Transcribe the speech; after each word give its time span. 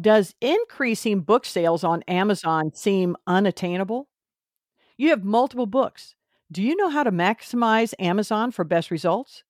Does 0.00 0.34
increasing 0.40 1.20
book 1.22 1.44
sales 1.44 1.82
on 1.82 2.02
Amazon 2.02 2.72
seem 2.72 3.16
unattainable? 3.26 4.08
You 4.96 5.10
have 5.10 5.24
multiple 5.24 5.66
books. 5.66 6.14
Do 6.52 6.62
you 6.62 6.76
know 6.76 6.88
how 6.88 7.02
to 7.02 7.10
maximize 7.10 7.94
Amazon 7.98 8.52
for 8.52 8.64
best 8.64 8.90
results? 8.90 9.42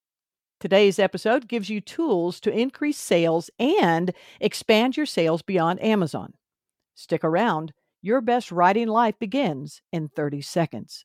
Today's 0.58 0.98
episode 0.98 1.48
gives 1.48 1.68
you 1.68 1.80
tools 1.80 2.40
to 2.40 2.50
increase 2.50 2.98
sales 2.98 3.50
and 3.58 4.12
expand 4.40 4.96
your 4.96 5.06
sales 5.06 5.42
beyond 5.42 5.82
Amazon. 5.82 6.32
Stick 6.94 7.24
around. 7.24 7.72
Your 8.00 8.20
best 8.20 8.50
writing 8.50 8.88
life 8.88 9.18
begins 9.18 9.82
in 9.92 10.08
30 10.08 10.40
seconds. 10.40 11.04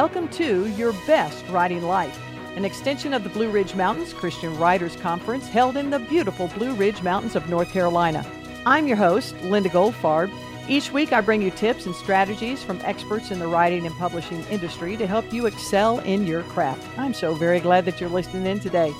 Welcome 0.00 0.28
to 0.28 0.66
Your 0.76 0.94
Best 1.06 1.46
Writing 1.48 1.82
Life, 1.82 2.18
an 2.56 2.64
extension 2.64 3.12
of 3.12 3.22
the 3.22 3.28
Blue 3.28 3.50
Ridge 3.50 3.74
Mountains 3.74 4.14
Christian 4.14 4.56
Writers 4.58 4.96
Conference 4.96 5.46
held 5.46 5.76
in 5.76 5.90
the 5.90 5.98
beautiful 5.98 6.48
Blue 6.48 6.72
Ridge 6.72 7.02
Mountains 7.02 7.36
of 7.36 7.50
North 7.50 7.68
Carolina. 7.68 8.24
I'm 8.64 8.86
your 8.86 8.96
host, 8.96 9.38
Linda 9.42 9.68
Goldfarb. 9.68 10.32
Each 10.70 10.90
week, 10.90 11.12
I 11.12 11.20
bring 11.20 11.42
you 11.42 11.50
tips 11.50 11.84
and 11.84 11.94
strategies 11.94 12.62
from 12.62 12.80
experts 12.82 13.30
in 13.30 13.40
the 13.40 13.46
writing 13.46 13.84
and 13.84 13.94
publishing 13.96 14.42
industry 14.44 14.96
to 14.96 15.06
help 15.06 15.30
you 15.34 15.44
excel 15.44 15.98
in 15.98 16.26
your 16.26 16.44
craft. 16.44 16.82
I'm 16.98 17.12
so 17.12 17.34
very 17.34 17.60
glad 17.60 17.84
that 17.84 18.00
you're 18.00 18.08
listening 18.08 18.46
in 18.46 18.58
today. 18.58 18.94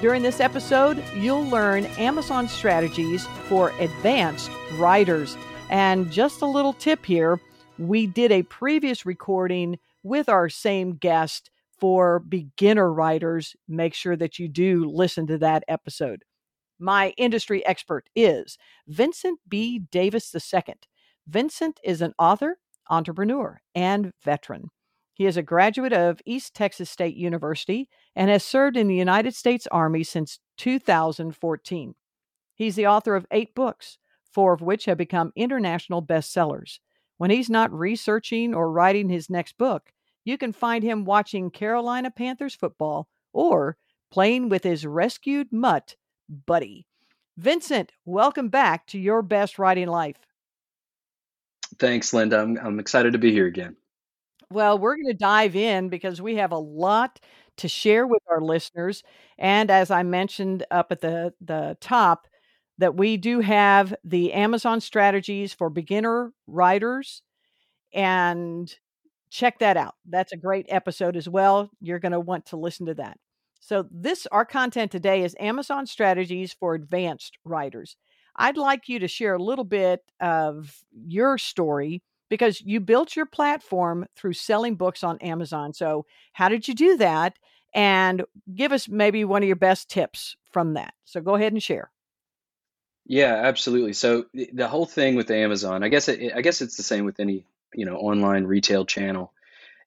During 0.00 0.22
this 0.22 0.40
episode, 0.40 1.04
you'll 1.14 1.44
learn 1.44 1.84
Amazon 1.98 2.48
strategies 2.48 3.26
for 3.50 3.74
advanced 3.78 4.50
writers. 4.78 5.36
And 5.68 6.10
just 6.10 6.40
a 6.40 6.46
little 6.46 6.72
tip 6.72 7.04
here 7.04 7.42
we 7.78 8.06
did 8.06 8.32
a 8.32 8.42
previous 8.42 9.04
recording 9.04 9.78
with 10.06 10.28
our 10.28 10.48
same 10.48 10.92
guest 10.92 11.50
for 11.78 12.20
beginner 12.20 12.92
writers. 12.92 13.54
Make 13.68 13.94
sure 13.94 14.16
that 14.16 14.38
you 14.38 14.48
do 14.48 14.88
listen 14.88 15.26
to 15.26 15.38
that 15.38 15.64
episode. 15.68 16.24
My 16.78 17.14
industry 17.16 17.64
expert 17.66 18.08
is 18.14 18.56
Vincent 18.86 19.40
B. 19.48 19.78
Davis 19.78 20.34
II. 20.34 20.74
Vincent 21.26 21.80
is 21.82 22.02
an 22.02 22.14
author, 22.18 22.58
entrepreneur, 22.88 23.60
and 23.74 24.12
veteran. 24.22 24.70
He 25.14 25.26
is 25.26 25.36
a 25.36 25.42
graduate 25.42 25.94
of 25.94 26.20
East 26.26 26.54
Texas 26.54 26.90
State 26.90 27.16
University 27.16 27.88
and 28.14 28.30
has 28.30 28.44
served 28.44 28.76
in 28.76 28.86
the 28.86 28.94
United 28.94 29.34
States 29.34 29.66
Army 29.72 30.04
since 30.04 30.38
2014. 30.58 31.94
He's 32.54 32.76
the 32.76 32.86
author 32.86 33.16
of 33.16 33.26
eight 33.30 33.54
books, 33.54 33.98
four 34.30 34.52
of 34.52 34.60
which 34.60 34.84
have 34.84 34.98
become 34.98 35.32
international 35.34 36.02
bestsellers. 36.02 36.78
When 37.16 37.30
he's 37.30 37.48
not 37.48 37.72
researching 37.72 38.54
or 38.54 38.70
writing 38.70 39.08
his 39.08 39.30
next 39.30 39.56
book, 39.56 39.90
you 40.26 40.36
can 40.36 40.52
find 40.52 40.82
him 40.82 41.04
watching 41.04 41.50
Carolina 41.50 42.10
Panthers 42.10 42.54
football 42.54 43.08
or 43.32 43.78
playing 44.10 44.48
with 44.48 44.64
his 44.64 44.84
rescued 44.84 45.52
mutt, 45.52 45.94
Buddy. 46.28 46.86
Vincent, 47.38 47.92
welcome 48.04 48.48
back 48.48 48.86
to 48.88 48.98
Your 48.98 49.22
Best 49.22 49.58
Writing 49.58 49.86
Life. 49.86 50.16
Thanks, 51.78 52.12
Linda. 52.12 52.40
I'm, 52.40 52.58
I'm 52.58 52.80
excited 52.80 53.12
to 53.12 53.18
be 53.18 53.30
here 53.30 53.46
again. 53.46 53.76
Well, 54.50 54.78
we're 54.78 54.96
going 54.96 55.06
to 55.06 55.14
dive 55.14 55.54
in 55.54 55.88
because 55.90 56.20
we 56.20 56.36
have 56.36 56.52
a 56.52 56.58
lot 56.58 57.20
to 57.58 57.68
share 57.68 58.06
with 58.06 58.22
our 58.28 58.40
listeners. 58.40 59.04
And 59.38 59.70
as 59.70 59.90
I 59.92 60.02
mentioned 60.02 60.66
up 60.70 60.90
at 60.90 61.00
the, 61.00 61.34
the 61.40 61.76
top, 61.80 62.26
that 62.78 62.96
we 62.96 63.16
do 63.16 63.40
have 63.40 63.94
the 64.04 64.32
Amazon 64.32 64.80
strategies 64.80 65.52
for 65.52 65.70
beginner 65.70 66.32
writers. 66.46 67.22
And 67.92 68.74
check 69.36 69.58
that 69.58 69.76
out. 69.76 69.94
That's 70.08 70.32
a 70.32 70.36
great 70.36 70.66
episode 70.68 71.16
as 71.16 71.28
well. 71.28 71.70
You're 71.80 71.98
going 71.98 72.12
to 72.12 72.20
want 72.20 72.46
to 72.46 72.56
listen 72.56 72.86
to 72.86 72.94
that. 72.94 73.18
So, 73.60 73.86
this, 73.90 74.26
our 74.32 74.44
content 74.44 74.92
today 74.92 75.24
is 75.24 75.36
Amazon 75.40 75.86
strategies 75.86 76.52
for 76.52 76.74
advanced 76.74 77.36
writers. 77.44 77.96
I'd 78.36 78.56
like 78.56 78.88
you 78.88 78.98
to 79.00 79.08
share 79.08 79.34
a 79.34 79.42
little 79.42 79.64
bit 79.64 80.00
of 80.20 80.82
your 80.92 81.36
story 81.38 82.02
because 82.28 82.60
you 82.60 82.80
built 82.80 83.16
your 83.16 83.26
platform 83.26 84.06
through 84.14 84.34
selling 84.34 84.76
books 84.76 85.02
on 85.02 85.18
Amazon. 85.18 85.72
So, 85.72 86.06
how 86.32 86.48
did 86.48 86.68
you 86.68 86.74
do 86.74 86.96
that? 86.98 87.34
And 87.74 88.24
give 88.54 88.72
us 88.72 88.88
maybe 88.88 89.24
one 89.24 89.42
of 89.42 89.46
your 89.46 89.56
best 89.56 89.90
tips 89.90 90.36
from 90.50 90.74
that. 90.74 90.94
So, 91.04 91.20
go 91.20 91.34
ahead 91.34 91.52
and 91.52 91.62
share. 91.62 91.90
Yeah, 93.08 93.34
absolutely. 93.34 93.92
So 93.92 94.26
the 94.34 94.66
whole 94.66 94.86
thing 94.86 95.14
with 95.14 95.30
Amazon, 95.30 95.84
I 95.84 95.88
guess 95.88 96.08
it, 96.08 96.32
I 96.34 96.40
guess 96.40 96.60
it's 96.60 96.76
the 96.76 96.82
same 96.82 97.04
with 97.04 97.20
any 97.20 97.44
you 97.74 97.86
know 97.86 97.96
online 97.96 98.44
retail 98.44 98.84
channel 98.84 99.32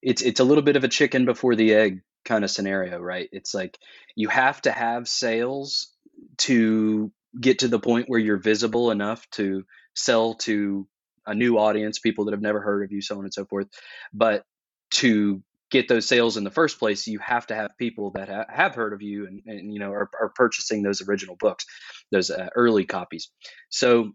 it's 0.02 0.22
it's 0.22 0.40
a 0.40 0.44
little 0.44 0.64
bit 0.64 0.76
of 0.76 0.84
a 0.84 0.88
chicken 0.88 1.26
before 1.26 1.56
the 1.56 1.74
egg 1.74 2.02
kind 2.26 2.44
of 2.44 2.52
scenario 2.52 3.00
right? 3.00 3.30
It's 3.32 3.54
like 3.54 3.78
you 4.16 4.28
have 4.30 4.62
to 4.64 4.72
have 4.72 5.08
sales 5.08 5.92
to 6.40 7.12
get 7.40 7.60
to 7.60 7.68
the 7.68 7.80
point 7.80 8.10
where 8.10 8.20
you're 8.20 8.38
visible 8.38 8.92
enough 8.92 9.30
to 9.32 9.66
sell 9.96 10.36
to 10.36 10.88
a 11.26 11.34
new 11.34 11.58
audience 11.58 12.00
people 12.00 12.26
that 12.26 12.32
have 12.32 12.42
never 12.42 12.62
heard 12.62 12.84
of 12.84 12.92
you 12.92 13.02
so 13.02 13.18
on 13.18 13.24
and 13.24 13.34
so 13.34 13.46
forth. 13.46 13.68
But 14.14 14.44
to 14.92 15.44
get 15.72 15.88
those 15.88 16.08
sales 16.08 16.36
in 16.36 16.44
the 16.44 16.50
first 16.50 16.80
place 16.80 17.06
you 17.06 17.20
have 17.20 17.46
to 17.48 17.56
have 17.56 17.78
people 17.78 18.12
that 18.12 18.28
ha- 18.28 18.46
have 18.50 18.74
heard 18.74 18.92
of 18.94 19.04
you 19.04 19.28
and, 19.28 19.42
and 19.46 19.74
you 19.74 19.80
know 19.80 19.92
are, 19.92 20.10
are 20.20 20.30
purchasing 20.30 20.82
those 20.82 21.08
original 21.08 21.36
books 21.36 21.66
those 22.12 22.32
uh, 22.32 22.50
early 22.56 22.86
copies. 22.86 23.30
So 23.70 24.14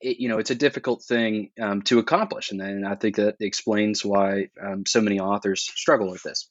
it, 0.00 0.18
you 0.18 0.28
know 0.28 0.38
it's 0.38 0.50
a 0.50 0.56
difficult 0.56 1.02
thing 1.02 1.50
um, 1.60 1.82
to 1.82 1.98
accomplish, 1.98 2.50
and, 2.50 2.60
and 2.60 2.86
I 2.86 2.94
think 2.94 3.16
that 3.16 3.36
explains 3.40 4.04
why 4.04 4.48
um, 4.60 4.84
so 4.86 5.00
many 5.00 5.20
authors 5.20 5.62
struggle 5.62 6.10
with 6.10 6.22
this. 6.22 6.48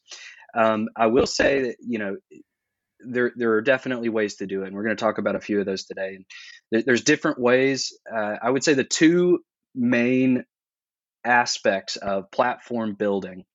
Um, 0.54 0.90
I 0.96 1.08
will 1.08 1.28
say 1.28 1.62
that 1.64 1.76
you 1.80 2.00
know 2.00 2.18
there 3.00 3.32
there 3.36 3.54
are 3.54 3.62
definitely 3.62 4.10
ways 4.10 4.36
to 4.36 4.48
do 4.48 4.64
it, 4.64 4.68
and 4.68 4.76
we're 4.76 4.84
going 4.84 4.96
to 4.96 5.04
talk 5.04 5.18
about 5.18 5.36
a 5.36 5.42
few 5.42 5.60
of 5.60 5.66
those 5.66 5.86
today. 5.86 6.20
And 6.72 6.86
there's 6.86 7.04
different 7.04 7.40
ways. 7.40 7.98
Uh, 8.12 8.36
I 8.42 8.50
would 8.50 8.64
say 8.64 8.74
the 8.74 8.84
two 8.84 9.40
main 9.76 10.46
aspects 11.24 11.96
of 11.96 12.32
platform 12.32 12.96
building. 12.96 13.46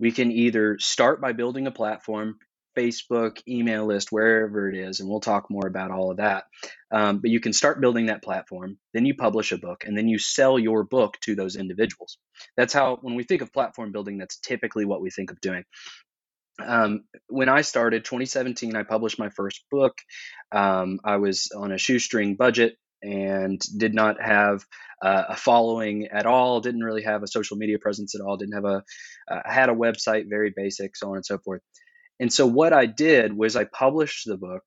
We 0.00 0.12
can 0.12 0.30
either 0.30 0.78
start 0.78 1.20
by 1.20 1.32
building 1.32 1.66
a 1.66 1.72
platform 1.72 2.38
Facebook, 2.78 3.40
email 3.48 3.86
list, 3.86 4.12
wherever 4.12 4.68
it 4.68 4.76
is, 4.76 5.00
and 5.00 5.08
we'll 5.08 5.20
talk 5.20 5.50
more 5.50 5.66
about 5.66 5.90
all 5.90 6.10
of 6.10 6.18
that. 6.18 6.44
Um, 6.92 7.18
but 7.18 7.30
you 7.30 7.40
can 7.40 7.52
start 7.52 7.80
building 7.80 8.06
that 8.06 8.22
platform, 8.22 8.78
then 8.94 9.04
you 9.04 9.14
publish 9.14 9.52
a 9.52 9.58
book, 9.58 9.84
and 9.84 9.96
then 9.96 10.08
you 10.08 10.18
sell 10.18 10.58
your 10.58 10.84
book 10.84 11.18
to 11.22 11.34
those 11.34 11.56
individuals. 11.56 12.18
That's 12.56 12.72
how, 12.72 12.98
when 13.00 13.14
we 13.14 13.24
think 13.24 13.42
of 13.42 13.52
platform 13.52 13.90
building, 13.92 14.18
that's 14.18 14.38
typically 14.38 14.84
what 14.84 15.00
we 15.00 15.10
think 15.10 15.30
of 15.30 15.40
doing. 15.40 15.64
Um, 16.64 17.04
when 17.28 17.48
I 17.48 17.62
started 17.62 18.04
2017, 18.04 18.76
I 18.76 18.82
published 18.82 19.18
my 19.18 19.28
first 19.30 19.64
book. 19.70 19.96
Um, 20.52 21.00
I 21.04 21.16
was 21.16 21.50
on 21.56 21.72
a 21.72 21.78
shoestring 21.78 22.36
budget 22.36 22.76
and 23.02 23.60
did 23.76 23.94
not 23.94 24.20
have 24.20 24.64
uh, 25.00 25.24
a 25.28 25.36
following 25.36 26.08
at 26.08 26.26
all. 26.26 26.60
Didn't 26.60 26.82
really 26.82 27.04
have 27.04 27.22
a 27.22 27.28
social 27.28 27.56
media 27.56 27.78
presence 27.78 28.14
at 28.14 28.20
all. 28.20 28.36
Didn't 28.36 28.54
have 28.54 28.64
a 28.64 28.82
uh, 29.30 29.40
had 29.44 29.68
a 29.68 29.74
website, 29.74 30.28
very 30.28 30.52
basic, 30.54 30.96
so 30.96 31.10
on 31.10 31.16
and 31.16 31.26
so 31.26 31.38
forth. 31.38 31.62
And 32.20 32.32
so 32.32 32.46
what 32.46 32.72
I 32.72 32.86
did 32.86 33.32
was 33.36 33.56
I 33.56 33.64
published 33.64 34.26
the 34.26 34.36
book. 34.36 34.62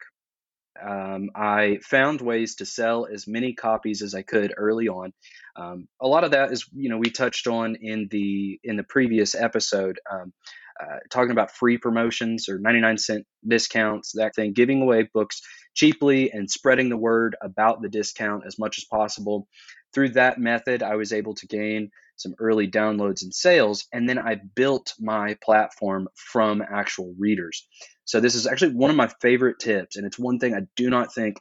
Um, 0.82 1.30
I 1.36 1.80
found 1.84 2.22
ways 2.22 2.56
to 2.56 2.66
sell 2.66 3.06
as 3.06 3.28
many 3.28 3.54
copies 3.54 4.02
as 4.02 4.16
I 4.16 4.22
could 4.22 4.54
early 4.58 4.88
on. 4.88 5.14
Um, 5.56 5.88
a 6.02 6.08
lot 6.08 6.24
of 6.24 6.32
that 6.32 6.52
is, 6.52 6.66
you 6.74 6.90
know, 6.90 6.98
we 6.98 7.10
touched 7.12 7.48
on 7.48 7.76
in 7.76 8.08
the 8.10 8.60
in 8.64 8.78
the 8.78 8.84
previous 8.84 9.36
episode, 9.36 10.00
um, 10.10 10.34
uh, 10.82 10.98
talking 11.12 11.32
about 11.32 11.52
free 11.52 11.78
promotions 11.78 12.50
or 12.50 12.58
99 12.58 12.98
cent 12.98 13.26
discounts, 13.48 14.14
that 14.14 14.34
thing, 14.34 14.54
giving 14.54 14.82
away 14.82 15.08
books 15.14 15.42
cheaply 15.76 16.32
and 16.32 16.50
spreading 16.50 16.90
the 16.90 16.98
word 16.98 17.36
about 17.42 17.82
the 17.82 17.90
discount 17.90 18.44
as 18.48 18.58
much 18.58 18.78
as 18.78 18.86
possible. 18.86 19.48
Through 19.94 20.10
that 20.12 20.40
method, 20.40 20.82
I 20.82 20.96
was 20.96 21.14
able 21.14 21.36
to 21.36 21.48
gain 21.48 21.92
some 22.16 22.36
early 22.40 22.68
downloads 22.68 23.24
and 23.24 23.34
sales, 23.34 23.88
and 23.92 24.08
then 24.08 24.20
I 24.20 24.36
built 24.56 24.94
my 25.00 25.36
platform 25.44 26.08
from 26.16 26.62
actual 26.62 27.16
readers. 27.18 27.68
So 28.06 28.20
this 28.20 28.36
is 28.36 28.48
actually 28.48 28.76
one 28.76 28.90
of 28.90 28.96
my 28.96 29.10
favorite 29.22 29.60
tips, 29.60 29.96
and 29.96 30.06
it's 30.06 30.20
one 30.20 30.40
thing 30.40 30.54
I 30.54 30.62
do 30.76 30.90
not 30.90 31.14
think 31.14 31.38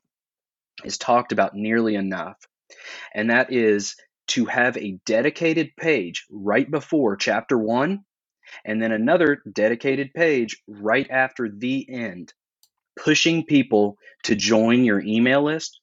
is 0.84 0.98
talked 0.98 1.32
about 1.32 1.54
nearly 1.54 1.94
enough, 1.94 2.36
and 3.14 3.30
that 3.30 3.52
is 3.52 3.96
to 4.28 4.44
have 4.46 4.76
a 4.76 4.98
dedicated 5.06 5.70
page 5.76 6.26
right 6.30 6.70
before 6.70 7.16
chapter 7.16 7.58
one 7.58 8.04
and 8.64 8.82
then 8.82 8.92
another 8.92 9.42
dedicated 9.52 10.12
page 10.14 10.62
right 10.66 11.08
after 11.10 11.48
the 11.48 11.86
end, 11.88 12.32
pushing 12.96 13.44
people 13.44 13.96
to 14.24 14.34
join 14.34 14.84
your 14.84 15.00
email 15.00 15.42
list, 15.42 15.80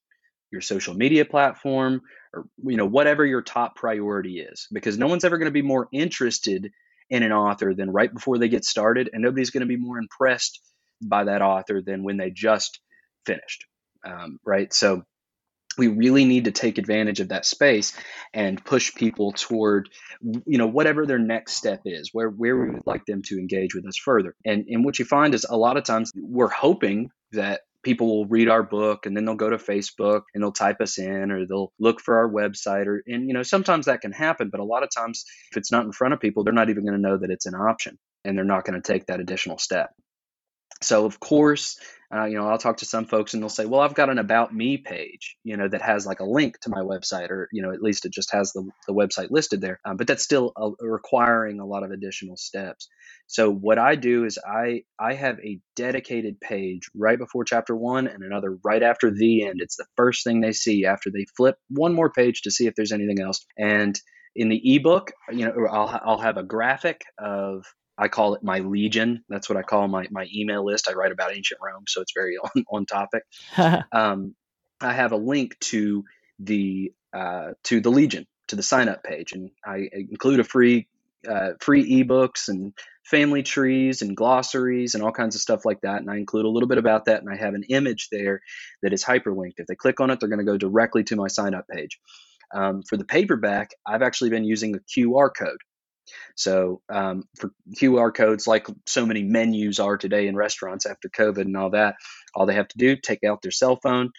your 0.51 0.61
social 0.61 0.93
media 0.93 1.25
platform, 1.25 2.01
or 2.33 2.45
you 2.63 2.77
know 2.77 2.85
whatever 2.85 3.25
your 3.25 3.41
top 3.41 3.75
priority 3.75 4.39
is 4.39 4.67
because 4.71 4.97
no 4.97 5.07
one's 5.07 5.23
ever 5.23 5.37
going 5.37 5.47
to 5.47 5.51
be 5.51 5.61
more 5.61 5.87
interested 5.91 6.71
in 7.09 7.23
an 7.23 7.31
author 7.31 7.73
than 7.73 7.89
right 7.89 8.13
before 8.13 8.37
they 8.37 8.49
get 8.49 8.65
started 8.65 9.09
and 9.13 9.23
nobody's 9.23 9.49
going 9.51 9.61
to 9.61 9.67
be 9.67 9.77
more 9.77 9.97
impressed 9.97 10.61
by 11.01 11.23
that 11.23 11.41
author 11.41 11.81
than 11.81 12.03
when 12.03 12.17
they 12.17 12.31
just 12.31 12.79
finished 13.25 13.65
um, 14.05 14.39
right? 14.45 14.73
So 14.73 15.03
we 15.77 15.87
really 15.87 16.25
need 16.25 16.45
to 16.45 16.51
take 16.51 16.79
advantage 16.79 17.19
of 17.19 17.29
that 17.29 17.45
space 17.45 17.95
and 18.33 18.63
push 18.63 18.95
people 18.95 19.31
toward 19.31 19.89
you 20.21 20.57
know 20.57 20.65
whatever 20.65 21.05
their 21.05 21.19
next 21.19 21.53
step 21.53 21.81
is 21.85 22.09
where 22.11 22.29
where 22.29 22.57
we 22.57 22.71
would 22.71 22.87
like 22.87 23.05
them 23.05 23.21
to 23.23 23.37
engage 23.37 23.75
with 23.75 23.85
us 23.85 23.97
further. 23.97 24.35
And 24.45 24.65
and 24.67 24.83
what 24.83 24.97
you 24.97 25.05
find 25.05 25.35
is 25.35 25.45
a 25.47 25.57
lot 25.57 25.77
of 25.77 25.83
times 25.83 26.11
we're 26.15 26.49
hoping 26.49 27.09
that 27.33 27.61
people 27.87 28.07
will 28.07 28.25
read 28.25 28.49
our 28.49 28.63
book 28.63 29.05
and 29.05 29.15
then 29.15 29.23
they'll 29.23 29.35
go 29.35 29.49
to 29.49 29.55
Facebook 29.55 30.23
and 30.35 30.43
they'll 30.43 30.51
type 30.51 30.81
us 30.81 30.97
in 30.97 31.31
or 31.31 31.45
they'll 31.45 31.71
look 31.79 32.01
for 32.01 32.17
our 32.17 32.29
website 32.29 32.85
or 32.85 33.01
and 33.07 33.29
you 33.29 33.33
know 33.33 33.43
sometimes 33.43 33.85
that 33.85 34.01
can 34.01 34.11
happen 34.11 34.49
but 34.49 34.59
a 34.59 34.65
lot 34.65 34.83
of 34.83 34.89
times 34.93 35.23
if 35.51 35.55
it's 35.55 35.71
not 35.71 35.85
in 35.85 35.93
front 35.93 36.13
of 36.13 36.19
people 36.19 36.43
they're 36.43 36.51
not 36.51 36.69
even 36.69 36.83
going 36.83 37.01
to 37.01 37.01
know 37.01 37.17
that 37.17 37.29
it's 37.31 37.45
an 37.45 37.55
option 37.55 37.97
and 38.25 38.37
they're 38.37 38.43
not 38.43 38.65
going 38.65 38.81
to 38.81 38.85
take 38.85 39.05
that 39.05 39.21
additional 39.21 39.57
step 39.57 39.91
so 40.81 41.05
of 41.05 41.19
course 41.19 41.79
uh, 42.15 42.25
you 42.25 42.37
know 42.37 42.47
i'll 42.47 42.57
talk 42.57 42.77
to 42.77 42.85
some 42.85 43.05
folks 43.05 43.33
and 43.33 43.43
they'll 43.43 43.49
say 43.49 43.65
well 43.65 43.81
i've 43.81 43.95
got 43.95 44.09
an 44.09 44.19
about 44.19 44.53
me 44.53 44.77
page 44.77 45.37
you 45.43 45.57
know 45.57 45.67
that 45.67 45.81
has 45.81 46.05
like 46.05 46.19
a 46.19 46.25
link 46.25 46.59
to 46.59 46.69
my 46.69 46.81
website 46.81 47.29
or 47.29 47.49
you 47.51 47.61
know 47.61 47.71
at 47.71 47.81
least 47.81 48.05
it 48.05 48.13
just 48.13 48.31
has 48.33 48.53
the, 48.53 48.67
the 48.87 48.93
website 48.93 49.31
listed 49.31 49.61
there 49.61 49.79
um, 49.85 49.97
but 49.97 50.07
that's 50.07 50.23
still 50.23 50.53
a, 50.57 50.71
requiring 50.85 51.59
a 51.59 51.65
lot 51.65 51.83
of 51.83 51.91
additional 51.91 52.37
steps. 52.37 52.87
So 53.27 53.51
what 53.51 53.79
i 53.79 53.95
do 53.95 54.25
is 54.25 54.37
i 54.45 54.83
i 54.99 55.13
have 55.13 55.39
a 55.39 55.59
dedicated 55.75 56.39
page 56.41 56.89
right 56.95 57.17
before 57.17 57.43
chapter 57.43 57.75
one 57.75 58.07
and 58.07 58.23
another 58.23 58.57
right 58.63 58.83
after 58.83 59.11
the 59.11 59.45
end. 59.45 59.61
It's 59.61 59.77
the 59.77 59.87
first 59.95 60.23
thing 60.23 60.41
they 60.41 60.51
see 60.53 60.85
after 60.85 61.09
they 61.11 61.25
flip 61.37 61.57
one 61.69 61.93
more 61.93 62.11
page 62.11 62.41
to 62.43 62.51
see 62.51 62.67
if 62.67 62.75
there's 62.75 62.91
anything 62.91 63.21
else. 63.21 63.45
And 63.57 63.99
in 64.35 64.49
the 64.49 64.75
ebook 64.75 65.11
you 65.31 65.45
know 65.45 65.67
i'll, 65.71 65.99
I'll 66.05 66.19
have 66.19 66.37
a 66.37 66.43
graphic 66.43 67.01
of 67.17 67.65
I 67.97 68.07
call 68.07 68.35
it 68.35 68.43
my 68.43 68.59
legion. 68.59 69.23
That's 69.29 69.49
what 69.49 69.57
I 69.57 69.63
call 69.63 69.87
my, 69.87 70.07
my 70.11 70.27
email 70.33 70.65
list. 70.65 70.87
I 70.89 70.93
write 70.93 71.11
about 71.11 71.35
ancient 71.35 71.59
Rome, 71.63 71.85
so 71.87 72.01
it's 72.01 72.13
very 72.13 72.37
on, 72.43 72.65
on 72.69 72.85
topic. 72.85 73.23
um, 73.91 74.35
I 74.79 74.93
have 74.93 75.11
a 75.11 75.17
link 75.17 75.57
to 75.59 76.03
the 76.39 76.93
uh, 77.13 77.53
to 77.63 77.81
the 77.81 77.89
legion 77.89 78.27
to 78.47 78.55
the 78.55 78.63
sign 78.63 78.89
up 78.89 79.03
page, 79.03 79.33
and 79.33 79.51
I 79.65 79.89
include 79.91 80.39
a 80.39 80.43
free 80.43 80.87
uh, 81.27 81.53
free 81.59 82.03
ebooks 82.03 82.47
and 82.47 82.73
family 83.03 83.41
trees 83.41 84.01
and 84.01 84.15
glossaries 84.15 84.93
and 84.93 85.03
all 85.03 85.11
kinds 85.11 85.35
of 85.35 85.41
stuff 85.41 85.65
like 85.65 85.81
that. 85.81 86.01
And 86.01 86.11
I 86.11 86.17
include 86.17 86.45
a 86.45 86.49
little 86.49 86.69
bit 86.69 86.77
about 86.77 87.05
that, 87.05 87.21
and 87.21 87.29
I 87.29 87.37
have 87.37 87.53
an 87.53 87.63
image 87.63 88.09
there 88.11 88.41
that 88.83 88.93
is 88.93 89.03
hyperlinked. 89.03 89.55
If 89.57 89.67
they 89.67 89.75
click 89.75 89.99
on 89.99 90.11
it, 90.11 90.19
they're 90.19 90.29
going 90.29 90.39
to 90.39 90.45
go 90.45 90.57
directly 90.57 91.03
to 91.05 91.15
my 91.15 91.27
sign 91.27 91.53
up 91.53 91.67
page. 91.67 91.99
Um, 92.53 92.83
for 92.83 92.97
the 92.97 93.05
paperback, 93.05 93.71
I've 93.85 94.01
actually 94.01 94.29
been 94.29 94.45
using 94.45 94.75
a 94.75 94.79
QR 94.79 95.29
code. 95.35 95.57
So 96.35 96.81
um, 96.89 97.23
for 97.37 97.51
QR 97.81 98.13
codes, 98.13 98.47
like 98.47 98.67
so 98.85 99.05
many 99.05 99.23
menus 99.23 99.79
are 99.79 99.97
today 99.97 100.27
in 100.27 100.35
restaurants 100.35 100.85
after 100.85 101.09
COVID 101.09 101.41
and 101.41 101.57
all 101.57 101.71
that, 101.71 101.95
all 102.35 102.45
they 102.45 102.55
have 102.55 102.67
to 102.69 102.77
do 102.77 102.95
take 102.95 103.23
out 103.23 103.41
their 103.41 103.51
cell 103.51 103.79
phone, 103.81 104.11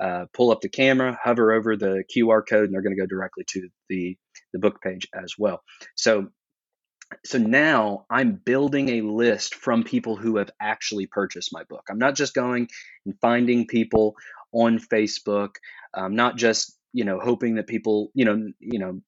uh, 0.00 0.26
pull 0.34 0.50
up 0.50 0.60
the 0.60 0.68
camera, 0.68 1.18
hover 1.22 1.52
over 1.52 1.76
the 1.76 2.04
QR 2.14 2.42
code, 2.48 2.64
and 2.64 2.74
they're 2.74 2.82
going 2.82 2.96
to 2.96 3.00
go 3.00 3.06
directly 3.06 3.44
to 3.48 3.68
the 3.88 4.16
the 4.52 4.58
book 4.58 4.80
page 4.80 5.08
as 5.14 5.34
well. 5.38 5.62
So 5.96 6.28
so 7.24 7.38
now 7.38 8.04
I'm 8.10 8.32
building 8.32 8.88
a 8.88 9.00
list 9.02 9.54
from 9.54 9.84
people 9.84 10.16
who 10.16 10.38
have 10.38 10.50
actually 10.60 11.06
purchased 11.06 11.52
my 11.52 11.62
book. 11.64 11.84
I'm 11.88 11.98
not 11.98 12.16
just 12.16 12.34
going 12.34 12.68
and 13.04 13.14
finding 13.20 13.66
people 13.66 14.16
on 14.52 14.78
Facebook. 14.78 15.56
I'm 15.94 16.16
not 16.16 16.36
just 16.36 16.76
you 16.92 17.04
know 17.04 17.20
hoping 17.20 17.56
that 17.56 17.66
people 17.66 18.10
you 18.14 18.24
know 18.24 18.48
you 18.58 18.78
know 18.78 19.00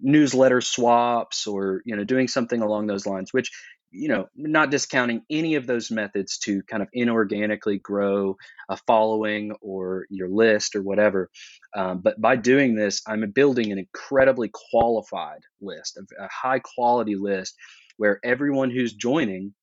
newsletter 0.00 0.60
swaps 0.60 1.46
or 1.46 1.82
you 1.84 1.96
know 1.96 2.04
doing 2.04 2.28
something 2.28 2.62
along 2.62 2.86
those 2.86 3.06
lines 3.06 3.32
which 3.32 3.50
you 3.90 4.08
know 4.08 4.26
not 4.36 4.70
discounting 4.70 5.22
any 5.30 5.54
of 5.54 5.66
those 5.66 5.90
methods 5.90 6.38
to 6.38 6.62
kind 6.64 6.82
of 6.82 6.88
inorganically 6.96 7.80
grow 7.80 8.36
a 8.68 8.76
following 8.86 9.52
or 9.60 10.06
your 10.10 10.28
list 10.28 10.76
or 10.76 10.82
whatever 10.82 11.30
um, 11.74 12.00
but 12.00 12.20
by 12.20 12.36
doing 12.36 12.74
this 12.74 13.02
i'm 13.06 13.28
building 13.30 13.72
an 13.72 13.78
incredibly 13.78 14.50
qualified 14.70 15.40
list 15.60 15.98
a 16.18 16.28
high 16.28 16.58
quality 16.58 17.16
list 17.16 17.54
where 17.96 18.20
everyone 18.24 18.70
who's 18.70 18.92
joining 18.92 19.54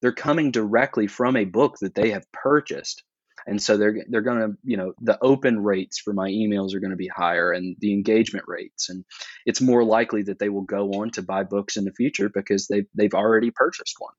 they're 0.00 0.12
coming 0.12 0.50
directly 0.50 1.06
from 1.06 1.36
a 1.36 1.44
book 1.44 1.76
that 1.80 1.94
they 1.94 2.10
have 2.10 2.30
purchased 2.32 3.02
and 3.46 3.62
so 3.62 3.76
they're 3.76 4.04
they're 4.08 4.22
going 4.22 4.40
to 4.40 4.56
you 4.64 4.76
know 4.76 4.92
the 5.00 5.18
open 5.22 5.62
rates 5.62 5.98
for 5.98 6.12
my 6.12 6.28
emails 6.30 6.74
are 6.74 6.80
going 6.80 6.90
to 6.90 6.96
be 6.96 7.08
higher 7.08 7.52
and 7.52 7.76
the 7.80 7.92
engagement 7.92 8.44
rates. 8.48 8.88
And 8.88 9.04
it's 9.44 9.60
more 9.60 9.84
likely 9.84 10.22
that 10.24 10.38
they 10.38 10.48
will 10.48 10.62
go 10.62 10.90
on 10.92 11.10
to 11.12 11.22
buy 11.22 11.44
books 11.44 11.76
in 11.76 11.84
the 11.84 11.92
future 11.92 12.28
because 12.28 12.66
they've 12.66 12.86
they've 12.94 13.14
already 13.14 13.50
purchased 13.50 13.96
one. 13.98 14.14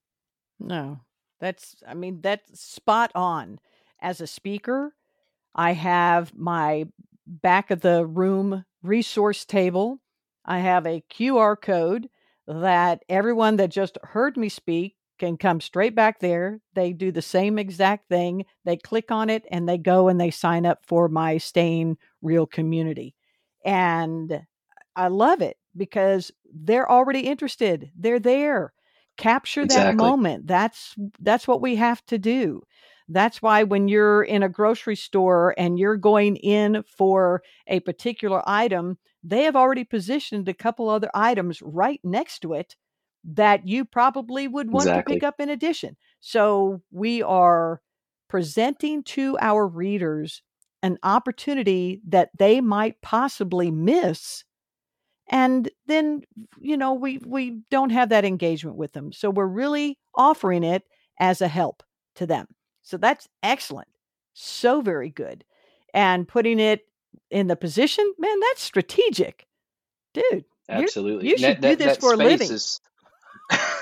No 0.60 1.00
that's 1.40 1.76
i 1.88 1.94
mean 1.94 2.22
that's 2.22 2.60
spot 2.60 3.12
on. 3.16 3.60
As 4.00 4.22
a 4.22 4.28
speaker 4.28 4.94
i 5.56 5.74
have 5.74 6.34
my 6.36 6.86
back 7.26 7.72
of 7.72 7.82
the 7.82 8.06
room 8.06 8.66
resource 8.84 9.46
table. 9.46 10.00
I 10.46 10.60
have 10.60 10.86
a 10.86 11.04
qr 11.12 11.60
code 11.62 12.10
that 12.48 13.04
everyone 13.10 13.58
that 13.58 13.70
just 13.70 13.98
heard 14.04 14.38
me 14.38 14.50
speak 14.50 14.96
can 15.18 15.38
come 15.38 15.62
straight 15.62 15.96
back 15.96 16.20
there. 16.20 16.60
They 16.74 16.94
do 16.94 17.12
the 17.12 17.22
same 17.22 17.58
exact 17.58 18.10
thing. 18.10 18.46
They 18.66 18.78
click 18.78 19.12
on 19.12 19.30
it 19.30 19.46
and 19.52 19.68
they 19.68 19.78
go 19.78 20.08
and 20.08 20.20
they 20.20 20.32
sign 20.32 20.66
up 20.66 20.80
for 20.86 21.08
my 21.08 21.38
Staying 21.38 21.98
Real 22.22 22.46
community. 22.46 23.16
And 23.66 24.46
I 24.96 25.08
love 25.10 25.42
it 25.42 25.58
because 25.76 26.32
they're 26.54 26.90
already 26.90 27.22
interested. 27.22 27.92
They're 27.96 28.20
there. 28.20 28.74
Capture 29.18 29.62
exactly. 29.62 29.92
that 29.92 29.98
moment. 29.98 30.48
That's 30.48 30.96
that's 31.20 31.48
what 31.48 31.62
we 31.62 31.76
have 31.76 32.06
to 32.08 32.18
do. 32.18 32.62
That's 33.10 33.42
why 33.42 33.64
when 33.64 33.88
you're 33.88 34.24
in 34.24 34.44
a 34.44 34.50
grocery 34.50 34.96
store 34.96 35.56
and 35.58 35.80
you're 35.80 35.98
going 35.98 36.36
in 36.38 36.84
for 36.98 37.42
a 37.68 37.80
particular 37.80 38.44
item, 38.46 38.98
they 39.24 39.44
have 39.44 39.56
already 39.56 39.86
positioned 39.86 40.48
a 40.50 40.54
couple 40.54 40.90
other 40.90 41.10
items 41.14 41.62
right 41.62 42.00
next 42.04 42.40
to 42.40 42.54
it 42.54 42.76
that 43.28 43.68
you 43.68 43.86
probably 43.86 44.48
would 44.48 44.72
want 44.72 44.88
exactly. 44.88 45.16
to 45.16 45.20
pick 45.20 45.28
up 45.28 45.40
in 45.40 45.50
addition. 45.50 45.98
So 46.20 46.82
we 46.92 47.22
are 47.22 47.82
presenting 48.30 49.04
to 49.04 49.38
our 49.40 49.68
readers 49.68 50.42
an 50.82 50.98
opportunity 51.04 52.02
that 52.08 52.30
they 52.38 52.62
might 52.62 53.02
possibly 53.02 53.72
miss 53.72 54.44
and 55.30 55.70
then 55.88 56.22
you 56.62 56.78
know 56.78 56.94
we 56.94 57.20
we 57.26 57.60
don't 57.70 57.90
have 57.90 58.10
that 58.10 58.24
engagement 58.24 58.78
with 58.78 58.94
them. 58.94 59.12
So 59.12 59.30
we're 59.30 59.46
really 59.46 59.98
offering 60.16 60.64
it 60.64 60.84
as 61.20 61.42
a 61.42 61.50
help 61.50 61.84
to 62.16 62.26
them. 62.26 62.48
So 62.84 62.96
that's 62.96 63.28
excellent. 63.44 63.90
So 64.34 64.80
very 64.82 65.10
good. 65.10 65.44
And 65.94 66.28
putting 66.28 66.62
it 66.62 66.88
in 67.30 67.48
the 67.48 67.58
position 67.58 68.10
man 68.18 68.40
that's 68.40 68.62
strategic. 68.62 69.46
Dude 70.14 70.46
absolutely. 70.70 71.30
you 71.30 71.38
should 71.38 71.62
that, 71.62 71.72
do 71.72 71.76
this 71.76 71.98
that 71.98 72.02
for 72.02 72.14
a 72.14 72.18
living. 72.18 72.52
is, 72.52 72.80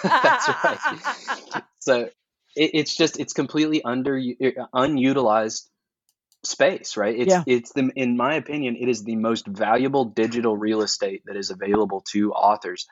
That's 0.23 0.49
right. 0.63 1.63
so 1.79 2.09
it, 2.55 2.71
it's 2.73 2.95
just 2.95 3.19
it's 3.19 3.33
completely 3.33 3.83
under 3.83 4.21
unutilized 4.73 5.69
space, 6.43 6.97
right? 6.97 7.15
It's 7.17 7.31
yeah. 7.31 7.43
it's 7.45 7.71
the 7.73 7.91
in 7.95 8.17
my 8.17 8.35
opinion, 8.35 8.77
it 8.79 8.89
is 8.89 9.03
the 9.03 9.15
most 9.15 9.47
valuable 9.47 10.05
digital 10.05 10.55
real 10.55 10.81
estate 10.81 11.23
that 11.25 11.35
is 11.35 11.49
available 11.49 12.01
to 12.11 12.31
authors. 12.33 12.87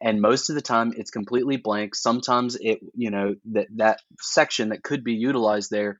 And 0.00 0.20
most 0.20 0.50
of 0.50 0.54
the 0.54 0.62
time 0.62 0.92
it's 0.96 1.10
completely 1.10 1.56
blank. 1.56 1.94
Sometimes 1.94 2.56
it, 2.56 2.80
you 2.94 3.10
know, 3.10 3.36
that 3.52 3.68
that 3.76 4.00
section 4.20 4.68
that 4.70 4.82
could 4.82 5.02
be 5.02 5.14
utilized 5.14 5.70
there, 5.70 5.98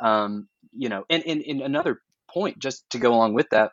um, 0.00 0.48
you 0.72 0.88
know, 0.88 1.04
and, 1.10 1.22
and, 1.26 1.42
and 1.42 1.60
another 1.60 2.00
point 2.30 2.58
just 2.58 2.88
to 2.90 2.98
go 2.98 3.12
along 3.12 3.34
with 3.34 3.50
that, 3.50 3.72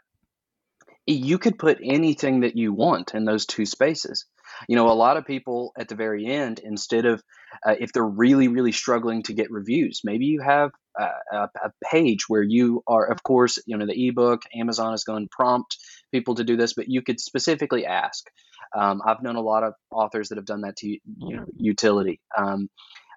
you 1.05 1.37
could 1.37 1.57
put 1.57 1.79
anything 1.83 2.41
that 2.41 2.57
you 2.57 2.73
want 2.73 3.13
in 3.13 3.25
those 3.25 3.45
two 3.45 3.65
spaces. 3.65 4.25
You 4.67 4.75
know, 4.75 4.89
a 4.89 4.93
lot 4.93 5.17
of 5.17 5.25
people 5.25 5.71
at 5.77 5.87
the 5.87 5.95
very 5.95 6.25
end, 6.25 6.59
instead 6.59 7.05
of 7.05 7.23
uh, 7.65 7.75
if 7.79 7.93
they're 7.93 8.03
really, 8.03 8.47
really 8.47 8.71
struggling 8.71 9.23
to 9.23 9.33
get 9.33 9.51
reviews, 9.51 10.01
maybe 10.03 10.25
you 10.25 10.41
have 10.41 10.71
a, 10.99 11.49
a, 11.63 11.71
page 11.91 12.25
where 12.27 12.41
you 12.41 12.83
are, 12.87 13.05
of 13.05 13.23
course, 13.23 13.59
you 13.65 13.77
know, 13.77 13.85
the 13.85 14.07
ebook, 14.07 14.43
Amazon 14.55 14.93
is 14.93 15.03
going 15.03 15.25
to 15.25 15.29
prompt 15.31 15.77
people 16.11 16.35
to 16.35 16.43
do 16.43 16.55
this, 16.55 16.73
but 16.73 16.87
you 16.87 17.01
could 17.01 17.19
specifically 17.19 17.85
ask. 17.85 18.25
Um, 18.75 19.01
I've 19.05 19.21
known 19.21 19.35
a 19.35 19.41
lot 19.41 19.63
of 19.63 19.73
authors 19.91 20.29
that 20.29 20.37
have 20.37 20.45
done 20.45 20.61
that 20.61 20.77
to 20.77 20.87
you 20.87 20.99
know 21.17 21.45
utility. 21.57 22.19
Um, 22.37 22.69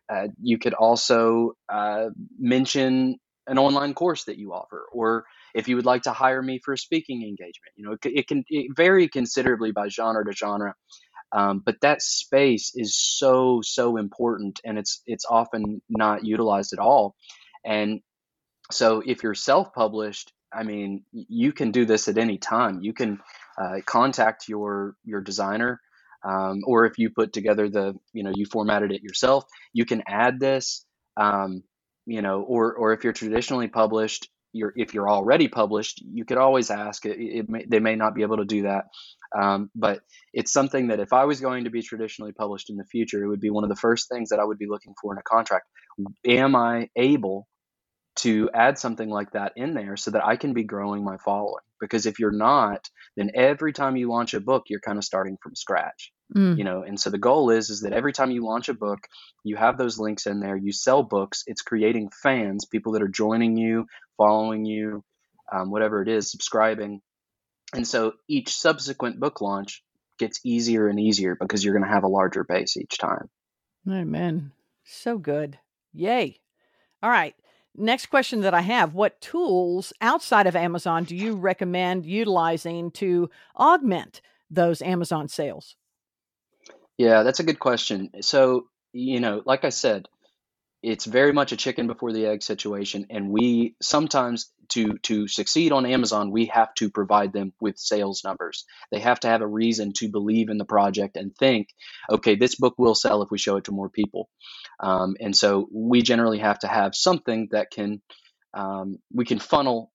uh, 0.09 0.29
you 0.41 0.59
could 0.59 0.75
also 0.75 1.53
uh, 1.69 2.07
mention 2.39 3.17
an 3.47 3.59
online 3.59 3.95
course 3.95 4.25
that 4.25 4.39
you 4.39 4.53
offer, 4.53 4.87
or 4.93 5.25
if 5.55 5.69
you 5.69 5.77
would 5.77 5.87
like 5.87 6.03
to 6.03 6.13
hire 6.13 6.43
me 6.43 6.61
for 6.65 6.75
a 6.75 6.79
speaking 6.79 7.23
engagement. 7.23 7.73
You 7.77 7.87
know, 7.87 7.93
it, 7.93 8.01
it 8.05 8.29
can 8.29 8.45
it 8.49 8.77
vary 8.77 9.09
considerably 9.09 9.73
by 9.73 9.89
genre 9.89 10.25
to 10.25 10.33
genre. 10.33 10.75
Um, 11.37 11.63
but 11.65 11.77
that 11.83 12.01
space 12.01 12.73
is 12.75 12.97
so 12.97 13.61
so 13.63 13.99
important, 13.99 14.59
and 14.65 14.79
it's 14.79 15.03
it's 15.07 15.27
often 15.29 15.83
not 15.89 16.25
utilized 16.25 16.73
at 16.73 16.79
all. 16.79 17.15
And 17.63 18.01
so 18.71 19.03
if 19.05 19.23
you're 19.23 19.35
self-published, 19.35 20.33
I 20.51 20.63
mean, 20.63 21.05
you 21.13 21.53
can 21.53 21.73
do 21.73 21.85
this 21.85 22.09
at 22.09 22.17
any 22.17 22.39
time. 22.39 22.81
You 22.81 22.95
can 22.95 23.21
uh, 23.61 23.81
contact 23.85 24.49
your 24.49 24.95
your 25.05 25.21
designer, 25.21 25.81
um, 26.25 26.63
or 26.67 26.87
if 26.87 26.97
you 26.97 27.11
put 27.11 27.35
together 27.35 27.69
the 27.69 27.95
you 28.15 28.23
know 28.23 28.33
you 28.35 28.47
formatted 28.47 28.91
it 28.91 29.03
yourself, 29.03 29.45
you 29.75 29.85
can 29.85 30.03
add 30.09 30.41
this. 30.41 30.87
Um, 31.19 31.65
you 32.07 32.23
know, 32.23 32.41
or 32.41 32.73
or 32.75 32.95
if 32.95 33.05
you're 33.05 33.13
traditionally 33.13 33.69
published, 33.69 34.31
you're 34.57 34.73
if 34.77 34.95
you're 34.95 35.09
already 35.09 35.49
published, 35.49 36.03
you 36.03 36.25
could 36.25 36.39
always 36.39 36.71
ask. 36.71 37.07
It, 37.07 37.19
it 37.19 37.49
may, 37.49 37.65
they 37.69 37.81
may 37.81 37.97
not 37.97 38.15
be 38.15 38.23
able 38.23 38.39
to 38.39 38.45
do 38.45 38.63
that, 38.63 38.87
um, 39.39 39.71
but 39.75 40.01
it's 40.33 40.53
something 40.53 40.89
that 40.89 41.01
if 41.01 41.13
I 41.13 41.25
was 41.25 41.41
going 41.41 41.65
to 41.65 41.71
be 41.71 41.83
traditionally 41.83 42.33
published 42.33 42.71
in 42.71 42.77
the 42.77 42.85
future, 42.85 43.23
it 43.23 43.29
would 43.29 43.41
be 43.41 43.51
one 43.51 43.65
of 43.65 43.71
the 43.71 43.77
first 43.77 44.09
things 44.09 44.31
that 44.31 44.41
I 44.41 44.45
would 44.45 44.59
be 44.59 44.69
looking 44.69 44.95
for 45.01 45.13
in 45.13 45.19
a 45.19 45.23
contract. 45.23 45.67
Am 46.27 46.57
I 46.57 46.89
able 46.97 47.47
to 48.17 48.51
add 48.55 48.79
something 48.79 49.11
like 49.11 49.33
that 49.33 49.53
in 49.57 49.75
there 49.75 49.97
so 49.97 50.11
that 50.11 50.27
I 50.27 50.37
can 50.37 50.55
be 50.55 50.65
growing 50.65 51.05
my 51.05 51.19
following? 51.25 51.65
Because 51.81 52.07
if 52.07 52.19
you're 52.19 52.33
not, 52.33 52.89
then 53.17 53.31
every 53.35 53.73
time 53.73 53.97
you 53.97 54.09
launch 54.09 54.35
a 54.35 54.41
book, 54.41 54.65
you're 54.69 54.81
kind 54.81 54.99
of 54.99 55.05
starting 55.05 55.37
from 55.43 55.55
scratch. 55.55 56.13
Mm. 56.35 56.59
You 56.59 56.65
know, 56.65 56.83
and 56.83 56.99
so 56.99 57.11
the 57.11 57.19
goal 57.19 57.51
is 57.51 57.71
is 57.71 57.83
that 57.83 57.93
every 57.93 58.13
time 58.13 58.31
you 58.31 58.45
launch 58.45 58.69
a 58.69 58.75
book, 58.75 59.07
you 59.45 59.57
have 59.57 59.79
those 59.79 59.99
links 59.99 60.27
in 60.27 60.41
there. 60.41 60.57
You 60.57 60.73
sell 60.73 61.03
books. 61.03 61.45
It's 61.47 61.63
creating 61.63 62.11
fans, 62.11 62.65
people 62.65 62.93
that 62.93 63.03
are 63.03 63.09
joining 63.09 63.57
you, 63.57 63.87
following 64.17 64.65
you, 64.65 65.05
um, 65.53 65.71
whatever 65.71 66.03
it 66.03 66.09
is, 66.09 66.31
subscribing. 66.31 67.01
And 67.73 67.87
so 67.87 68.15
each 68.29 68.57
subsequent 68.57 69.21
book 69.21 69.41
launch 69.41 69.83
gets 70.19 70.41
easier 70.45 70.89
and 70.89 70.99
easier 70.99 71.37
because 71.39 71.65
you're 71.65 71.75
going 71.75 71.87
to 71.87 71.95
have 71.95 72.05
a 72.05 72.09
larger 72.09 72.45
base 72.45 72.77
each 72.77 72.99
time. 72.99 73.29
Amen. 73.89 74.53
So 74.85 75.19
good. 75.19 75.59
Yay. 75.93 76.41
All 77.03 77.11
right. 77.11 77.35
Next 77.77 78.07
question 78.07 78.41
that 78.41 78.55
I 78.55 78.63
have 78.63 78.95
What 78.95 79.21
tools 79.21 79.93
outside 80.01 80.47
of 80.47 80.57
Amazon 80.57 81.05
do 81.05 81.15
you 81.15 81.37
recommend 81.37 82.07
utilizing 82.07 82.91
to 82.93 83.31
augment 83.57 84.23
those 84.51 84.81
Amazon 84.81 85.29
sales? 85.29 85.77
Yeah, 86.99 87.23
that's 87.23 87.41
a 87.41 87.45
good 87.45 87.59
question. 87.59 88.11
So, 88.23 88.67
you 88.93 89.21
know, 89.21 89.43
like 89.45 89.65
I 89.65 89.69
said, 89.71 90.09
it's 90.83 91.05
very 91.05 91.33
much 91.33 91.53
a 91.53 91.57
chicken 91.57 91.87
before 91.89 92.13
the 92.13 92.27
egg 92.27 92.43
situation 92.43 93.07
and 93.11 93.31
we 93.31 93.75
sometimes 93.83 94.53
to 94.69 94.99
to 94.99 95.27
succeed 95.27 95.73
on 95.73 95.87
amazon 95.87 96.31
we 96.31 96.47
have 96.47 96.73
to 96.75 96.91
provide 96.91 97.33
them 97.33 97.53
with 97.61 97.79
sales 97.79 98.23
numbers 98.25 98.65
they 98.93 99.01
have 99.01 99.19
to 99.19 99.29
have 99.29 99.41
a 99.41 99.47
reason 99.47 99.93
to 99.93 100.09
believe 100.09 100.49
in 100.49 100.59
the 100.59 100.65
project 100.65 101.17
and 101.17 101.35
think 101.37 101.69
okay 102.11 102.37
this 102.37 102.55
book 102.55 102.75
will 102.79 102.95
sell 102.95 103.23
if 103.23 103.31
we 103.31 103.39
show 103.39 103.57
it 103.57 103.65
to 103.65 103.73
more 103.73 103.89
people 103.89 104.29
um, 104.81 105.17
and 105.21 105.37
so 105.37 105.69
we 105.73 106.03
generally 106.03 106.39
have 106.39 106.59
to 106.59 106.69
have 106.69 106.95
something 106.95 107.49
that 107.51 107.71
can 107.71 108.01
um, 108.55 108.99
we 109.13 109.25
can 109.25 109.39
funnel 109.39 109.91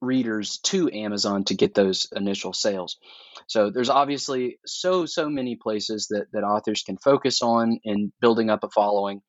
readers 0.00 0.58
to 0.58 0.90
amazon 0.92 1.44
to 1.44 1.54
get 1.54 1.74
those 1.74 2.06
initial 2.14 2.52
sales 2.52 2.98
so 3.46 3.70
there's 3.70 3.90
obviously 3.90 4.58
so 4.64 5.06
so 5.06 5.28
many 5.28 5.56
places 5.56 6.08
that 6.10 6.26
that 6.32 6.44
authors 6.44 6.82
can 6.82 6.96
focus 6.98 7.42
on 7.42 7.78
in 7.84 8.12
building 8.20 8.50
up 8.50 8.62
a 8.64 8.70
following 8.70 9.20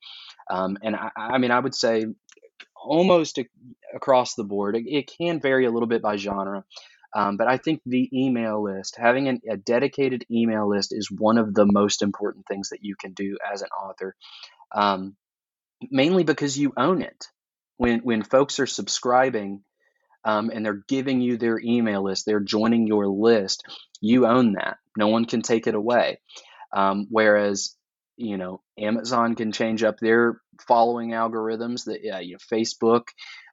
um, 0.50 0.78
and 0.82 0.96
I, 0.96 1.10
I, 1.16 1.38
mean, 1.38 1.52
I 1.52 1.60
would 1.60 1.76
say 1.76 2.06
almost 2.76 3.38
a, 3.38 3.46
across 3.96 4.36
the 4.36 4.44
board. 4.44 4.76
It, 4.76 4.86
it, 4.88 5.12
can 5.20 5.40
vary 5.40 5.66
a 5.66 5.72
little 5.72 5.88
bit 5.88 6.02
by 6.02 6.18
genre. 6.18 6.64
Um, 7.16 7.38
but 7.38 7.48
I 7.48 7.58
think 7.58 7.82
the 7.86 8.10
email 8.14 8.64
list, 8.64 8.96
having 8.98 9.28
an, 9.28 9.42
a 9.50 9.58
dedicated 9.58 10.26
email 10.32 10.68
list, 10.70 10.94
is 10.94 11.10
one 11.12 11.38
of 11.38 11.54
the 11.54 11.66
most 11.66 12.02
important 12.02 12.46
things 12.48 12.70
that 12.70 12.84
you 12.84 12.96
can 12.96 13.14
do 13.14 13.38
as 13.52 13.62
an 13.62 13.70
author. 13.70 14.16
Um, 14.74 15.16
mainly 15.90 16.24
because 16.24 16.58
you 16.58 16.74
own 16.78 17.02
it. 17.02 17.26
When 17.78 18.00
when 18.02 18.24
folks 18.24 18.60
are 18.60 18.68
subscribing 18.68 19.64
um, 20.24 20.50
and 20.54 20.66
they're 20.66 20.84
giving 20.88 21.22
you 21.22 21.38
their 21.38 21.60
email 21.60 22.04
list, 22.04 22.26
they're 22.26 22.40
joining 22.40 22.88
your 22.88 23.08
list. 23.08 23.64
You 24.02 24.28
own 24.28 24.54
that. 24.54 24.78
No 24.98 25.08
one 25.08 25.26
can 25.26 25.42
take 25.42 25.68
it 25.68 25.76
away. 25.76 26.20
Um, 26.72 27.08
whereas 27.10 27.76
you 28.20 28.38
know 28.38 28.62
amazon 28.78 29.34
can 29.34 29.52
change 29.52 29.82
up 29.82 29.98
their 30.00 30.42
following 30.68 31.12
algorithms 31.12 31.86
that 31.86 32.02
uh, 32.14 32.20
you 32.20 32.34
know 32.34 32.40
facebook 32.52 33.04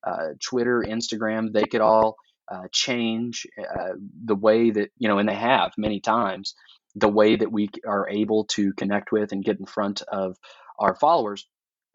uh, 0.05 0.31
twitter 0.43 0.85
instagram 0.87 1.53
they 1.53 1.65
could 1.65 1.81
all 1.81 2.17
uh, 2.53 2.65
change 2.73 3.47
uh, 3.59 3.93
the 4.25 4.35
way 4.35 4.71
that 4.71 4.91
you 4.99 5.09
know 5.09 5.19
and 5.19 5.29
they 5.29 5.35
have 5.35 5.73
many 5.79 6.01
times 6.01 6.55
the 6.97 7.09
way 7.09 7.37
that 7.37 7.53
we 7.53 7.69
are 7.87 8.09
able 8.09 8.45
to 8.45 8.73
connect 8.73 9.13
with 9.13 9.33
and 9.33 9.45
get 9.45 9.61
in 9.61 9.67
front 9.67 10.03
of 10.03 10.37
our 10.79 10.97
followers 10.97 11.47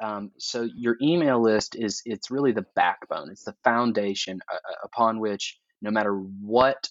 um, 0.01 0.31
so 0.38 0.67
your 0.75 0.98
email 1.01 1.41
list 1.41 1.75
is 1.75 2.01
it's 2.05 2.31
really 2.31 2.51
the 2.51 2.65
backbone 2.75 3.29
it's 3.31 3.43
the 3.43 3.55
foundation 3.63 4.39
uh, 4.51 4.55
uh, 4.55 4.75
upon 4.84 5.20
which 5.20 5.60
no 5.81 5.91
matter 5.91 6.13
what 6.13 6.89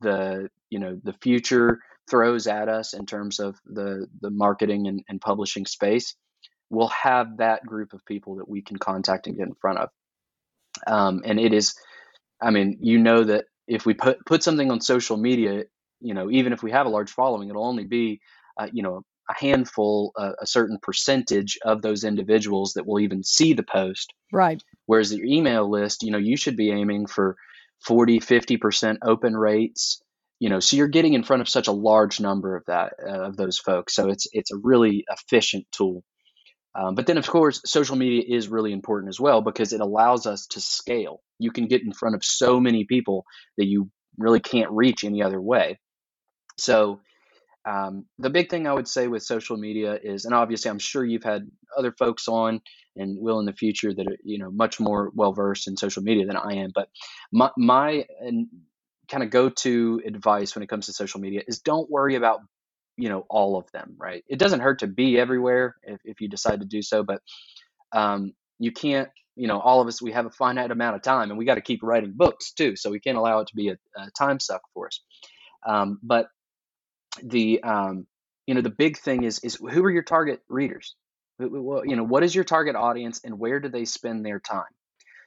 the 0.00 0.48
you 0.70 0.78
know 0.78 0.98
the 1.04 1.14
future 1.14 1.80
throws 2.08 2.46
at 2.46 2.68
us 2.68 2.94
in 2.94 3.06
terms 3.06 3.40
of 3.40 3.56
the 3.66 4.06
the 4.20 4.30
marketing 4.30 4.86
and, 4.86 5.02
and 5.08 5.20
publishing 5.20 5.66
space, 5.66 6.14
we'll 6.70 6.88
have 6.88 7.38
that 7.38 7.64
group 7.66 7.92
of 7.92 8.04
people 8.06 8.36
that 8.36 8.48
we 8.48 8.62
can 8.62 8.76
contact 8.78 9.26
and 9.26 9.36
get 9.36 9.46
in 9.46 9.54
front 9.54 9.78
of. 9.78 9.88
Um, 10.86 11.22
and 11.24 11.40
it 11.40 11.52
is, 11.52 11.74
I 12.40 12.50
mean, 12.50 12.78
you 12.80 12.98
know 12.98 13.24
that 13.24 13.46
if 13.66 13.86
we 13.86 13.94
put 13.94 14.24
put 14.26 14.42
something 14.42 14.70
on 14.70 14.80
social 14.80 15.16
media, 15.16 15.64
you 16.00 16.14
know, 16.14 16.30
even 16.30 16.52
if 16.52 16.62
we 16.62 16.70
have 16.72 16.86
a 16.86 16.90
large 16.90 17.10
following, 17.10 17.48
it'll 17.48 17.66
only 17.66 17.84
be, 17.84 18.20
uh, 18.58 18.68
you 18.72 18.82
know, 18.82 19.02
a 19.28 19.34
handful, 19.38 20.12
uh, 20.16 20.32
a 20.40 20.46
certain 20.46 20.78
percentage 20.82 21.58
of 21.64 21.82
those 21.82 22.04
individuals 22.04 22.74
that 22.74 22.86
will 22.86 23.00
even 23.00 23.22
see 23.22 23.52
the 23.52 23.64
post. 23.64 24.12
Right. 24.32 24.62
Whereas 24.86 25.12
your 25.12 25.26
email 25.26 25.70
list, 25.70 26.02
you 26.02 26.10
know, 26.10 26.18
you 26.18 26.36
should 26.36 26.56
be 26.56 26.70
aiming 26.70 27.06
for 27.06 27.36
40, 27.84 28.20
50% 28.20 28.98
open 29.02 29.36
rates 29.36 30.00
you 30.38 30.48
know 30.48 30.60
so 30.60 30.76
you're 30.76 30.88
getting 30.88 31.14
in 31.14 31.22
front 31.22 31.42
of 31.42 31.48
such 31.48 31.68
a 31.68 31.72
large 31.72 32.20
number 32.20 32.56
of 32.56 32.64
that 32.66 32.94
uh, 33.06 33.22
of 33.22 33.36
those 33.36 33.58
folks 33.58 33.94
so 33.94 34.08
it's 34.08 34.26
it's 34.32 34.52
a 34.52 34.56
really 34.62 35.04
efficient 35.08 35.66
tool 35.72 36.02
um, 36.74 36.94
but 36.94 37.06
then 37.06 37.18
of 37.18 37.26
course 37.26 37.60
social 37.64 37.96
media 37.96 38.22
is 38.26 38.48
really 38.48 38.72
important 38.72 39.08
as 39.08 39.20
well 39.20 39.40
because 39.40 39.72
it 39.72 39.80
allows 39.80 40.26
us 40.26 40.46
to 40.46 40.60
scale 40.60 41.20
you 41.38 41.50
can 41.50 41.66
get 41.66 41.82
in 41.82 41.92
front 41.92 42.14
of 42.14 42.24
so 42.24 42.60
many 42.60 42.84
people 42.84 43.24
that 43.56 43.66
you 43.66 43.90
really 44.18 44.40
can't 44.40 44.70
reach 44.70 45.04
any 45.04 45.22
other 45.22 45.40
way 45.40 45.78
so 46.58 47.00
um, 47.66 48.06
the 48.18 48.30
big 48.30 48.48
thing 48.48 48.66
i 48.66 48.72
would 48.72 48.88
say 48.88 49.08
with 49.08 49.22
social 49.22 49.56
media 49.56 49.98
is 50.02 50.24
and 50.24 50.34
obviously 50.34 50.70
i'm 50.70 50.78
sure 50.78 51.04
you've 51.04 51.24
had 51.24 51.50
other 51.76 51.92
folks 51.92 52.28
on 52.28 52.60
and 52.96 53.18
will 53.20 53.40
in 53.40 53.46
the 53.46 53.52
future 53.52 53.92
that 53.92 54.06
are 54.06 54.16
you 54.24 54.38
know 54.38 54.50
much 54.50 54.80
more 54.80 55.10
well 55.14 55.32
versed 55.32 55.68
in 55.68 55.76
social 55.76 56.02
media 56.02 56.26
than 56.26 56.36
i 56.36 56.54
am 56.54 56.70
but 56.74 56.88
my, 57.32 57.50
my 57.56 58.04
kind 59.08 59.22
of 59.22 59.30
go 59.30 59.48
to 59.48 60.00
advice 60.06 60.54
when 60.54 60.62
it 60.62 60.68
comes 60.68 60.86
to 60.86 60.92
social 60.92 61.20
media 61.20 61.42
is 61.46 61.60
don't 61.60 61.90
worry 61.90 62.14
about 62.14 62.40
you 62.96 63.08
know 63.08 63.24
all 63.28 63.56
of 63.56 63.70
them 63.72 63.94
right? 63.98 64.24
It 64.28 64.38
doesn't 64.38 64.60
hurt 64.60 64.80
to 64.80 64.86
be 64.86 65.18
everywhere 65.18 65.76
if, 65.82 66.00
if 66.04 66.20
you 66.20 66.28
decide 66.28 66.60
to 66.60 66.66
do 66.66 66.82
so 66.82 67.02
but 67.02 67.20
um, 67.92 68.32
you 68.58 68.72
can't 68.72 69.08
you 69.36 69.48
know 69.48 69.60
all 69.60 69.80
of 69.80 69.88
us 69.88 70.00
we 70.00 70.12
have 70.12 70.26
a 70.26 70.30
finite 70.30 70.70
amount 70.70 70.96
of 70.96 71.02
time 71.02 71.30
and 71.30 71.38
we 71.38 71.44
got 71.44 71.56
to 71.56 71.60
keep 71.60 71.82
writing 71.82 72.12
books 72.16 72.52
too 72.52 72.74
so 72.76 72.90
we 72.90 73.00
can't 73.00 73.18
allow 73.18 73.40
it 73.40 73.48
to 73.48 73.56
be 73.56 73.68
a, 73.68 73.76
a 73.96 74.10
time 74.18 74.40
suck 74.40 74.62
for 74.74 74.86
us. 74.86 75.00
Um, 75.66 75.98
but 76.02 76.28
the 77.22 77.62
um, 77.62 78.06
you 78.46 78.54
know 78.54 78.60
the 78.60 78.70
big 78.70 78.98
thing 78.98 79.24
is 79.24 79.40
is 79.40 79.56
who 79.56 79.84
are 79.84 79.90
your 79.90 80.02
target 80.02 80.40
readers? 80.48 80.94
You 81.38 81.96
know 81.96 82.04
what 82.04 82.24
is 82.24 82.34
your 82.34 82.44
target 82.44 82.76
audience 82.76 83.20
and 83.24 83.38
where 83.38 83.60
do 83.60 83.68
they 83.68 83.84
spend 83.84 84.24
their 84.24 84.40
time? 84.40 84.64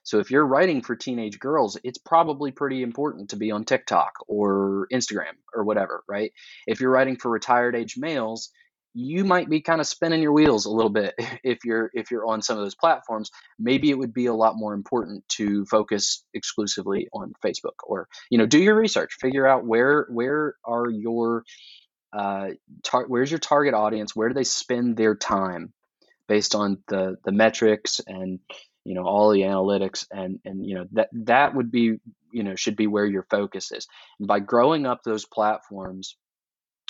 So 0.03 0.19
if 0.19 0.31
you're 0.31 0.45
writing 0.45 0.81
for 0.81 0.95
teenage 0.95 1.39
girls, 1.39 1.77
it's 1.83 1.97
probably 1.97 2.51
pretty 2.51 2.81
important 2.81 3.29
to 3.29 3.35
be 3.35 3.51
on 3.51 3.65
TikTok 3.65 4.13
or 4.27 4.87
Instagram 4.91 5.33
or 5.53 5.63
whatever, 5.63 6.03
right? 6.07 6.31
If 6.65 6.79
you're 6.79 6.91
writing 6.91 7.17
for 7.17 7.29
retired 7.29 7.75
age 7.75 7.95
males, 7.97 8.49
you 8.93 9.23
might 9.23 9.49
be 9.49 9.61
kind 9.61 9.79
of 9.79 9.87
spinning 9.87 10.21
your 10.21 10.33
wheels 10.33 10.65
a 10.65 10.71
little 10.71 10.89
bit 10.89 11.13
if 11.43 11.59
you're 11.63 11.91
if 11.93 12.11
you're 12.11 12.25
on 12.25 12.41
some 12.41 12.57
of 12.57 12.63
those 12.63 12.75
platforms. 12.75 13.29
Maybe 13.59 13.89
it 13.89 13.97
would 13.97 14.13
be 14.13 14.25
a 14.25 14.33
lot 14.33 14.55
more 14.55 14.73
important 14.73 15.27
to 15.29 15.65
focus 15.65 16.23
exclusively 16.33 17.07
on 17.13 17.33
facebook 17.43 17.77
or 17.83 18.07
you 18.29 18.37
know 18.37 18.45
do 18.45 18.59
your 18.59 18.75
research 18.75 19.13
figure 19.19 19.47
out 19.47 19.65
where 19.65 20.07
where 20.09 20.55
are 20.65 20.89
your 20.89 21.43
uh, 22.13 22.49
tar- 22.83 23.07
where's 23.07 23.31
your 23.31 23.39
target 23.39 23.73
audience 23.73 24.15
where 24.15 24.29
do 24.29 24.33
they 24.33 24.43
spend 24.43 24.97
their 24.97 25.15
time 25.15 25.73
based 26.27 26.55
on 26.55 26.77
the 26.87 27.17
the 27.23 27.31
metrics 27.31 28.01
and 28.07 28.39
you 28.85 28.95
know 28.95 29.05
all 29.05 29.31
the 29.31 29.41
analytics 29.41 30.05
and 30.11 30.39
and 30.45 30.65
you 30.65 30.75
know 30.75 30.85
that 30.91 31.09
that 31.13 31.55
would 31.55 31.71
be 31.71 31.97
you 32.31 32.43
know 32.43 32.55
should 32.55 32.75
be 32.75 32.87
where 32.87 33.05
your 33.05 33.25
focus 33.29 33.71
is 33.71 33.87
and 34.19 34.27
by 34.27 34.39
growing 34.39 34.85
up 34.85 35.03
those 35.03 35.25
platforms 35.25 36.15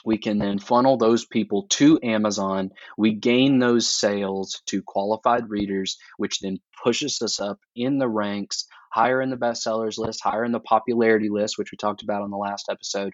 we 0.06 0.18
can 0.18 0.38
then 0.38 0.60
funnel 0.60 0.98
those 0.98 1.26
people 1.26 1.68
to 1.72 2.00
Amazon. 2.02 2.72
We 2.98 3.14
gain 3.14 3.60
those 3.60 3.90
sales 3.90 4.62
to 4.68 4.82
qualified 4.82 5.50
readers, 5.50 5.98
which 6.18 6.40
then 6.40 6.60
pushes 6.84 7.22
us 7.22 7.40
up 7.40 7.60
in 7.76 7.98
the 8.00 8.08
ranks, 8.08 8.66
higher 8.92 9.22
in 9.22 9.30
the 9.30 9.36
bestsellers 9.38 9.98
list, 9.98 10.22
higher 10.24 10.46
in 10.46 10.54
the 10.54 10.60
popularity 10.60 11.30
list, 11.30 11.58
which 11.58 11.72
we 11.72 11.78
talked 11.78 12.02
about 12.02 12.22
on 12.22 12.32
the 12.32 12.38
last 12.38 12.68
episode. 12.70 13.14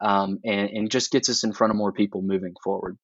Um, 0.00 0.38
and, 0.44 0.70
and 0.70 0.90
just 0.90 1.10
gets 1.10 1.28
us 1.28 1.44
in 1.44 1.52
front 1.52 1.70
of 1.70 1.76
more 1.76 1.92
people 1.92 2.22
moving 2.22 2.54
forward. 2.62 2.98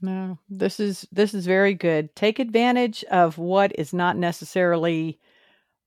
No, 0.00 0.38
this 0.48 0.78
is 0.78 1.08
this 1.10 1.32
is 1.32 1.46
very 1.46 1.72
good. 1.72 2.14
Take 2.14 2.38
advantage 2.38 3.02
of 3.04 3.38
what 3.38 3.72
is 3.78 3.94
not 3.94 4.16
necessarily 4.16 5.18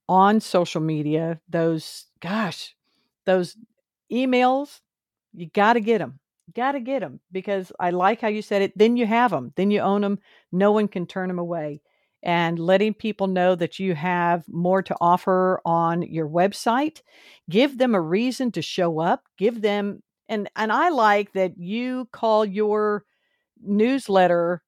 on 0.08 0.42
social 0.42 0.82
media. 0.82 1.40
Those, 1.48 2.08
gosh, 2.20 2.76
those 3.26 3.56
emails, 4.12 4.80
you 5.34 5.48
got 5.48 5.74
to 5.74 5.80
get 5.80 6.00
them. 6.00 6.20
Got 6.56 6.72
to 6.72 6.80
get 6.80 7.02
them 7.02 7.20
because 7.32 7.72
I 7.80 7.92
like 7.92 8.22
how 8.22 8.28
you 8.28 8.42
said 8.42 8.64
it. 8.64 8.76
Then 8.76 8.98
you 8.98 9.06
have 9.06 9.30
them. 9.30 9.54
Then 9.56 9.70
you 9.70 9.82
own 9.82 10.02
them. 10.02 10.18
No 10.52 10.72
one 10.72 10.88
can 10.88 11.06
turn 11.06 11.28
them 11.28 11.38
away. 11.38 11.82
And 12.22 12.60
letting 12.60 12.94
people 12.94 13.28
know 13.28 13.56
that 13.56 13.80
you 13.80 13.96
have 13.96 14.44
more 14.50 14.82
to 14.84 14.96
offer 15.00 15.62
on 15.66 16.02
your 16.02 16.28
website, 16.28 17.02
give 17.50 17.78
them 17.78 17.96
a 17.96 18.02
reason 18.02 18.52
to 18.54 18.62
show 18.62 19.00
up. 19.00 19.24
Give 19.38 19.62
them 19.62 20.04
and 20.28 20.50
and 20.56 20.72
I 20.72 20.90
like 20.90 21.34
that 21.34 21.58
you 21.58 22.08
call 22.12 22.46
your 22.46 23.04
newsletter 23.62 24.62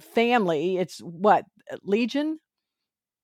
family. 0.00 0.76
It's 0.76 0.98
what 0.98 1.44
uh, 1.72 1.76
Legion. 1.84 2.38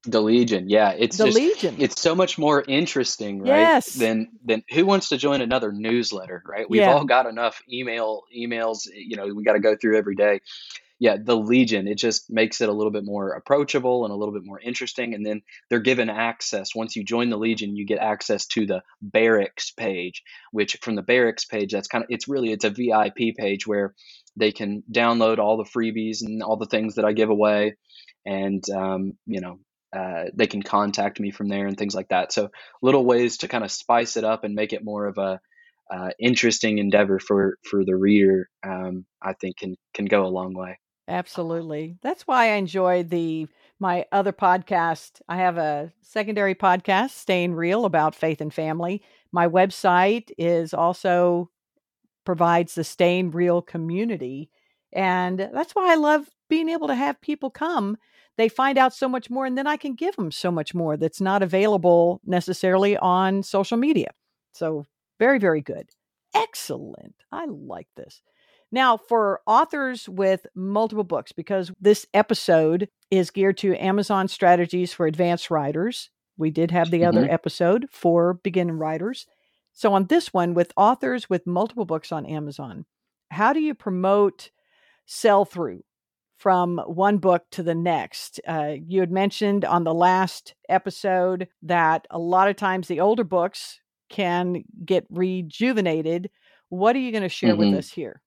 The 0.04 0.20
Legion, 0.22 0.70
yeah, 0.70 0.94
it's 0.96 1.16
The 1.16 1.26
just 1.26 1.36
Legion. 1.36 1.76
it's 1.78 2.00
so 2.00 2.14
much 2.14 2.38
more 2.38 2.64
interesting, 2.66 3.42
right? 3.42 3.74
Yes. 3.74 3.94
Than 3.96 4.28
than 4.44 4.62
who 4.70 4.86
wants 4.86 5.08
to 5.10 5.18
join 5.18 5.40
another 5.40 5.72
newsletter, 5.72 6.42
right? 6.46 6.70
We've 6.70 6.80
Yeah. 6.80 6.94
all 6.94 7.04
got 7.04 7.26
enough 7.26 7.60
email 7.70 8.22
emails, 8.34 8.86
you 8.94 9.16
know, 9.16 9.26
we 9.26 9.44
got 9.44 9.54
to 9.54 9.60
go 9.60 9.76
through 9.76 9.98
every 9.98 10.14
day. 10.14 10.40
Yeah, 11.00 11.16
the 11.22 11.36
Legion, 11.36 11.86
it 11.86 11.96
just 11.96 12.28
makes 12.28 12.60
it 12.60 12.68
a 12.68 12.72
little 12.72 12.90
bit 12.90 13.04
more 13.04 13.30
approachable 13.30 14.04
and 14.04 14.12
a 14.12 14.16
little 14.16 14.34
bit 14.34 14.44
more 14.44 14.58
interesting. 14.58 15.14
And 15.14 15.24
then 15.24 15.42
they're 15.70 15.78
given 15.78 16.10
access. 16.10 16.74
Once 16.74 16.96
you 16.96 17.04
join 17.04 17.30
the 17.30 17.38
Legion, 17.38 17.76
you 17.76 17.86
get 17.86 18.00
access 18.00 18.46
to 18.46 18.66
the 18.66 18.82
barracks 19.00 19.70
page, 19.70 20.22
which 20.50 20.76
from 20.82 20.96
the 20.96 21.02
barracks 21.02 21.44
page, 21.44 21.72
that's 21.72 21.86
kind 21.86 22.02
of 22.02 22.10
it's 22.10 22.26
really 22.26 22.50
it's 22.50 22.64
a 22.64 22.70
VIP 22.70 23.36
page 23.36 23.66
where 23.66 23.94
they 24.36 24.50
can 24.50 24.82
download 24.90 25.38
all 25.38 25.56
the 25.56 25.64
freebies 25.64 26.22
and 26.22 26.42
all 26.42 26.56
the 26.56 26.66
things 26.66 26.96
that 26.96 27.04
I 27.04 27.12
give 27.12 27.30
away, 27.30 27.76
and 28.26 28.62
um, 28.70 29.12
you 29.26 29.40
know 29.40 29.60
uh, 29.96 30.24
they 30.34 30.46
can 30.46 30.62
contact 30.62 31.20
me 31.20 31.30
from 31.30 31.48
there 31.48 31.66
and 31.66 31.76
things 31.76 31.94
like 31.94 32.08
that. 32.08 32.32
So 32.32 32.50
little 32.82 33.04
ways 33.04 33.38
to 33.38 33.48
kind 33.48 33.64
of 33.64 33.70
spice 33.70 34.16
it 34.16 34.24
up 34.24 34.44
and 34.44 34.54
make 34.54 34.72
it 34.72 34.84
more 34.84 35.06
of 35.06 35.18
a 35.18 35.40
uh, 35.90 36.10
interesting 36.20 36.78
endeavor 36.78 37.18
for 37.18 37.58
for 37.64 37.84
the 37.84 37.96
reader. 37.96 38.48
Um, 38.66 39.06
I 39.22 39.34
think 39.34 39.58
can 39.58 39.76
can 39.94 40.06
go 40.06 40.26
a 40.26 40.28
long 40.28 40.54
way. 40.54 40.78
Absolutely. 41.08 41.96
That's 42.02 42.26
why 42.26 42.50
I 42.50 42.56
enjoy 42.56 43.02
the 43.02 43.48
my 43.80 44.04
other 44.12 44.32
podcast. 44.32 45.20
I 45.28 45.36
have 45.36 45.56
a 45.56 45.92
secondary 46.02 46.54
podcast, 46.54 47.10
Staying 47.10 47.54
Real, 47.54 47.84
about 47.84 48.14
faith 48.14 48.40
and 48.40 48.52
family. 48.52 49.02
My 49.32 49.48
website 49.48 50.30
is 50.36 50.74
also 50.74 51.50
provides 52.24 52.74
the 52.74 52.84
Staying 52.84 53.30
Real 53.30 53.62
community. 53.62 54.50
And 54.92 55.38
that's 55.52 55.74
why 55.74 55.92
I 55.92 55.96
love 55.96 56.28
being 56.50 56.68
able 56.68 56.88
to 56.88 56.94
have 56.94 57.20
people 57.20 57.50
come. 57.50 57.96
They 58.36 58.48
find 58.48 58.78
out 58.78 58.94
so 58.94 59.08
much 59.08 59.30
more, 59.30 59.46
and 59.46 59.58
then 59.58 59.66
I 59.66 59.76
can 59.76 59.94
give 59.94 60.16
them 60.16 60.30
so 60.30 60.50
much 60.50 60.74
more 60.74 60.96
that's 60.96 61.20
not 61.20 61.42
available 61.42 62.20
necessarily 62.24 62.96
on 62.98 63.42
social 63.42 63.76
media. 63.76 64.10
So, 64.54 64.86
very, 65.18 65.38
very 65.38 65.60
good. 65.60 65.90
Excellent. 66.34 67.14
I 67.32 67.46
like 67.46 67.88
this. 67.96 68.22
Now, 68.70 68.96
for 68.96 69.40
authors 69.46 70.08
with 70.08 70.46
multiple 70.54 71.04
books, 71.04 71.32
because 71.32 71.72
this 71.80 72.06
episode 72.12 72.88
is 73.10 73.30
geared 73.30 73.56
to 73.58 73.74
Amazon 73.82 74.28
strategies 74.28 74.92
for 74.92 75.06
advanced 75.06 75.50
writers, 75.50 76.10
we 76.36 76.50
did 76.50 76.70
have 76.70 76.90
the 76.90 77.04
other 77.04 77.24
Mhm. 77.24 77.32
episode 77.32 77.86
for 77.90 78.34
beginning 78.34 78.76
writers. 78.78 79.26
So, 79.72 79.92
on 79.94 80.06
this 80.06 80.32
one, 80.34 80.54
with 80.54 80.72
authors 80.76 81.30
with 81.30 81.46
multiple 81.46 81.84
books 81.86 82.12
on 82.12 82.26
Amazon, 82.26 82.84
how 83.30 83.52
do 83.52 83.60
you 83.60 83.74
promote 83.74 84.50
sell 85.06 85.44
through 85.44 85.82
from 86.36 86.78
one 86.86 87.18
book 87.18 87.44
to 87.52 87.62
the 87.62 87.74
next? 87.74 88.40
Uh, 88.46 88.74
you 88.86 89.00
had 89.00 89.10
mentioned 89.10 89.64
on 89.64 89.84
the 89.84 89.94
last 89.94 90.54
episode 90.68 91.48
that 91.62 92.06
a 92.10 92.18
lot 92.18 92.48
of 92.48 92.56
times 92.56 92.86
the 92.88 93.00
older 93.00 93.24
books 93.24 93.80
can 94.10 94.64
get 94.84 95.06
rejuvenated. 95.10 96.30
What 96.68 96.94
are 96.96 97.00
you 97.00 97.12
going 97.12 97.22
to 97.22 97.28
share 97.28 97.56
with 97.56 97.68
Mhm. 97.68 97.78
us 97.78 97.90
here? 97.92 98.20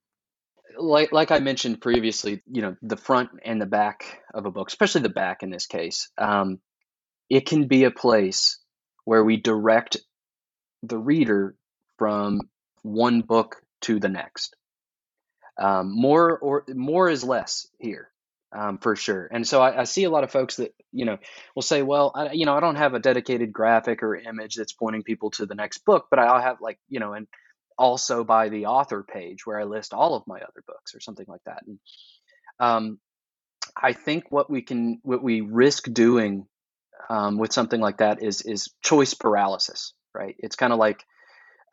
Like 0.77 1.11
like 1.11 1.31
I 1.31 1.39
mentioned 1.39 1.81
previously, 1.81 2.41
you 2.49 2.61
know, 2.61 2.75
the 2.81 2.97
front 2.97 3.29
and 3.43 3.61
the 3.61 3.65
back 3.65 4.21
of 4.33 4.45
a 4.45 4.51
book, 4.51 4.67
especially 4.69 5.01
the 5.01 5.09
back 5.09 5.43
in 5.43 5.49
this 5.49 5.65
case, 5.65 6.09
um, 6.17 6.59
it 7.29 7.45
can 7.45 7.67
be 7.67 7.83
a 7.83 7.91
place 7.91 8.59
where 9.05 9.23
we 9.23 9.37
direct 9.37 9.97
the 10.83 10.97
reader 10.97 11.55
from 11.97 12.41
one 12.83 13.21
book 13.21 13.61
to 13.81 13.99
the 13.99 14.09
next. 14.09 14.55
Um, 15.57 15.91
more 15.93 16.37
or 16.39 16.63
more 16.69 17.09
is 17.09 17.23
less 17.23 17.67
here, 17.79 18.09
um, 18.51 18.77
for 18.79 18.95
sure. 18.95 19.27
And 19.31 19.47
so 19.47 19.61
I, 19.61 19.81
I 19.81 19.83
see 19.83 20.05
a 20.05 20.09
lot 20.09 20.23
of 20.23 20.31
folks 20.31 20.55
that 20.55 20.73
you 20.91 21.05
know 21.05 21.17
will 21.55 21.61
say, 21.61 21.83
"Well, 21.83 22.11
I, 22.15 22.31
you 22.31 22.45
know, 22.45 22.55
I 22.55 22.59
don't 22.59 22.77
have 22.77 22.93
a 22.93 22.99
dedicated 22.99 23.53
graphic 23.53 24.01
or 24.01 24.15
image 24.15 24.55
that's 24.55 24.73
pointing 24.73 25.03
people 25.03 25.31
to 25.31 25.45
the 25.45 25.55
next 25.55 25.79
book, 25.85 26.07
but 26.09 26.19
I'll 26.19 26.41
have 26.41 26.61
like 26.61 26.79
you 26.89 26.99
know, 26.99 27.13
and 27.13 27.27
also 27.81 28.23
by 28.23 28.49
the 28.49 28.67
author 28.67 29.03
page 29.03 29.45
where 29.45 29.59
I 29.59 29.63
list 29.63 29.93
all 29.93 30.13
of 30.15 30.23
my 30.27 30.37
other 30.37 30.63
books 30.67 30.93
or 30.95 30.99
something 30.99 31.25
like 31.27 31.41
that." 31.45 31.63
And 31.65 31.79
um, 32.59 32.99
I 33.75 33.93
think 33.93 34.25
what 34.29 34.49
we 34.49 34.61
can, 34.61 34.99
what 35.03 35.23
we 35.23 35.41
risk 35.41 35.91
doing 35.91 36.45
um, 37.09 37.37
with 37.37 37.51
something 37.51 37.81
like 37.81 37.97
that 37.97 38.21
is 38.23 38.41
is 38.41 38.69
choice 38.83 39.13
paralysis, 39.13 39.93
right? 40.13 40.35
It's 40.39 40.55
kind 40.55 40.73
of 40.73 40.79
like 40.79 41.03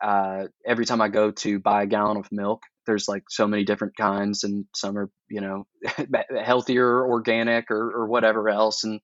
uh, 0.01 0.45
every 0.65 0.85
time 0.85 1.01
I 1.01 1.09
go 1.09 1.31
to 1.31 1.59
buy 1.59 1.83
a 1.83 1.87
gallon 1.87 2.17
of 2.17 2.31
milk, 2.31 2.63
there's 2.85 3.07
like 3.07 3.23
so 3.29 3.47
many 3.47 3.63
different 3.63 3.95
kinds, 3.97 4.43
and 4.43 4.65
some 4.73 4.97
are 4.97 5.09
you 5.29 5.41
know 5.41 5.67
healthier, 6.43 7.05
organic, 7.05 7.69
or 7.69 7.91
or 8.01 8.07
whatever 8.07 8.49
else, 8.49 8.83
and 8.83 8.99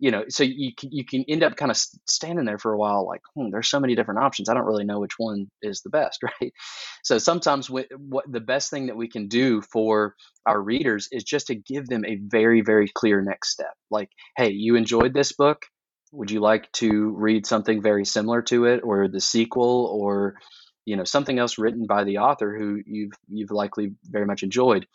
you 0.00 0.10
know, 0.10 0.24
so 0.30 0.42
you 0.42 0.74
can, 0.74 0.90
you 0.90 1.04
can 1.04 1.24
end 1.28 1.42
up 1.42 1.56
kind 1.56 1.70
of 1.70 1.76
standing 1.76 2.46
there 2.46 2.58
for 2.58 2.72
a 2.72 2.78
while, 2.78 3.06
like, 3.06 3.20
hmm, 3.34 3.50
there's 3.50 3.68
so 3.68 3.78
many 3.78 3.94
different 3.94 4.20
options. 4.20 4.48
I 4.48 4.54
don't 4.54 4.64
really 4.64 4.84
know 4.84 4.98
which 4.98 5.18
one 5.18 5.50
is 5.60 5.82
the 5.82 5.90
best, 5.90 6.22
right? 6.40 6.52
So 7.04 7.18
sometimes 7.18 7.68
what, 7.68 7.86
what 7.98 8.24
the 8.26 8.40
best 8.40 8.70
thing 8.70 8.86
that 8.86 8.96
we 8.96 9.08
can 9.08 9.28
do 9.28 9.60
for 9.60 10.14
our 10.46 10.60
readers 10.60 11.08
is 11.12 11.22
just 11.22 11.48
to 11.48 11.54
give 11.54 11.86
them 11.86 12.04
a 12.06 12.16
very 12.16 12.62
very 12.62 12.88
clear 12.94 13.20
next 13.20 13.50
step. 13.50 13.74
Like, 13.90 14.08
hey, 14.36 14.50
you 14.50 14.74
enjoyed 14.74 15.12
this 15.12 15.32
book. 15.32 15.66
Would 16.12 16.30
you 16.30 16.40
like 16.40 16.72
to 16.72 17.10
read 17.10 17.46
something 17.46 17.82
very 17.82 18.04
similar 18.04 18.42
to 18.42 18.64
it, 18.64 18.80
or 18.82 19.06
the 19.06 19.20
sequel, 19.20 19.86
or 19.92 20.34
you 20.86 20.96
know 20.96 21.04
something 21.04 21.38
else 21.38 21.58
written 21.58 21.86
by 21.86 22.04
the 22.04 22.18
author 22.18 22.56
who 22.58 22.80
you've 22.86 23.12
you've 23.28 23.50
likely 23.50 23.92
very 24.04 24.26
much 24.26 24.42
enjoyed? 24.42 24.86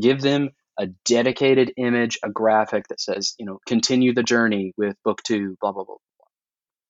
Give 0.00 0.20
them 0.20 0.50
a 0.78 0.88
dedicated 1.04 1.72
image, 1.76 2.18
a 2.22 2.30
graphic 2.30 2.88
that 2.88 3.00
says, 3.00 3.34
you 3.38 3.46
know, 3.46 3.58
continue 3.66 4.14
the 4.14 4.22
journey 4.22 4.72
with 4.76 4.96
book 5.04 5.22
two, 5.22 5.56
blah 5.60 5.72
blah 5.72 5.84
blah. 5.84 5.96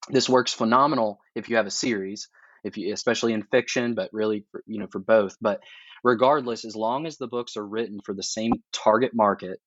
This 0.08 0.28
works 0.28 0.52
phenomenal 0.52 1.18
if 1.34 1.48
you 1.48 1.56
have 1.56 1.66
a 1.66 1.70
series, 1.70 2.28
if 2.62 2.76
you 2.76 2.92
especially 2.92 3.32
in 3.32 3.42
fiction, 3.42 3.94
but 3.94 4.10
really 4.12 4.44
for, 4.50 4.62
you 4.66 4.80
know 4.80 4.88
for 4.90 5.00
both. 5.00 5.36
But 5.40 5.60
regardless, 6.02 6.64
as 6.64 6.76
long 6.76 7.06
as 7.06 7.16
the 7.16 7.26
books 7.26 7.56
are 7.56 7.66
written 7.66 8.00
for 8.04 8.14
the 8.14 8.22
same 8.22 8.52
target 8.72 9.12
market, 9.14 9.58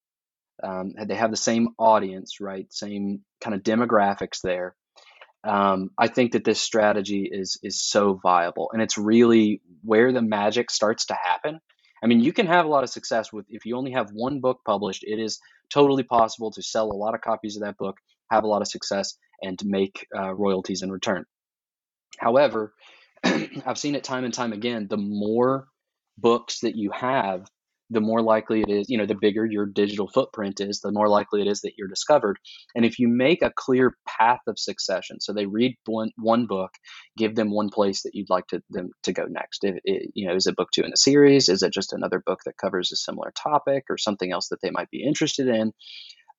um, 0.63 0.93
they 1.05 1.15
have 1.15 1.31
the 1.31 1.37
same 1.37 1.69
audience, 1.77 2.39
right? 2.39 2.71
Same 2.71 3.21
kind 3.41 3.55
of 3.55 3.63
demographics 3.63 4.41
there. 4.43 4.75
Um, 5.43 5.91
I 5.97 6.07
think 6.07 6.31
that 6.33 6.43
this 6.43 6.59
strategy 6.59 7.29
is 7.31 7.59
is 7.63 7.81
so 7.81 8.19
viable, 8.21 8.71
and 8.73 8.81
it's 8.81 8.97
really 8.97 9.61
where 9.83 10.11
the 10.11 10.21
magic 10.21 10.71
starts 10.71 11.05
to 11.07 11.17
happen. 11.21 11.59
I 12.03 12.07
mean, 12.07 12.19
you 12.19 12.33
can 12.33 12.47
have 12.47 12.65
a 12.65 12.69
lot 12.69 12.83
of 12.83 12.89
success 12.89 13.33
with 13.33 13.45
if 13.49 13.65
you 13.65 13.75
only 13.75 13.91
have 13.91 14.11
one 14.11 14.39
book 14.39 14.61
published. 14.65 15.03
It 15.03 15.19
is 15.19 15.39
totally 15.71 16.03
possible 16.03 16.51
to 16.51 16.61
sell 16.61 16.91
a 16.91 16.93
lot 16.93 17.15
of 17.15 17.21
copies 17.21 17.55
of 17.55 17.63
that 17.63 17.77
book, 17.77 17.97
have 18.29 18.43
a 18.43 18.47
lot 18.47 18.61
of 18.61 18.67
success, 18.67 19.17
and 19.41 19.59
make 19.65 20.07
uh, 20.15 20.33
royalties 20.33 20.81
in 20.81 20.91
return. 20.91 21.25
However, 22.17 22.73
I've 23.23 23.77
seen 23.77 23.95
it 23.95 24.03
time 24.03 24.25
and 24.25 24.33
time 24.33 24.53
again. 24.53 24.87
The 24.87 24.97
more 24.97 25.67
books 26.17 26.61
that 26.61 26.75
you 26.75 26.91
have, 26.91 27.47
the 27.89 28.01
more 28.01 28.21
likely 28.21 28.61
it 28.61 28.69
is, 28.69 28.89
you 28.89 28.97
know, 28.97 29.05
the 29.05 29.15
bigger 29.15 29.45
your 29.45 29.65
digital 29.65 30.07
footprint 30.07 30.59
is, 30.59 30.81
the 30.81 30.91
more 30.91 31.07
likely 31.07 31.41
it 31.41 31.47
is 31.47 31.61
that 31.61 31.73
you're 31.77 31.87
discovered. 31.87 32.37
And 32.75 32.85
if 32.85 32.99
you 32.99 33.07
make 33.07 33.41
a 33.41 33.53
clear 33.55 33.95
path 34.05 34.41
of 34.47 34.59
succession, 34.59 35.19
so 35.21 35.33
they 35.33 35.45
read 35.45 35.75
one, 35.85 36.11
one 36.17 36.47
book, 36.47 36.71
give 37.17 37.35
them 37.35 37.51
one 37.51 37.69
place 37.69 38.03
that 38.03 38.13
you'd 38.13 38.29
like 38.29 38.47
to, 38.47 38.61
them 38.69 38.89
to 39.03 39.13
go 39.13 39.25
next. 39.25 39.63
If 39.63 39.77
it, 39.85 40.11
you 40.13 40.27
know, 40.27 40.35
is 40.35 40.47
it 40.47 40.55
book 40.55 40.69
two 40.73 40.83
in 40.83 40.91
the 40.91 40.97
series? 40.97 41.49
Is 41.49 41.63
it 41.63 41.73
just 41.73 41.93
another 41.93 42.21
book 42.25 42.39
that 42.45 42.57
covers 42.57 42.91
a 42.91 42.97
similar 42.97 43.31
topic 43.31 43.85
or 43.89 43.97
something 43.97 44.31
else 44.31 44.49
that 44.49 44.61
they 44.61 44.71
might 44.71 44.89
be 44.89 45.03
interested 45.03 45.47
in? 45.47 45.71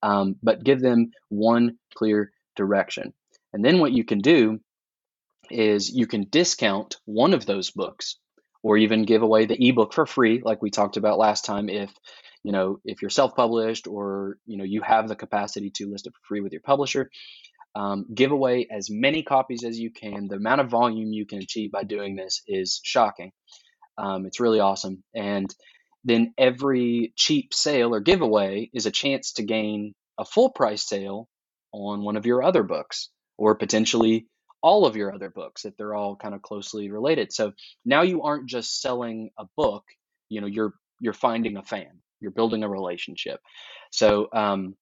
Um, 0.02 0.36
but 0.42 0.62
give 0.62 0.80
them 0.80 1.10
one 1.28 1.78
clear 1.94 2.30
direction. 2.56 3.14
And 3.52 3.64
then 3.64 3.78
what 3.78 3.92
you 3.92 4.04
can 4.04 4.18
do 4.18 4.60
is 5.50 5.90
you 5.90 6.06
can 6.06 6.26
discount 6.28 6.96
one 7.06 7.32
of 7.32 7.46
those 7.46 7.70
books 7.70 8.18
or 8.62 8.76
even 8.78 9.04
give 9.04 9.22
away 9.22 9.46
the 9.46 9.68
ebook 9.68 9.92
for 9.94 10.06
free 10.06 10.42
like 10.44 10.62
we 10.62 10.70
talked 10.70 10.96
about 10.98 11.18
last 11.18 11.44
time 11.44 11.68
if 11.68 11.92
you 12.44 12.52
know 12.52 12.80
if 12.84 13.02
you're 13.02 13.10
self-published 13.10 13.86
or 13.88 14.38
you 14.46 14.58
know 14.58 14.64
you 14.64 14.82
have 14.82 15.08
the 15.08 15.16
capacity 15.16 15.70
to 15.70 15.90
list 15.90 16.06
it 16.06 16.14
for 16.14 16.28
free 16.28 16.40
with 16.40 16.52
your 16.52 16.62
publisher 16.62 17.06
Um, 17.74 18.06
give 18.14 18.32
away 18.32 18.68
as 18.70 18.90
many 18.90 19.24
copies 19.24 19.64
as 19.64 19.80
you 19.80 19.92
can. 19.92 20.28
The 20.28 20.36
amount 20.36 20.62
of 20.62 20.70
volume 20.70 21.14
you 21.14 21.26
can 21.26 21.40
achieve 21.40 21.72
by 21.72 21.84
doing 21.84 22.16
this 22.16 22.42
is 22.48 22.80
shocking. 22.84 23.32
Um, 23.98 24.26
it's 24.26 24.40
really 24.40 24.60
awesome. 24.60 25.04
And 25.14 25.54
then 26.04 26.34
every 26.38 27.12
cheap 27.16 27.54
sale 27.54 27.94
or 27.94 28.00
giveaway 28.00 28.70
is 28.74 28.86
a 28.86 28.90
chance 28.92 29.34
to 29.34 29.44
gain 29.44 29.94
a 30.18 30.24
full 30.24 30.50
price 30.50 30.86
sale 30.88 31.28
on 31.72 32.02
one 32.04 32.16
of 32.16 32.26
your 32.26 32.42
other 32.42 32.62
books 32.62 33.10
or 33.38 33.56
potentially 33.56 34.26
all 34.62 34.86
of 34.86 34.96
your 34.96 35.12
other 35.12 35.30
books 35.30 35.64
if 35.64 35.76
they're 35.76 35.94
all 35.94 36.16
kind 36.16 36.34
of 36.34 36.42
closely 36.42 36.90
related. 36.90 37.32
So 37.32 37.52
now 37.84 38.02
you 38.02 38.22
aren't 38.22 38.48
just 38.48 38.80
selling 38.80 39.30
a 39.38 39.44
book, 39.56 39.84
you 40.28 40.40
know, 40.40 40.46
you're 40.46 40.74
you're 41.00 41.12
finding 41.12 41.56
a 41.56 41.62
fan, 41.62 42.00
you're 42.20 42.32
building 42.32 42.64
a 42.64 42.68
relationship. 42.68 43.40
So 43.92 44.28
um, 44.32 44.74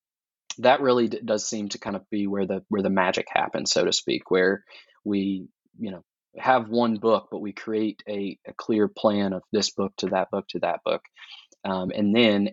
that 0.58 0.80
really 0.80 1.08
d- 1.08 1.20
does 1.24 1.46
seem 1.46 1.68
to 1.70 1.78
kind 1.78 1.96
of 1.96 2.08
be 2.10 2.26
where 2.26 2.46
the 2.46 2.62
where 2.68 2.82
the 2.82 2.90
magic 2.90 3.26
happens, 3.28 3.70
so 3.72 3.84
to 3.84 3.92
speak, 3.92 4.30
where 4.30 4.64
we 5.04 5.46
you 5.78 5.90
know 5.90 6.02
have 6.38 6.68
one 6.68 6.96
book, 6.96 7.28
but 7.30 7.40
we 7.40 7.52
create 7.52 8.02
a, 8.08 8.38
a 8.46 8.52
clear 8.54 8.88
plan 8.88 9.32
of 9.32 9.42
this 9.52 9.70
book 9.70 9.92
to 9.98 10.06
that 10.08 10.30
book 10.30 10.46
to 10.48 10.58
that 10.60 10.80
book, 10.84 11.02
um, 11.64 11.90
and 11.94 12.14
then 12.14 12.50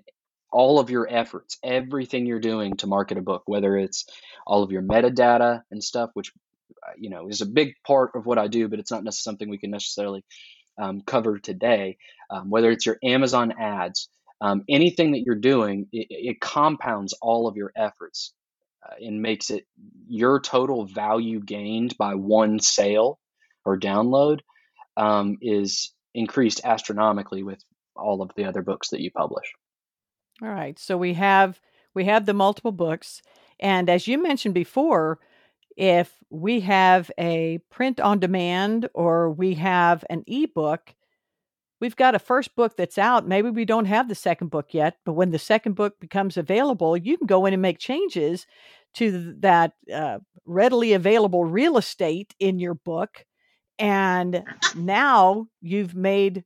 all 0.52 0.80
of 0.80 0.92
your 0.92 1.08
efforts, 1.10 1.58
everything 1.64 2.28
you're 2.28 2.40
doing 2.40 2.78
to 2.78 2.88
market 2.88 3.18
a 3.18 3.22
book, 3.22 3.42
whether 3.48 3.76
it's 3.76 4.06
all 4.46 4.62
of 4.62 4.72
your 4.72 4.84
metadata 4.84 5.62
and 5.72 5.84
stuff, 5.84 6.12
which 6.14 6.32
you 6.98 7.10
know 7.10 7.28
is 7.28 7.42
a 7.42 7.46
big 7.46 7.74
part 7.86 8.12
of 8.16 8.26
what 8.26 8.38
I 8.38 8.48
do, 8.48 8.68
but 8.68 8.80
it's 8.80 8.92
not 8.92 9.04
necessarily 9.04 9.34
something 9.34 9.50
we 9.50 9.58
can 9.58 9.72
necessarily 9.72 10.24
um, 10.82 11.02
cover 11.02 11.40
today. 11.40 11.98
Um, 12.30 12.50
whether 12.50 12.72
it's 12.72 12.86
your 12.86 12.98
Amazon 13.04 13.54
ads, 13.60 14.10
um, 14.42 14.64
anything 14.70 15.12
that 15.12 15.22
you're 15.26 15.36
doing, 15.36 15.88
it, 15.92 16.08
it, 16.10 16.42
compounds 16.42 17.14
all 17.22 17.48
of 17.48 17.56
your 17.56 17.72
efforts 17.76 18.34
uh, 18.86 18.96
and 19.00 19.22
makes 19.22 19.50
it 19.50 19.66
your 20.08 20.40
total 20.40 20.86
value 20.86 21.40
gained 21.40 21.96
by 21.98 22.16
one 22.16 22.60
sale 22.60 23.20
or 23.66 23.80
download 23.80 24.40
um, 24.98 25.38
is 25.42 25.94
increased 26.14 26.62
astronomically 26.64 27.44
with 27.44 27.64
all 27.96 28.22
of 28.22 28.32
the 28.36 28.46
other 28.46 28.62
books 28.62 28.90
that 28.90 29.02
you 29.02 29.12
publish. 29.12 29.46
All 30.42 30.50
right. 30.50 30.78
So 30.80 30.98
we 30.98 31.14
have 31.14 31.60
we 31.94 32.06
have 32.06 32.26
the 32.26 32.34
multiple 32.34 32.72
books 32.72 33.22
and 33.60 33.90
as 33.90 34.08
you 34.08 34.22
mentioned 34.22 34.54
before, 34.54 35.20
if 35.78 36.12
we 36.30 36.62
have 36.62 37.12
a 37.18 37.60
print 37.70 38.00
on 38.00 38.20
demand 38.20 38.90
or 38.94 39.32
we 39.32 39.56
have 39.56 40.04
an 40.10 40.24
ebook, 40.28 40.94
we've 41.80 41.96
got 41.96 42.16
a 42.16 42.20
first 42.20 42.56
book 42.56 42.78
that's 42.78 42.98
out. 42.98 43.28
Maybe 43.28 43.50
we 43.50 43.66
don't 43.66 43.86
have 43.86 44.08
the 44.08 44.16
second 44.16 44.50
book 44.50 44.74
yet, 44.74 44.98
but 45.06 45.14
when 45.14 45.32
the 45.32 45.40
second 45.40 45.74
book 45.74 46.00
becomes 46.00 46.38
available, 46.38 46.96
you 46.96 47.18
can 47.18 47.28
go 47.28 47.46
in 47.46 47.54
and 47.54 47.62
make 47.62 47.80
changes 47.80 48.48
to 48.96 49.36
that 49.40 49.74
uh, 49.94 50.20
readily 50.46 50.94
available 50.94 51.46
real 51.46 51.78
estate 51.78 52.36
in 52.40 52.60
your 52.60 52.76
book. 52.76 53.26
And 53.80 54.44
now 54.76 55.48
you've 55.62 55.96
made 55.96 56.44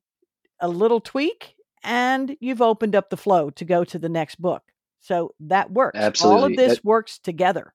a 0.59 0.67
little 0.67 1.01
tweak 1.01 1.55
and 1.83 2.35
you've 2.39 2.61
opened 2.61 2.95
up 2.95 3.09
the 3.09 3.17
flow 3.17 3.49
to 3.51 3.65
go 3.65 3.83
to 3.83 3.99
the 3.99 4.09
next 4.09 4.41
book. 4.41 4.63
So 4.99 5.35
that 5.41 5.71
works. 5.71 5.99
Absolutely. 5.99 6.39
All 6.39 6.45
of 6.45 6.55
this 6.55 6.77
that, 6.77 6.85
works 6.85 7.19
together. 7.19 7.73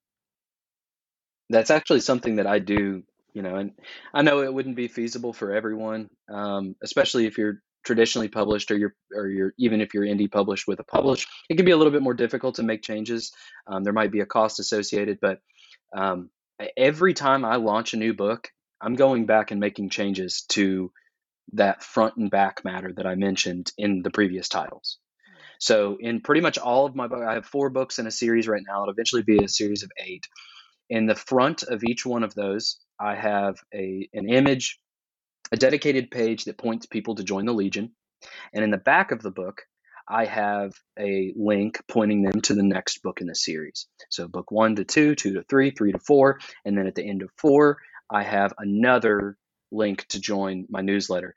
That's 1.52 1.70
actually 1.70 2.00
something 2.00 2.36
that 2.36 2.46
I 2.46 2.58
do, 2.58 3.02
you 3.32 3.42
know, 3.42 3.56
and 3.56 3.72
I 4.12 4.22
know 4.22 4.42
it 4.42 4.52
wouldn't 4.52 4.76
be 4.76 4.88
feasible 4.88 5.32
for 5.32 5.52
everyone, 5.52 6.08
um, 6.28 6.74
especially 6.82 7.26
if 7.26 7.38
you're 7.38 7.62
traditionally 7.84 8.28
published 8.28 8.70
or 8.70 8.78
you're 8.78 8.94
or 9.14 9.26
you're 9.26 9.54
even 9.58 9.80
if 9.80 9.92
you're 9.92 10.04
indie 10.04 10.30
published 10.30 10.68
with 10.68 10.78
a 10.78 10.84
publish 10.84 11.26
it 11.50 11.56
can 11.56 11.64
be 11.64 11.72
a 11.72 11.76
little 11.76 11.90
bit 11.92 12.00
more 12.00 12.14
difficult 12.14 12.54
to 12.54 12.62
make 12.62 12.80
changes 12.80 13.32
um, 13.66 13.82
there 13.82 13.92
might 13.92 14.12
be 14.12 14.20
a 14.20 14.24
cost 14.24 14.60
associated 14.60 15.18
but 15.20 15.40
um, 15.92 16.30
every 16.76 17.12
time 17.12 17.44
i 17.44 17.56
launch 17.56 17.92
a 17.92 17.96
new 17.96 18.14
book 18.14 18.52
i'm 18.80 18.94
going 18.94 19.26
back 19.26 19.50
and 19.50 19.58
making 19.58 19.90
changes 19.90 20.44
to 20.48 20.92
that 21.52 21.82
front 21.82 22.16
and 22.16 22.30
back 22.30 22.64
matter 22.64 22.92
that 22.96 23.06
I 23.06 23.14
mentioned 23.14 23.72
in 23.76 24.02
the 24.02 24.10
previous 24.10 24.48
titles. 24.48 24.98
So 25.58 25.96
in 26.00 26.20
pretty 26.20 26.40
much 26.40 26.58
all 26.58 26.86
of 26.86 26.96
my 26.96 27.06
books, 27.06 27.24
I 27.26 27.34
have 27.34 27.46
four 27.46 27.70
books 27.70 27.98
in 27.98 28.06
a 28.06 28.10
series 28.10 28.48
right 28.48 28.62
now. 28.66 28.82
It'll 28.82 28.92
eventually 28.92 29.22
be 29.22 29.44
a 29.44 29.48
series 29.48 29.82
of 29.82 29.90
eight. 29.98 30.26
In 30.92 31.06
the 31.06 31.14
front 31.14 31.62
of 31.62 31.84
each 31.84 32.04
one 32.04 32.22
of 32.22 32.34
those, 32.34 32.78
I 33.00 33.14
have 33.14 33.56
a 33.72 34.10
an 34.12 34.28
image, 34.28 34.78
a 35.50 35.56
dedicated 35.56 36.10
page 36.10 36.44
that 36.44 36.58
points 36.58 36.84
people 36.84 37.14
to 37.14 37.24
join 37.24 37.46
the 37.46 37.54
Legion, 37.54 37.94
and 38.52 38.62
in 38.62 38.70
the 38.70 38.76
back 38.76 39.10
of 39.10 39.22
the 39.22 39.30
book, 39.30 39.62
I 40.06 40.26
have 40.26 40.74
a 40.98 41.32
link 41.34 41.80
pointing 41.88 42.20
them 42.20 42.42
to 42.42 42.54
the 42.54 42.62
next 42.62 43.02
book 43.02 43.22
in 43.22 43.26
the 43.26 43.34
series. 43.34 43.86
So 44.10 44.28
book 44.28 44.50
one 44.50 44.76
to 44.76 44.84
two, 44.84 45.14
two 45.14 45.32
to 45.32 45.42
three, 45.44 45.70
three 45.70 45.92
to 45.92 45.98
four, 45.98 46.40
and 46.66 46.76
then 46.76 46.86
at 46.86 46.94
the 46.94 47.08
end 47.08 47.22
of 47.22 47.30
four, 47.38 47.78
I 48.10 48.22
have 48.22 48.52
another 48.58 49.38
link 49.70 50.04
to 50.08 50.20
join 50.20 50.66
my 50.68 50.82
newsletter. 50.82 51.34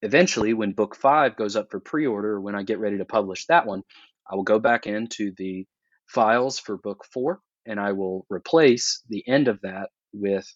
Eventually, 0.00 0.54
when 0.54 0.72
book 0.72 0.96
five 0.96 1.36
goes 1.36 1.56
up 1.56 1.70
for 1.70 1.78
pre 1.78 2.06
order, 2.06 2.40
when 2.40 2.54
I 2.54 2.62
get 2.62 2.78
ready 2.78 2.96
to 2.96 3.04
publish 3.04 3.44
that 3.48 3.66
one, 3.66 3.82
I 4.26 4.34
will 4.34 4.44
go 4.44 4.58
back 4.58 4.86
into 4.86 5.34
the 5.36 5.66
files 6.06 6.58
for 6.58 6.78
book 6.78 7.04
four 7.12 7.42
and 7.68 7.78
I 7.78 7.92
will 7.92 8.26
replace 8.30 9.02
the 9.08 9.26
end 9.28 9.46
of 9.48 9.60
that 9.62 9.90
with 10.12 10.52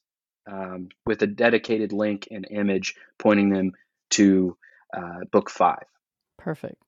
um, 0.50 0.88
with 1.06 1.22
a 1.22 1.26
dedicated 1.28 1.92
link 1.92 2.26
and 2.32 2.46
image 2.50 2.96
pointing 3.18 3.50
them 3.50 3.72
to 4.10 4.56
uh, 4.96 5.20
book 5.30 5.48
five. 5.48 5.84
Perfect. 6.36 6.82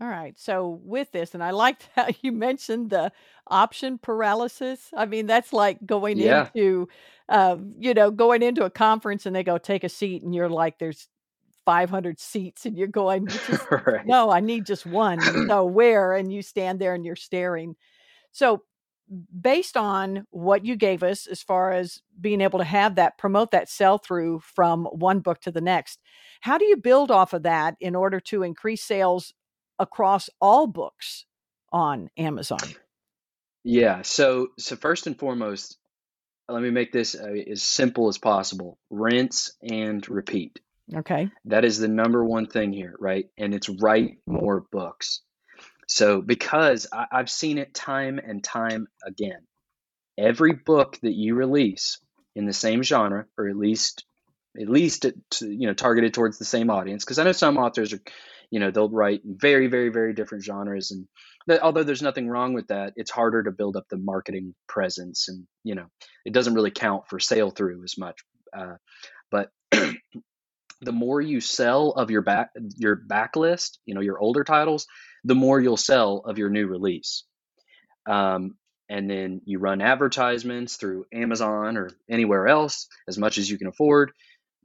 All 0.00 0.08
right. 0.08 0.34
So 0.36 0.80
with 0.82 1.12
this, 1.12 1.34
and 1.34 1.44
I 1.44 1.50
liked 1.50 1.88
how 1.94 2.08
you 2.22 2.32
mentioned 2.32 2.90
the 2.90 3.12
option 3.46 3.98
paralysis. 3.98 4.90
I 4.96 5.06
mean, 5.06 5.26
that's 5.26 5.52
like 5.52 5.84
going 5.86 6.18
Yeah. 6.18 6.48
into, 6.54 6.88
uh, 7.28 7.56
you 7.78 7.94
know, 7.94 8.10
going 8.10 8.42
into 8.42 8.64
a 8.64 8.70
conference 8.70 9.26
and 9.26 9.36
they 9.36 9.44
go 9.44 9.58
take 9.58 9.84
a 9.84 9.88
seat, 9.88 10.22
and 10.22 10.34
you're 10.34 10.48
like, 10.48 10.78
there's 10.78 11.08
500 11.64 12.18
seats, 12.18 12.66
and 12.66 12.76
you're 12.76 12.88
going, 12.88 13.28
just, 13.28 13.66
right. 13.70 14.04
no, 14.04 14.28
I 14.30 14.40
need 14.40 14.66
just 14.66 14.86
one. 14.86 15.20
So 15.48 15.64
where? 15.66 16.14
And 16.14 16.32
you 16.32 16.42
stand 16.42 16.80
there 16.80 16.94
and 16.94 17.04
you're 17.04 17.14
staring. 17.14 17.76
So 18.32 18.64
based 19.40 19.76
on 19.76 20.26
what 20.30 20.64
you 20.64 20.76
gave 20.76 21.02
us 21.02 21.26
as 21.26 21.42
far 21.42 21.72
as 21.72 22.00
being 22.20 22.40
able 22.40 22.58
to 22.58 22.64
have 22.64 22.94
that 22.94 23.18
promote 23.18 23.50
that 23.50 23.68
sell 23.68 23.98
through 23.98 24.40
from 24.40 24.84
one 24.86 25.20
book 25.20 25.40
to 25.40 25.50
the 25.50 25.60
next 25.60 25.98
how 26.42 26.58
do 26.58 26.64
you 26.64 26.76
build 26.76 27.12
off 27.12 27.32
of 27.32 27.44
that 27.44 27.76
in 27.80 27.94
order 27.94 28.18
to 28.18 28.42
increase 28.42 28.82
sales 28.82 29.32
across 29.78 30.28
all 30.40 30.66
books 30.66 31.24
on 31.72 32.10
Amazon? 32.18 32.58
Yeah. 33.62 34.02
So, 34.02 34.48
so 34.58 34.74
first 34.74 35.06
and 35.06 35.16
foremost, 35.16 35.78
let 36.48 36.60
me 36.60 36.70
make 36.70 36.90
this 36.90 37.14
uh, 37.14 37.32
as 37.48 37.62
simple 37.62 38.08
as 38.08 38.18
possible. 38.18 38.76
Rinse 38.90 39.52
and 39.62 40.06
repeat. 40.08 40.58
Okay. 40.92 41.30
That 41.44 41.64
is 41.64 41.78
the 41.78 41.86
number 41.86 42.24
one 42.24 42.48
thing 42.48 42.72
here, 42.72 42.96
right? 42.98 43.26
And 43.38 43.54
it's 43.54 43.68
write 43.68 44.18
more 44.26 44.64
books. 44.72 45.22
So, 45.92 46.22
because 46.22 46.86
I, 46.90 47.06
I've 47.12 47.30
seen 47.30 47.58
it 47.58 47.74
time 47.74 48.18
and 48.18 48.42
time 48.42 48.86
again, 49.06 49.46
every 50.18 50.54
book 50.54 50.98
that 51.02 51.12
you 51.12 51.34
release 51.34 51.98
in 52.34 52.46
the 52.46 52.54
same 52.54 52.82
genre, 52.82 53.26
or 53.36 53.48
at 53.48 53.56
least 53.56 54.06
at 54.58 54.70
least 54.70 55.04
it, 55.04 55.16
you 55.42 55.66
know 55.66 55.74
targeted 55.74 56.14
towards 56.14 56.38
the 56.38 56.46
same 56.46 56.70
audience, 56.70 57.04
because 57.04 57.18
I 57.18 57.24
know 57.24 57.32
some 57.32 57.58
authors 57.58 57.92
are 57.92 58.00
you 58.50 58.58
know 58.58 58.70
they'll 58.70 58.88
write 58.88 59.20
very 59.22 59.66
very 59.66 59.90
very 59.90 60.14
different 60.14 60.44
genres 60.44 60.92
and 60.92 61.06
that, 61.46 61.62
although 61.62 61.82
there's 61.82 62.00
nothing 62.00 62.26
wrong 62.26 62.54
with 62.54 62.68
that 62.68 62.94
it's 62.96 63.10
harder 63.10 63.42
to 63.42 63.50
build 63.50 63.76
up 63.76 63.86
the 63.90 63.98
marketing 63.98 64.54
presence 64.68 65.28
and 65.28 65.46
you 65.64 65.74
know 65.74 65.86
it 66.24 66.32
doesn't 66.32 66.54
really 66.54 66.70
count 66.70 67.08
for 67.08 67.18
sale 67.18 67.50
through 67.50 67.82
as 67.82 67.96
much 67.98 68.20
uh, 68.56 68.74
but 69.30 69.50
the 69.70 70.92
more 70.92 71.20
you 71.20 71.40
sell 71.40 71.92
of 71.92 72.10
your 72.10 72.20
back 72.20 72.50
your 72.76 72.94
backlist 72.96 73.78
you 73.86 73.94
know 73.94 74.02
your 74.02 74.18
older 74.18 74.44
titles 74.44 74.86
the 75.24 75.34
more 75.34 75.60
you'll 75.60 75.76
sell 75.76 76.18
of 76.18 76.38
your 76.38 76.50
new 76.50 76.66
release. 76.66 77.24
Um, 78.08 78.56
and 78.88 79.08
then 79.08 79.40
you 79.44 79.58
run 79.58 79.80
advertisements 79.80 80.76
through 80.76 81.06
amazon 81.14 81.76
or 81.76 81.90
anywhere 82.10 82.48
else 82.48 82.88
as 83.06 83.16
much 83.16 83.38
as 83.38 83.48
you 83.48 83.56
can 83.56 83.68
afford 83.68 84.10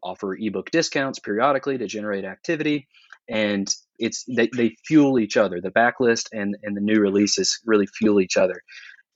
offer 0.02 0.36
ebook 0.36 0.72
discounts 0.72 1.20
periodically 1.20 1.78
to 1.78 1.86
generate 1.86 2.26
activity 2.26 2.88
and 3.30 3.74
it's 4.00 4.24
they, 4.26 4.50
they 4.56 4.76
fuel 4.86 5.20
each 5.20 5.38
other. 5.38 5.60
The 5.62 5.72
backlist 5.72 6.28
and 6.32 6.56
and 6.64 6.76
the 6.76 6.82
new 6.82 7.00
releases 7.00 7.60
really 7.66 7.88
fuel 7.88 8.22
each 8.22 8.38
other. 8.38 8.62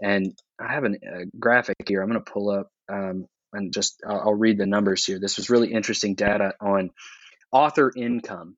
And 0.01 0.33
i 0.59 0.71
have 0.71 0.83
an, 0.83 0.97
a 1.03 1.25
graphic 1.37 1.77
here. 1.87 2.01
I'm 2.01 2.09
going 2.09 2.23
to 2.23 2.31
pull 2.31 2.49
up 2.49 2.69
um, 2.89 3.27
and 3.53 3.73
just 3.73 4.01
I'll, 4.05 4.19
I'll 4.19 4.33
read 4.33 4.57
the 4.57 4.65
numbers 4.65 5.05
here. 5.05 5.19
This 5.19 5.37
was 5.37 5.49
really 5.49 5.71
interesting 5.71 6.15
data 6.15 6.53
on 6.59 6.91
author 7.51 7.91
income. 7.95 8.57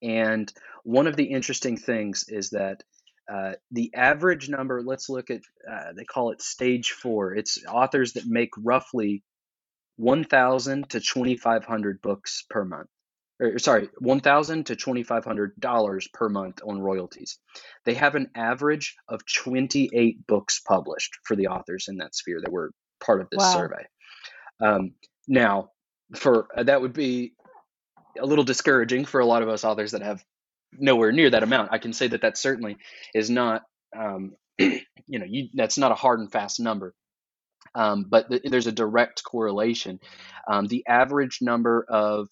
And 0.00 0.52
one 0.88 1.06
of 1.06 1.16
the 1.16 1.24
interesting 1.26 1.76
things 1.76 2.24
is 2.28 2.50
that 2.50 2.82
uh, 3.32 3.52
the 3.72 3.92
average 3.94 4.48
number 4.48 4.82
let's 4.82 5.10
look 5.10 5.30
at 5.30 5.42
uh, 5.70 5.92
they 5.96 6.04
call 6.04 6.32
it 6.32 6.42
stage 6.42 6.92
four 6.92 7.34
it's 7.36 7.58
authors 7.68 8.14
that 8.14 8.26
make 8.26 8.50
roughly 8.58 9.22
1000 9.96 10.90
to 10.90 11.00
2500 11.00 12.02
books 12.02 12.44
per 12.50 12.64
month 12.64 12.88
or 13.40 13.58
sorry, 13.58 13.88
one 13.98 14.20
thousand 14.20 14.66
to 14.66 14.76
twenty 14.76 15.02
five 15.04 15.24
hundred 15.24 15.52
dollars 15.60 16.08
per 16.12 16.28
month 16.28 16.60
on 16.66 16.80
royalties. 16.80 17.38
They 17.84 17.94
have 17.94 18.14
an 18.14 18.30
average 18.34 18.96
of 19.08 19.20
twenty 19.26 19.90
eight 19.94 20.26
books 20.26 20.60
published 20.60 21.18
for 21.24 21.36
the 21.36 21.48
authors 21.48 21.86
in 21.88 21.98
that 21.98 22.14
sphere 22.14 22.40
that 22.42 22.52
were 22.52 22.72
part 23.04 23.20
of 23.20 23.28
this 23.30 23.40
Wow. 23.40 23.52
survey. 23.52 23.86
Um, 24.60 24.92
now, 25.28 25.70
for 26.16 26.48
uh, 26.56 26.64
that 26.64 26.80
would 26.82 26.94
be 26.94 27.34
a 28.20 28.26
little 28.26 28.44
discouraging 28.44 29.04
for 29.04 29.20
a 29.20 29.26
lot 29.26 29.42
of 29.42 29.48
us 29.48 29.64
authors 29.64 29.92
that 29.92 30.02
have 30.02 30.24
nowhere 30.72 31.12
near 31.12 31.30
that 31.30 31.42
amount. 31.42 31.70
I 31.72 31.78
can 31.78 31.92
say 31.92 32.08
that 32.08 32.22
that 32.22 32.38
certainly 32.38 32.76
is 33.14 33.30
not, 33.30 33.62
um, 33.96 34.34
you 34.58 34.80
know, 35.06 35.26
you, 35.28 35.48
that's 35.54 35.78
not 35.78 35.92
a 35.92 35.96
hard 35.96 36.20
and 36.20 36.30
fast 36.30 36.60
number. 36.60 36.94
Um, 37.74 38.04
but 38.08 38.28
th- 38.30 38.42
there's 38.44 38.66
a 38.66 38.72
direct 38.72 39.22
correlation. 39.24 40.00
Um, 40.50 40.66
the 40.66 40.84
average 40.86 41.38
number 41.40 41.84
of 41.88 42.28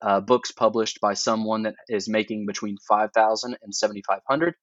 uh, 0.00 0.20
books 0.20 0.52
published 0.52 1.00
by 1.00 1.14
someone 1.14 1.64
that 1.64 1.74
is 1.88 2.08
making 2.08 2.46
between 2.46 2.76
5,000 2.88 3.56
and 3.62 3.74
7,500 3.74 4.54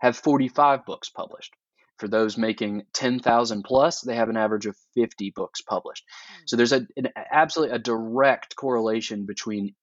have 0.00 0.16
45 0.16 0.84
books 0.86 1.10
published. 1.10 1.52
For 1.98 2.08
those 2.08 2.38
making 2.38 2.84
10,000 2.94 3.64
plus, 3.64 4.00
they 4.02 4.14
have 4.14 4.28
an 4.28 4.36
average 4.36 4.66
of 4.66 4.76
50 4.94 5.32
books 5.34 5.62
published. 5.62 6.04
So 6.46 6.56
there's 6.56 6.72
a, 6.72 6.86
an 6.96 7.08
absolutely 7.32 7.74
a 7.74 7.80
direct 7.80 8.54
correlation 8.54 9.26
between 9.26 9.74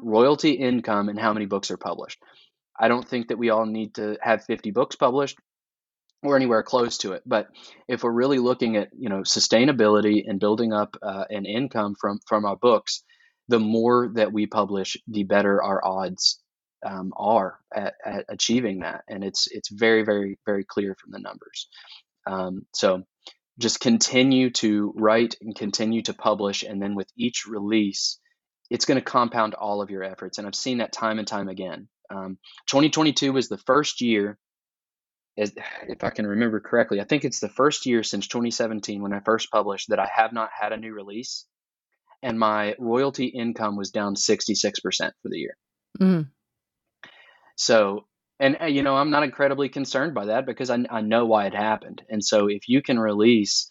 royalty 0.00 0.52
income 0.52 1.08
and 1.08 1.18
how 1.18 1.32
many 1.32 1.46
books 1.46 1.70
are 1.70 1.76
published. 1.76 2.22
I 2.78 2.88
don't 2.88 3.06
think 3.06 3.28
that 3.28 3.38
we 3.38 3.50
all 3.50 3.66
need 3.66 3.94
to 3.94 4.16
have 4.22 4.44
50 4.44 4.70
books 4.70 4.96
published 4.96 5.38
or 6.22 6.36
anywhere 6.36 6.62
close 6.62 6.98
to 6.98 7.12
it. 7.12 7.22
But 7.26 7.48
if 7.86 8.02
we're 8.02 8.12
really 8.12 8.38
looking 8.38 8.76
at 8.76 8.90
you 8.96 9.08
know 9.08 9.20
sustainability 9.20 10.24
and 10.26 10.40
building 10.40 10.72
up 10.72 10.96
uh, 11.02 11.24
an 11.30 11.46
income 11.46 11.94
from 12.00 12.18
from 12.26 12.44
our 12.44 12.56
books, 12.56 13.02
the 13.48 13.60
more 13.60 14.10
that 14.14 14.32
we 14.32 14.46
publish, 14.46 14.96
the 15.06 15.24
better 15.24 15.62
our 15.62 15.84
odds 15.84 16.40
um, 16.84 17.12
are 17.16 17.58
at, 17.74 17.94
at 18.04 18.24
achieving 18.28 18.80
that. 18.80 19.02
And 19.08 19.24
it's 19.24 19.48
it's 19.50 19.68
very 19.68 20.04
very 20.04 20.38
very 20.46 20.64
clear 20.64 20.96
from 21.00 21.12
the 21.12 21.20
numbers. 21.20 21.68
Um, 22.26 22.66
so 22.74 23.04
just 23.58 23.80
continue 23.80 24.50
to 24.50 24.92
write 24.96 25.34
and 25.40 25.54
continue 25.54 26.02
to 26.02 26.14
publish, 26.14 26.62
and 26.62 26.80
then 26.80 26.94
with 26.94 27.08
each 27.16 27.46
release, 27.46 28.18
it's 28.70 28.84
going 28.84 28.98
to 28.98 29.04
compound 29.04 29.54
all 29.54 29.80
of 29.80 29.90
your 29.90 30.02
efforts. 30.02 30.38
And 30.38 30.46
I've 30.46 30.54
seen 30.54 30.78
that 30.78 30.92
time 30.92 31.18
and 31.18 31.26
time 31.26 31.48
again. 31.48 31.88
Um, 32.10 32.38
2022 32.66 33.32
was 33.32 33.48
the 33.48 33.58
first 33.58 34.00
year 34.00 34.38
as, 35.38 35.52
if 35.88 36.04
I 36.04 36.10
can 36.10 36.26
remember 36.26 36.60
correctly, 36.60 37.00
I 37.00 37.04
think 37.04 37.24
it's 37.24 37.40
the 37.40 37.48
first 37.48 37.86
year 37.86 38.02
since 38.02 38.26
2017 38.26 39.00
when 39.00 39.12
I 39.12 39.20
first 39.20 39.50
published 39.50 39.88
that 39.90 40.00
I 40.00 40.08
have 40.12 40.32
not 40.32 40.50
had 40.58 40.72
a 40.72 40.76
new 40.76 40.92
release, 40.92 41.46
and 42.22 42.38
my 42.38 42.74
royalty 42.78 43.26
income 43.26 43.76
was 43.76 43.90
down 43.90 44.16
66% 44.16 44.80
for 45.22 45.28
the 45.28 45.38
year. 45.38 45.56
Mm. 46.00 46.28
So, 47.56 48.06
and 48.40 48.56
uh, 48.60 48.66
you 48.66 48.82
know, 48.82 48.96
I'm 48.96 49.10
not 49.10 49.22
incredibly 49.22 49.68
concerned 49.68 50.14
by 50.14 50.26
that 50.26 50.46
because 50.46 50.70
I, 50.70 50.84
I 50.90 51.00
know 51.00 51.26
why 51.26 51.46
it 51.46 51.54
happened. 51.54 52.02
And 52.08 52.24
so, 52.24 52.48
if 52.48 52.68
you 52.68 52.82
can 52.82 52.98
release 52.98 53.70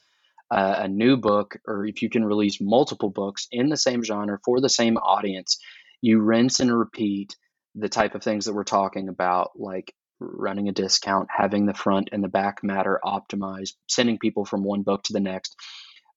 uh, 0.50 0.76
a 0.80 0.88
new 0.88 1.18
book 1.18 1.58
or 1.68 1.86
if 1.86 2.02
you 2.02 2.10
can 2.10 2.24
release 2.24 2.60
multiple 2.62 3.10
books 3.10 3.48
in 3.52 3.70
the 3.70 3.78
same 3.78 4.04
genre 4.04 4.40
for 4.46 4.62
the 4.62 4.70
same 4.70 4.98
audience, 4.98 5.58
you 6.02 6.20
rinse 6.20 6.60
and 6.60 6.76
repeat 6.76 7.36
the 7.76 7.90
type 7.90 8.16
of 8.16 8.24
things 8.24 8.46
that 8.46 8.54
we're 8.54 8.64
talking 8.64 9.10
about, 9.10 9.52
like 9.56 9.94
running 10.20 10.68
a 10.68 10.72
discount, 10.72 11.28
having 11.36 11.66
the 11.66 11.74
front 11.74 12.10
and 12.12 12.24
the 12.24 12.30
back 12.30 12.64
matter 12.64 13.00
optimized, 13.04 13.74
sending 13.88 14.18
people 14.18 14.46
from 14.46 14.64
one 14.64 14.82
book 14.82 15.04
to 15.04 15.14
the 15.14 15.20
next, 15.20 15.56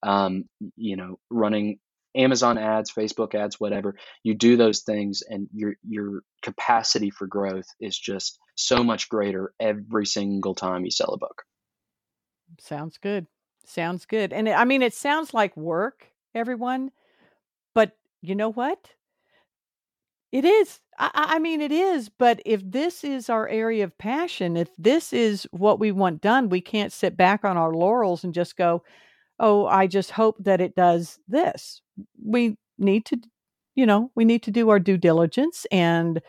um, 0.02 0.44
you 0.76 0.96
know, 0.96 1.18
running 1.28 1.78
Amazon 2.14 2.58
ads, 2.58 2.90
Facebook 2.90 3.34
ads, 3.34 3.60
whatever. 3.60 3.96
You 4.22 4.34
do 4.34 4.56
those 4.56 4.80
things, 4.80 5.22
and 5.28 5.48
your 5.52 5.74
your 5.86 6.22
capacity 6.42 7.10
for 7.10 7.26
growth 7.26 7.66
is 7.78 7.96
just 7.96 8.38
so 8.56 8.82
much 8.82 9.08
greater 9.08 9.52
every 9.60 10.06
single 10.06 10.54
time 10.54 10.84
you 10.84 10.90
sell 10.90 11.12
a 11.14 11.18
book. 11.18 11.42
Sounds 12.58 12.98
good. 12.98 13.26
Sounds 13.70 14.04
good. 14.04 14.32
And 14.32 14.48
I 14.48 14.64
mean, 14.64 14.82
it 14.82 14.94
sounds 14.94 15.32
like 15.32 15.56
work, 15.56 16.10
everyone, 16.34 16.90
but 17.74 17.96
you 18.22 18.34
know 18.34 18.50
what? 18.52 18.90
It 20.32 20.44
is. 20.44 20.80
I 20.98 21.10
I 21.14 21.38
mean, 21.38 21.60
it 21.60 21.72
is. 21.72 22.08
But 22.08 22.40
if 22.44 22.62
this 22.64 23.04
is 23.04 23.28
our 23.30 23.48
area 23.48 23.84
of 23.84 23.96
passion, 23.98 24.56
if 24.56 24.68
this 24.78 25.12
is 25.12 25.46
what 25.52 25.78
we 25.80 25.92
want 25.92 26.20
done, 26.20 26.48
we 26.48 26.60
can't 26.60 26.92
sit 26.92 27.16
back 27.16 27.44
on 27.44 27.56
our 27.56 27.72
laurels 27.72 28.24
and 28.24 28.34
just 28.34 28.56
go, 28.56 28.82
oh, 29.40 29.66
I 29.66 29.86
just 29.86 30.12
hope 30.12 30.36
that 30.40 30.60
it 30.60 30.74
does 30.76 31.20
this. 31.28 31.82
We 32.24 32.56
need 32.78 33.06
to, 33.06 33.20
you 33.76 33.86
know, 33.86 34.10
we 34.16 34.24
need 34.24 34.42
to 34.44 34.50
do 34.52 34.70
our 34.70 34.80
due 34.80 34.98
diligence 34.98 35.66
and 35.72 36.20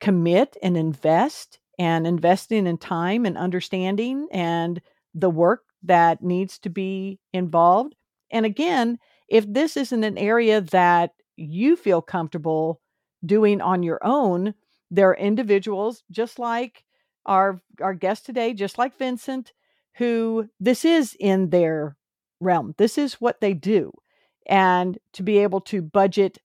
commit 0.00 0.56
and 0.62 0.76
invest 0.76 1.58
and 1.78 2.06
investing 2.06 2.66
in 2.66 2.78
time 2.78 3.26
and 3.26 3.38
understanding 3.38 4.28
and 4.32 4.80
the 5.14 5.30
work 5.30 5.64
that 5.82 6.22
needs 6.22 6.58
to 6.60 6.70
be 6.70 7.18
involved. 7.32 7.94
And 8.30 8.46
again, 8.46 8.98
if 9.28 9.44
this 9.50 9.76
isn't 9.76 10.04
an 10.04 10.18
area 10.18 10.60
that 10.60 11.12
you 11.36 11.76
feel 11.76 12.02
comfortable 12.02 12.80
doing 13.24 13.60
on 13.60 13.82
your 13.82 13.98
own, 14.02 14.54
there 14.90 15.10
are 15.10 15.16
individuals 15.16 16.02
just 16.10 16.38
like 16.38 16.84
our 17.26 17.60
our 17.80 17.94
guest 17.94 18.26
today, 18.26 18.54
just 18.54 18.78
like 18.78 18.98
Vincent, 18.98 19.52
who 19.94 20.48
this 20.58 20.84
is 20.84 21.16
in 21.20 21.50
their 21.50 21.96
realm. 22.40 22.74
This 22.78 22.98
is 22.98 23.14
what 23.14 23.40
they 23.40 23.54
do. 23.54 23.92
And 24.46 24.98
to 25.12 25.22
be 25.22 25.38
able 25.38 25.60
to 25.62 25.82
budget 25.82 26.38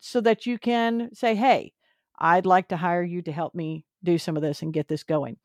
so 0.00 0.20
that 0.20 0.46
you 0.46 0.58
can 0.58 1.14
say, 1.14 1.34
hey, 1.34 1.72
I'd 2.18 2.46
like 2.46 2.68
to 2.68 2.76
hire 2.76 3.02
you 3.02 3.22
to 3.22 3.32
help 3.32 3.54
me 3.54 3.84
do 4.04 4.18
some 4.18 4.36
of 4.36 4.42
this 4.42 4.62
and 4.62 4.72
get 4.72 4.88
this 4.88 5.04
going. 5.04 5.36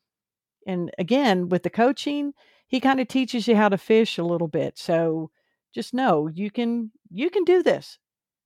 And 0.68 0.92
again, 0.98 1.50
with 1.50 1.64
the 1.64 1.70
coaching, 1.70 2.34
he 2.72 2.80
kind 2.80 3.00
of 3.00 3.08
teaches 3.08 3.48
you 3.48 3.56
how 3.56 3.70
to 3.70 3.78
fish 3.78 4.18
a 4.18 4.24
little 4.24 4.48
bit. 4.48 4.80
So 4.80 5.30
just 5.76 5.94
know 5.94 6.28
you 6.28 6.50
can 6.50 6.92
you 7.12 7.30
can 7.30 7.44
do 7.44 7.62
this. 7.62 8.00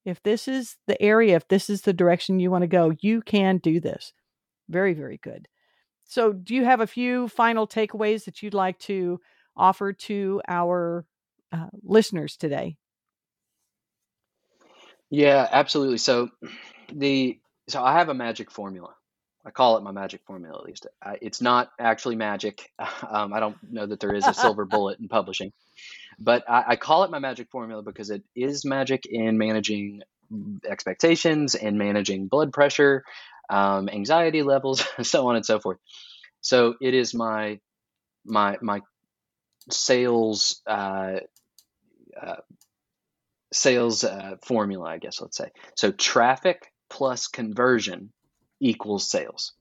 If 0.04 0.22
this 0.24 0.48
is 0.48 0.76
the 0.88 1.02
area, 1.02 1.36
if 1.36 1.48
this 1.48 1.70
is 1.70 1.82
the 1.82 1.94
direction 1.94 2.40
you 2.40 2.52
want 2.52 2.64
to 2.64 2.68
go, 2.68 2.92
you 3.02 3.22
can 3.22 3.58
do 3.58 3.80
this. 3.80 4.14
Very, 4.68 4.94
very 4.94 5.18
good. 5.18 5.48
So, 6.04 6.32
do 6.32 6.54
you 6.54 6.64
have 6.64 6.82
a 6.82 6.88
few 6.88 7.28
final 7.28 7.68
takeaways 7.68 8.26
that 8.26 8.44
you'd 8.44 8.54
like 8.54 8.78
to 8.80 9.20
offer 9.58 9.94
to 9.94 10.42
our 10.48 11.06
uh, 11.52 11.70
listeners 11.82 12.38
today? 12.38 12.78
Yeah, 15.10 15.48
absolutely. 15.52 15.98
So 15.98 16.30
the 16.94 17.40
so 17.68 17.84
I 17.84 17.94
have 17.94 18.10
a 18.10 18.14
magic 18.14 18.52
formula. 18.52 18.94
I 19.46 19.52
call 19.52 19.78
it 19.78 19.84
my 19.84 19.92
magic 19.92 20.22
formula 20.26 20.58
at 20.58 20.66
least. 20.66 20.88
I, 21.04 21.18
it's 21.22 21.42
not 21.42 21.70
actually 21.80 22.16
magic. 22.16 22.72
Um, 23.08 23.34
I 23.34 23.40
don't 23.40 23.56
know 23.72 23.86
that 23.86 24.00
there 24.00 24.16
is 24.16 24.26
a 24.28 24.34
silver 24.34 24.66
bullet 24.76 25.00
in 25.00 25.08
publishing, 25.08 25.54
but 26.20 26.50
I, 26.50 26.64
I 26.70 26.76
call 26.76 27.04
it 27.04 27.12
my 27.12 27.20
magic 27.20 27.50
formula 27.52 27.84
because 27.84 28.10
it 28.10 28.24
is 28.36 28.66
magic 28.66 29.06
in 29.06 29.38
managing 29.38 30.02
expectations 30.68 31.56
and 31.56 31.78
managing 31.78 32.28
blood 32.28 32.52
pressure, 32.52 33.04
um, 33.50 33.90
anxiety 33.90 34.42
levels, 34.42 34.84
so 35.04 35.28
on 35.28 35.36
and 35.36 35.46
so 35.46 35.60
forth. 35.60 35.78
So 36.42 36.76
it 36.82 36.94
is 36.94 37.14
my 37.14 37.60
my 38.26 38.58
my 38.62 38.82
sales 39.70 40.62
uh, 40.68 41.20
uh, 42.20 42.36
sales 43.54 44.04
uh, 44.04 44.36
formula, 44.44 44.86
I 44.90 44.98
guess 44.98 45.22
let's 45.22 45.38
say. 45.38 45.52
So 45.76 45.92
traffic 45.92 46.72
plus 46.90 47.28
conversion 47.28 48.12
equals 48.60 49.10
sales. 49.10 49.54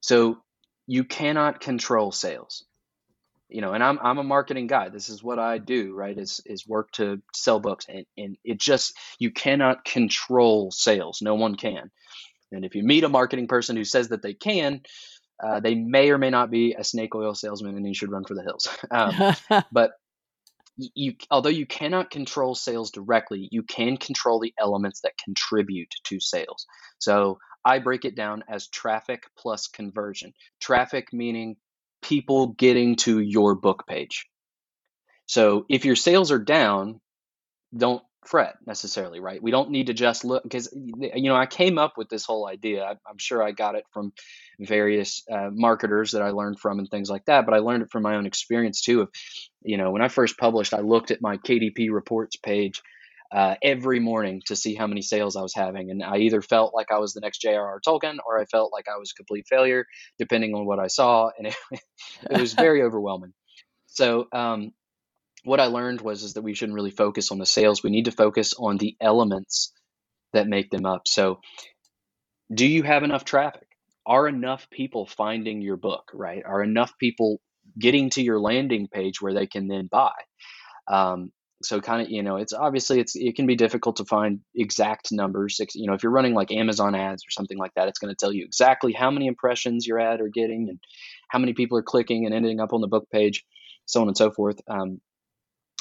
So 0.00 0.38
you 0.86 1.04
cannot 1.04 1.60
control 1.60 2.12
sales. 2.12 2.64
You 3.48 3.60
know, 3.60 3.74
and 3.74 3.82
I'm 3.82 3.98
I'm 4.02 4.18
a 4.18 4.24
marketing 4.24 4.66
guy. 4.66 4.88
This 4.88 5.08
is 5.08 5.22
what 5.22 5.38
I 5.38 5.58
do, 5.58 5.94
right? 5.94 6.18
Is 6.18 6.40
is 6.46 6.66
work 6.66 6.90
to 6.92 7.22
sell 7.32 7.60
books 7.60 7.86
and, 7.88 8.04
and 8.16 8.36
it 8.44 8.58
just 8.58 8.94
you 9.20 9.30
cannot 9.30 9.84
control 9.84 10.72
sales. 10.72 11.22
No 11.22 11.36
one 11.36 11.54
can. 11.54 11.90
And 12.50 12.64
if 12.64 12.74
you 12.74 12.82
meet 12.82 13.04
a 13.04 13.08
marketing 13.08 13.46
person 13.46 13.76
who 13.76 13.84
says 13.84 14.08
that 14.08 14.22
they 14.22 14.34
can, 14.34 14.80
uh, 15.42 15.60
they 15.60 15.74
may 15.76 16.10
or 16.10 16.18
may 16.18 16.30
not 16.30 16.50
be 16.50 16.74
a 16.74 16.82
snake 16.82 17.14
oil 17.14 17.34
salesman 17.34 17.76
and 17.76 17.86
you 17.86 17.94
should 17.94 18.10
run 18.10 18.24
for 18.24 18.34
the 18.34 18.42
hills. 18.42 18.68
Um, 18.90 19.62
but 19.72 19.92
you 20.76 21.14
although 21.30 21.48
you 21.48 21.66
cannot 21.66 22.10
control 22.10 22.54
sales 22.54 22.90
directly 22.90 23.48
you 23.50 23.62
can 23.62 23.96
control 23.96 24.40
the 24.40 24.52
elements 24.58 25.00
that 25.00 25.16
contribute 25.22 25.90
to 26.04 26.20
sales 26.20 26.66
so 26.98 27.38
i 27.66 27.80
break 27.80 28.06
it 28.06 28.14
down 28.14 28.44
as 28.48 28.68
traffic 28.68 29.24
plus 29.36 29.66
conversion. 29.66 30.32
Traffic 30.60 31.12
meaning 31.12 31.56
people 32.02 32.48
getting 32.48 32.96
to 32.96 33.20
your 33.20 33.54
book 33.56 33.84
page. 33.88 34.26
So 35.26 35.66
if 35.68 35.84
your 35.84 35.96
sales 35.96 36.30
are 36.30 36.38
down 36.38 37.00
don't 37.76 38.02
fret 38.24 38.56
necessarily 38.66 39.20
right? 39.20 39.42
We 39.42 39.50
don't 39.50 39.70
need 39.70 39.88
to 39.88 39.94
just 39.94 40.24
look 40.24 40.42
because 40.42 40.72
you 40.74 41.28
know 41.28 41.36
i 41.36 41.46
came 41.46 41.78
up 41.78 41.94
with 41.98 42.08
this 42.08 42.24
whole 42.24 42.48
idea. 42.48 42.84
I'm 42.86 43.18
sure 43.18 43.42
i 43.42 43.52
got 43.52 43.74
it 43.74 43.84
from 43.92 44.12
various 44.60 45.22
uh, 45.30 45.50
marketers 45.52 46.12
that 46.12 46.22
i 46.22 46.30
learned 46.30 46.58
from 46.58 46.78
and 46.78 46.88
things 46.88 47.10
like 47.10 47.24
that 47.26 47.44
but 47.44 47.54
i 47.54 47.58
learned 47.58 47.82
it 47.82 47.90
from 47.90 48.02
my 48.02 48.16
own 48.16 48.26
experience 48.26 48.80
too 48.80 49.02
of 49.02 49.10
you 49.62 49.76
know 49.76 49.90
when 49.90 50.02
i 50.02 50.08
first 50.08 50.38
published 50.38 50.72
i 50.74 50.80
looked 50.80 51.10
at 51.10 51.20
my 51.20 51.36
kdp 51.36 51.92
reports 51.92 52.36
page 52.36 52.82
uh, 53.32 53.56
every 53.62 54.00
morning 54.00 54.42
to 54.46 54.56
see 54.56 54.74
how 54.74 54.86
many 54.86 55.02
sales 55.02 55.36
I 55.36 55.42
was 55.42 55.54
having. 55.54 55.90
And 55.90 56.02
I 56.02 56.18
either 56.18 56.42
felt 56.42 56.74
like 56.74 56.90
I 56.90 56.98
was 56.98 57.12
the 57.12 57.20
next 57.20 57.40
J.R.R. 57.40 57.80
Tolkien 57.86 58.16
or 58.26 58.40
I 58.40 58.44
felt 58.46 58.72
like 58.72 58.86
I 58.88 58.98
was 58.98 59.12
a 59.12 59.16
complete 59.18 59.46
failure, 59.48 59.84
depending 60.18 60.54
on 60.54 60.66
what 60.66 60.78
I 60.78 60.86
saw. 60.88 61.30
And 61.38 61.48
it, 61.48 61.56
it 62.30 62.40
was 62.40 62.54
very 62.54 62.82
overwhelming. 62.86 63.32
So, 63.86 64.26
um, 64.32 64.72
what 65.44 65.60
I 65.60 65.66
learned 65.66 66.00
was 66.00 66.22
is 66.22 66.34
that 66.34 66.42
we 66.42 66.54
shouldn't 66.54 66.74
really 66.74 66.90
focus 66.90 67.30
on 67.30 67.38
the 67.38 67.46
sales. 67.46 67.82
We 67.82 67.90
need 67.90 68.06
to 68.06 68.12
focus 68.12 68.54
on 68.58 68.78
the 68.78 68.96
elements 69.00 69.72
that 70.32 70.48
make 70.48 70.70
them 70.70 70.86
up. 70.86 71.06
So, 71.06 71.40
do 72.52 72.66
you 72.66 72.82
have 72.82 73.02
enough 73.02 73.24
traffic? 73.24 73.66
Are 74.06 74.28
enough 74.28 74.68
people 74.70 75.06
finding 75.06 75.62
your 75.62 75.76
book, 75.76 76.10
right? 76.14 76.42
Are 76.44 76.62
enough 76.62 76.92
people 76.98 77.40
getting 77.78 78.10
to 78.10 78.22
your 78.22 78.38
landing 78.38 78.88
page 78.88 79.20
where 79.20 79.34
they 79.34 79.46
can 79.46 79.66
then 79.66 79.88
buy? 79.90 80.12
Um, 80.88 81.32
so 81.62 81.80
kind 81.80 82.02
of 82.02 82.10
you 82.10 82.22
know 82.22 82.36
it's 82.36 82.52
obviously 82.52 83.00
it's 83.00 83.16
it 83.16 83.34
can 83.34 83.46
be 83.46 83.56
difficult 83.56 83.96
to 83.96 84.04
find 84.04 84.40
exact 84.54 85.10
numbers. 85.10 85.60
You 85.74 85.86
know 85.86 85.94
if 85.94 86.02
you're 86.02 86.12
running 86.12 86.34
like 86.34 86.52
amazon 86.52 86.94
ads 86.94 87.22
or 87.22 87.30
something 87.30 87.58
like 87.58 87.72
that 87.76 87.88
it's 87.88 87.98
going 87.98 88.14
to 88.14 88.18
tell 88.18 88.32
you 88.32 88.44
exactly 88.44 88.92
how 88.92 89.10
many 89.10 89.26
impressions 89.26 89.86
your 89.86 89.98
ad 89.98 90.20
are 90.20 90.28
getting 90.28 90.68
and 90.68 90.78
how 91.28 91.38
many 91.38 91.54
people 91.54 91.78
are 91.78 91.82
clicking 91.82 92.26
and 92.26 92.34
ending 92.34 92.60
up 92.60 92.72
on 92.72 92.80
the 92.80 92.88
book 92.88 93.08
page 93.10 93.44
so 93.86 94.00
on 94.00 94.08
and 94.08 94.16
so 94.16 94.32
forth. 94.32 94.60
Um, 94.68 95.00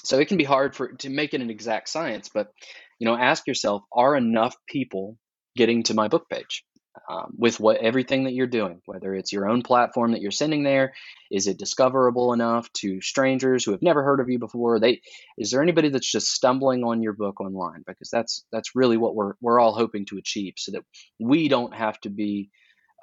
so 0.03 0.19
it 0.19 0.27
can 0.27 0.38
be 0.38 0.43
hard 0.43 0.75
for 0.75 0.93
to 0.93 1.09
make 1.09 1.33
it 1.33 1.41
an 1.41 1.49
exact 1.49 1.89
science 1.89 2.29
but 2.33 2.51
you 2.99 3.05
know 3.05 3.17
ask 3.17 3.47
yourself 3.47 3.83
are 3.91 4.15
enough 4.15 4.55
people 4.67 5.17
getting 5.55 5.83
to 5.83 5.93
my 5.93 6.07
book 6.07 6.29
page 6.29 6.63
um, 7.10 7.34
with 7.38 7.60
what 7.60 7.77
everything 7.77 8.23
that 8.23 8.34
you're 8.34 8.47
doing, 8.47 8.81
whether 8.86 9.13
it's 9.13 9.31
your 9.31 9.47
own 9.47 9.62
platform 9.62 10.12
that 10.12 10.21
you're 10.21 10.31
sending 10.31 10.63
there, 10.63 10.93
is 11.31 11.47
it 11.47 11.58
discoverable 11.58 12.34
enough 12.34 12.71
to 12.73 13.01
strangers 13.01 13.63
who 13.63 13.71
have 13.71 13.81
never 13.81 14.03
heard 14.03 14.19
of 14.19 14.29
you 14.29 14.39
before? 14.39 14.79
They 14.79 15.01
is 15.38 15.51
there 15.51 15.62
anybody 15.62 15.89
that's 15.89 16.12
just 16.12 16.31
stumbling 16.31 16.84
on 16.84 17.03
your 17.03 17.13
book 17.13 17.41
online? 17.41 17.84
Because 17.86 18.10
that's 18.10 18.45
that's 18.51 18.75
really 18.75 18.97
what 18.97 19.15
we're 19.15 19.34
we're 19.41 19.60
all 19.60 19.73
hoping 19.73 20.05
to 20.08 20.17
achieve, 20.17 20.53
so 20.58 20.71
that 20.73 20.84
we 21.19 21.47
don't 21.47 21.73
have 21.73 21.99
to 22.01 22.10
be, 22.10 22.49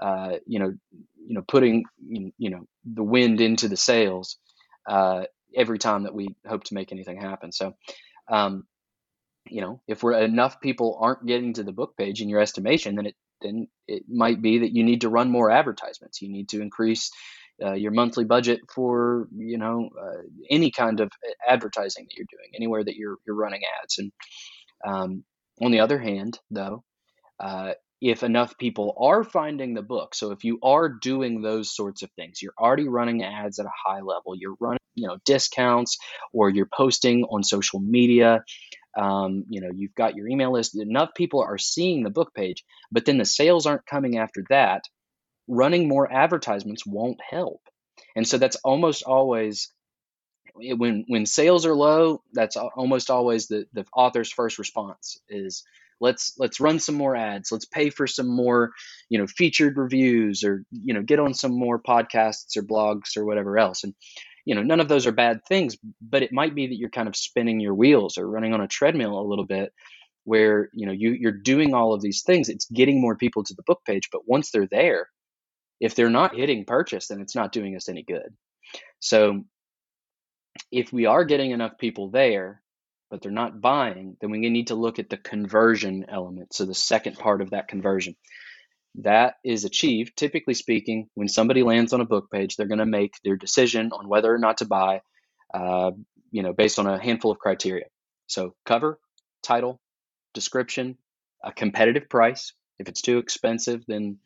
uh, 0.01 0.37
you 0.47 0.59
know, 0.59 0.73
you 1.27 1.35
know, 1.35 1.43
putting 1.47 1.85
you 2.09 2.51
know 2.51 2.67
the 2.85 3.05
wind 3.05 3.41
into 3.41 3.69
the 3.69 3.77
sails 3.77 4.39
uh, 4.89 5.25
every 5.55 5.79
time 5.79 6.05
that 6.05 6.15
we 6.15 6.35
hope 6.47 6.65
to 6.65 6.75
make 6.75 6.93
anything 6.93 7.21
happen. 7.21 7.53
So. 7.53 7.75
Um, 8.29 8.65
you 9.51 9.61
know, 9.61 9.83
if 9.89 10.05
we're 10.05 10.13
enough 10.13 10.61
people 10.61 10.99
aren't 11.01 11.27
getting 11.27 11.55
to 11.55 11.65
the 11.65 11.73
book 11.73 11.97
page 11.97 12.23
in 12.23 12.29
your 12.29 12.41
estimation, 12.41 12.95
then 12.95 13.07
it 13.07 13.17
then 13.43 13.69
it 13.89 14.05
might 14.09 14.41
be 14.41 14.59
that 14.61 14.75
you 14.75 14.85
need 14.85 15.03
to 15.03 15.09
run 15.09 15.31
more 15.31 15.51
advertisements. 15.51 16.23
You 16.23 16.31
need 16.31 16.49
to 16.51 16.61
increase 16.63 17.11
uh, 17.63 17.75
your 17.75 17.93
monthly 17.93 18.25
budget 18.25 18.61
for 18.75 19.29
you 19.37 19.59
know 19.59 19.91
uh, 20.01 20.23
any 20.51 20.71
kind 20.71 21.01
of 21.01 21.11
advertising 21.47 22.05
that 22.05 22.17
you're 22.17 22.27
doing, 22.31 22.51
anywhere 22.55 22.83
that 22.83 22.97
you're 22.97 23.17
you're 23.27 23.37
running 23.37 23.63
ads. 23.83 23.99
And 23.99 24.13
um, 24.85 25.25
on 25.61 25.71
the 25.71 25.81
other 25.81 25.99
hand, 25.99 26.39
though, 26.51 26.83
uh, 27.39 27.73
if 28.01 28.23
enough 28.23 28.59
people 28.59 28.97
are 28.99 29.23
finding 29.23 29.75
the 29.75 29.83
book, 29.83 30.15
so 30.15 30.33
if 30.33 30.45
you 30.45 30.59
are 30.63 30.89
doing 30.89 31.41
those 31.43 31.75
sorts 31.75 32.03
of 32.03 32.11
things, 32.13 32.43
you're 32.43 32.55
already 32.59 32.89
running 32.89 33.23
ads 33.23 33.59
at 33.59 33.67
a 33.67 33.71
high 33.87 34.01
level, 34.01 34.35
you're 34.35 34.57
running 34.59 34.79
you 34.95 35.07
know 35.07 35.19
discounts, 35.25 35.99
or 36.33 36.51
you're 36.51 36.69
posting 36.75 37.25
on 37.25 37.45
social 37.45 37.81
media 37.81 38.45
um, 38.97 39.45
you 39.49 39.61
know 39.61 39.71
you've 39.75 39.95
got 39.95 40.15
your 40.17 40.29
email 40.29 40.53
list 40.53 40.79
enough 40.79 41.11
people 41.17 41.41
are 41.43 41.59
seeing 41.59 42.03
the 42.03 42.11
book 42.11 42.35
page 42.35 42.65
but 42.91 43.05
then 43.05 43.19
the 43.19 43.25
sales 43.25 43.67
aren't 43.67 43.87
coming 43.87 44.19
after 44.19 44.45
that 44.51 44.83
running 45.49 45.89
more 45.89 46.11
advertisements 46.11 46.87
won't 46.87 47.21
help. 47.29 47.61
And 48.17 48.27
so 48.27 48.39
that's 48.39 48.57
almost 48.65 49.03
always 49.05 49.73
when 50.55 51.05
when 51.09 51.25
sales 51.25 51.65
are 51.65 51.75
low 51.75 52.23
that's 52.35 52.57
almost 52.57 53.11
always 53.11 53.47
the, 53.47 53.65
the 53.73 53.87
author's 53.97 54.31
first 54.31 54.59
response 54.59 55.19
is 55.27 55.65
let's 55.99 56.35
let's 56.39 56.61
run 56.61 56.79
some 56.79 56.95
more 56.95 57.17
ads. 57.17 57.51
Let's 57.51 57.65
pay 57.65 57.89
for 57.89 58.07
some 58.07 58.29
more 58.29 58.73
you 59.09 59.19
know 59.19 59.27
featured 59.27 59.77
reviews 59.79 60.45
or 60.45 60.65
you 60.71 60.95
know 60.95 61.03
get 61.03 61.21
on 61.21 61.33
some 61.33 61.53
more 61.53 61.81
podcasts 61.81 62.57
or 62.57 62.63
blogs 62.63 63.17
or 63.17 63.25
whatever 63.25 63.59
else. 63.59 63.85
And 63.85 63.95
you 64.45 64.55
know 64.55 64.63
none 64.63 64.81
of 64.81 64.89
those 64.89 65.07
are 65.07 65.13
bad 65.13 65.41
things 65.47 65.77
but 66.01 66.23
it 66.23 66.33
might 66.33 66.55
be 66.55 66.67
that 66.67 66.77
you're 66.77 66.91
kind 66.91 67.09
of 67.09 67.17
spinning 67.17 67.61
your 67.61 67.75
wheels 67.75 68.19
or 68.19 68.29
running 68.29 68.53
on 68.53 68.61
a 68.61 68.69
treadmill 68.69 69.19
a 69.19 69.29
little 69.29 69.47
bit 69.47 69.73
where 70.25 70.71
you 70.73 70.87
know 70.87 70.93
you 70.93 71.11
you're 71.11 71.33
doing 71.33 71.75
all 71.75 71.93
of 71.95 72.01
these 72.01 72.23
things. 72.23 72.49
It's 72.49 72.67
getting 72.67 73.01
more 73.01 73.17
people 73.17 73.45
to 73.45 73.55
the 73.55 73.63
book 73.65 73.81
page 73.85 74.09
but 74.13 74.27
once 74.27 74.51
they're 74.51 74.69
there 74.71 75.09
if 75.81 75.95
they're 75.95 76.11
not 76.11 76.37
hitting 76.37 76.65
purchase 76.65 77.09
then 77.09 77.21
it's 77.21 77.35
not 77.35 77.53
doing 77.53 77.77
us 77.77 77.89
any 77.89 78.03
good. 78.03 78.35
So 79.01 79.45
if 80.71 80.93
we 80.93 81.07
are 81.07 81.25
getting 81.25 81.51
enough 81.51 81.79
people 81.79 82.11
there 82.11 82.63
but 83.11 83.21
they're 83.21 83.33
not 83.33 83.61
buying 83.61 84.17
then 84.21 84.31
we 84.31 84.39
need 84.39 84.69
to 84.69 84.75
look 84.75 84.99
at 84.99 85.11
the 85.11 85.17
conversion 85.17 86.07
element 86.09 86.55
so 86.55 86.65
the 86.65 86.75
second 86.75 87.19
part 87.19 87.43
of 87.43 87.51
that 87.51 87.69
conversion 87.69 88.15
that 88.97 89.37
is 89.45 89.65
achieved, 89.65 90.17
typically 90.17 90.55
speaking, 90.55 91.09
when 91.15 91.29
somebody 91.29 91.63
lands 91.63 91.93
on 91.93 92.01
a 92.01 92.07
book 92.07 92.31
page, 92.31 92.57
they're 92.57 92.67
going 92.67 92.79
to 92.79 92.87
make 92.87 93.15
their 93.25 93.37
decision 93.37 93.91
on 93.93 94.09
whether 94.09 94.33
or 94.33 94.39
not 94.39 94.59
to 94.59 94.67
buy, 94.67 95.01
uh, 95.55 95.93
you 96.31 96.43
know, 96.43 96.53
based 96.53 96.79
on 96.79 96.87
a 96.87 97.03
handful 97.03 97.31
of 97.31 97.39
criteria. 97.39 97.87
So, 98.27 98.55
cover, 98.67 98.99
title, 99.43 99.81
description, 100.35 100.99
a 101.43 101.53
competitive 101.53 102.09
price. 102.09 102.53
If 102.79 102.89
it's 102.89 103.03
too 103.03 103.19
expensive, 103.19 103.83
then 103.87 104.19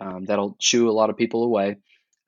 um, 0.00 0.24
that'll 0.24 0.56
chew 0.58 0.88
a 0.88 0.92
lot 0.92 1.10
of 1.10 1.16
people 1.16 1.44
away. 1.44 1.76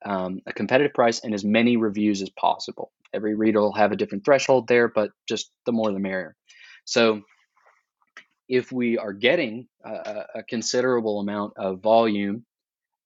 Um, 0.04 0.40
a 0.46 0.52
competitive 0.52 0.94
price 0.94 1.20
and 1.20 1.33
as 1.33 1.44
many 1.44 1.76
reviews 1.76 2.22
as 2.22 2.30
possible. 2.30 2.92
Every 3.14 3.35
reader 3.35 3.61
will 3.61 3.72
have 3.72 3.92
a 3.92 3.96
different 3.96 4.24
threshold 4.24 4.68
there, 4.68 4.88
but 4.88 5.11
just 5.28 5.50
the 5.64 5.72
more 5.72 5.92
the 5.92 5.98
merrier. 5.98 6.37
So, 6.85 7.22
if 8.48 8.70
we 8.70 8.98
are 8.98 9.12
getting 9.12 9.66
a, 9.85 10.24
a 10.37 10.42
considerable 10.42 11.20
amount 11.20 11.54
of 11.57 11.80
volume 11.80 12.44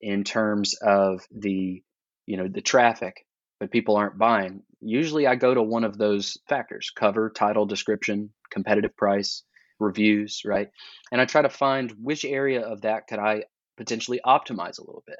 in 0.01 0.25
terms 0.25 0.75
of 0.81 1.27
the 1.31 1.83
you 2.27 2.37
know 2.37 2.49
the 2.49 2.61
traffic 2.61 3.25
but 3.59 3.71
people 3.71 3.97
aren't 3.97 4.19
buying 4.19 4.63
usually 4.81 5.27
i 5.27 5.35
go 5.35 5.53
to 5.53 5.63
one 5.63 5.85
of 5.85 5.99
those 5.99 6.37
factors 6.49 6.93
cover 6.95 7.31
title 7.31 7.67
description 7.67 8.31
competitive 8.51 8.97
price 8.97 9.43
reviews 9.81 10.43
right? 10.45 10.69
And 11.11 11.21
i 11.21 11.25
try 11.25 11.43
to 11.43 11.49
find 11.49 11.93
which 12.01 12.25
area 12.25 12.63
of 12.63 12.83
that 12.83 13.07
could 13.09 13.19
i 13.19 13.45
potentially 13.77 14.21
optimize 14.27 14.79
a 14.79 14.85
little 14.85 15.05
bit. 15.07 15.19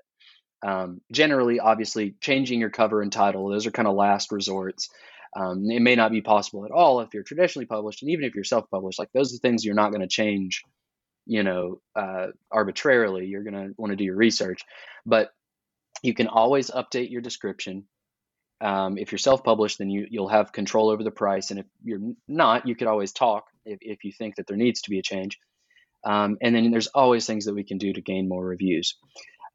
Um, 0.67 1.01
generally 1.13 1.61
obviously 1.61 2.17
changing 2.21 2.59
your 2.59 2.71
cover 2.71 3.01
and 3.01 3.13
title 3.13 3.49
those 3.49 3.67
are 3.67 3.71
kind 3.71 3.87
of 3.87 3.95
last 3.95 4.33
resorts 4.33 4.89
um, 5.37 5.71
it 5.71 5.81
may 5.81 5.95
not 5.95 6.11
be 6.11 6.21
possible 6.23 6.65
at 6.65 6.71
all 6.71 7.01
if 7.01 7.13
you're 7.13 7.23
traditionally 7.23 7.67
published, 7.67 8.03
and 8.03 8.11
even 8.11 8.25
if 8.25 8.35
you're 8.35 8.45
self-published, 8.45 8.99
like 8.99 9.11
those 9.13 9.35
are 9.35 9.39
things 9.39 9.65
you're 9.65 9.75
not 9.75 9.91
going 9.91 10.01
to 10.01 10.09
change, 10.09 10.63
you 11.27 11.43
know, 11.43 11.81
uh, 11.95 12.29
arbitrarily. 12.51 13.27
You're 13.27 13.45
going 13.45 13.55
to 13.55 13.75
want 13.77 13.91
to 13.91 13.97
do 13.97 14.05
your 14.05 14.17
research, 14.17 14.63
but 15.05 15.31
you 16.03 16.15
can 16.15 16.29
always 16.29 16.71
update 16.71 17.11
your 17.11 17.21
description. 17.21 17.85
Um, 18.61 18.99
if 18.99 19.13
you're 19.13 19.19
self-published, 19.19 19.79
then 19.79 19.91
you 19.91 20.07
you'll 20.11 20.29
have 20.29 20.53
control 20.53 20.89
over 20.89 21.05
the 21.05 21.11
price, 21.11 21.51
and 21.51 21.61
if 21.61 21.67
you're 21.85 22.01
not, 22.27 22.67
you 22.67 22.75
could 22.75 22.89
always 22.89 23.13
talk 23.13 23.45
if, 23.65 23.79
if 23.83 24.05
you 24.05 24.13
think 24.13 24.37
that 24.37 24.47
there 24.47 24.57
needs 24.57 24.83
to 24.83 24.91
be 24.91 24.99
a 24.99 25.03
change. 25.03 25.39
Um, 26.05 26.39
and 26.41 26.55
then 26.55 26.71
there's 26.71 26.89
always 26.89 27.27
things 27.27 27.45
that 27.45 27.55
we 27.55 27.65
can 27.65 27.79
do 27.79 27.93
to 27.93 28.01
gain 28.01 28.29
more 28.29 28.45
reviews, 28.45 28.97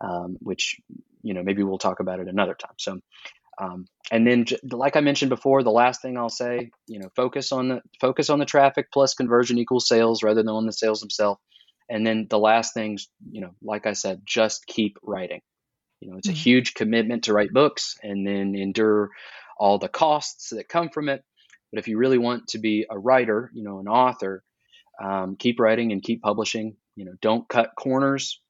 um, 0.01 0.37
which 0.39 0.77
you 1.21 1.33
know 1.33 1.43
maybe 1.43 1.63
we'll 1.63 1.77
talk 1.77 1.99
about 1.99 2.19
it 2.19 2.27
another 2.27 2.53
time. 2.53 2.75
So 2.77 2.99
um, 3.61 3.85
and 4.11 4.25
then, 4.25 4.45
like 4.71 4.95
I 4.95 5.01
mentioned 5.01 5.29
before, 5.29 5.63
the 5.63 5.71
last 5.71 6.01
thing 6.01 6.17
I'll 6.17 6.29
say, 6.29 6.71
you 6.87 6.99
know, 6.99 7.09
focus 7.15 7.51
on 7.51 7.67
the 7.67 7.81
focus 8.01 8.29
on 8.29 8.39
the 8.39 8.45
traffic 8.45 8.87
plus 8.91 9.13
conversion 9.13 9.57
equals 9.57 9.87
sales 9.87 10.23
rather 10.23 10.41
than 10.41 10.49
on 10.49 10.65
the 10.65 10.73
sales 10.73 11.01
themselves. 11.01 11.39
And 11.89 12.05
then 12.05 12.27
the 12.29 12.39
last 12.39 12.73
things, 12.73 13.09
you 13.29 13.41
know, 13.41 13.51
like 13.61 13.85
I 13.85 13.93
said, 13.93 14.21
just 14.25 14.65
keep 14.65 14.97
writing. 15.03 15.41
You 15.99 16.11
know, 16.11 16.17
it's 16.17 16.27
mm-hmm. 16.27 16.35
a 16.35 16.39
huge 16.39 16.73
commitment 16.73 17.25
to 17.25 17.33
write 17.33 17.53
books 17.53 17.95
and 18.01 18.25
then 18.25 18.55
endure 18.55 19.09
all 19.57 19.77
the 19.77 19.89
costs 19.89 20.49
that 20.49 20.67
come 20.67 20.89
from 20.89 21.09
it. 21.09 21.23
But 21.71 21.79
if 21.79 21.87
you 21.87 21.97
really 21.97 22.17
want 22.17 22.47
to 22.49 22.59
be 22.59 22.85
a 22.89 22.97
writer, 22.97 23.51
you 23.53 23.63
know, 23.63 23.79
an 23.79 23.87
author, 23.87 24.43
um, 25.03 25.35
keep 25.37 25.59
writing 25.59 25.91
and 25.91 26.03
keep 26.03 26.21
publishing. 26.21 26.75
You 26.95 27.05
know, 27.05 27.13
don't 27.21 27.47
cut 27.47 27.71
corners 27.77 28.41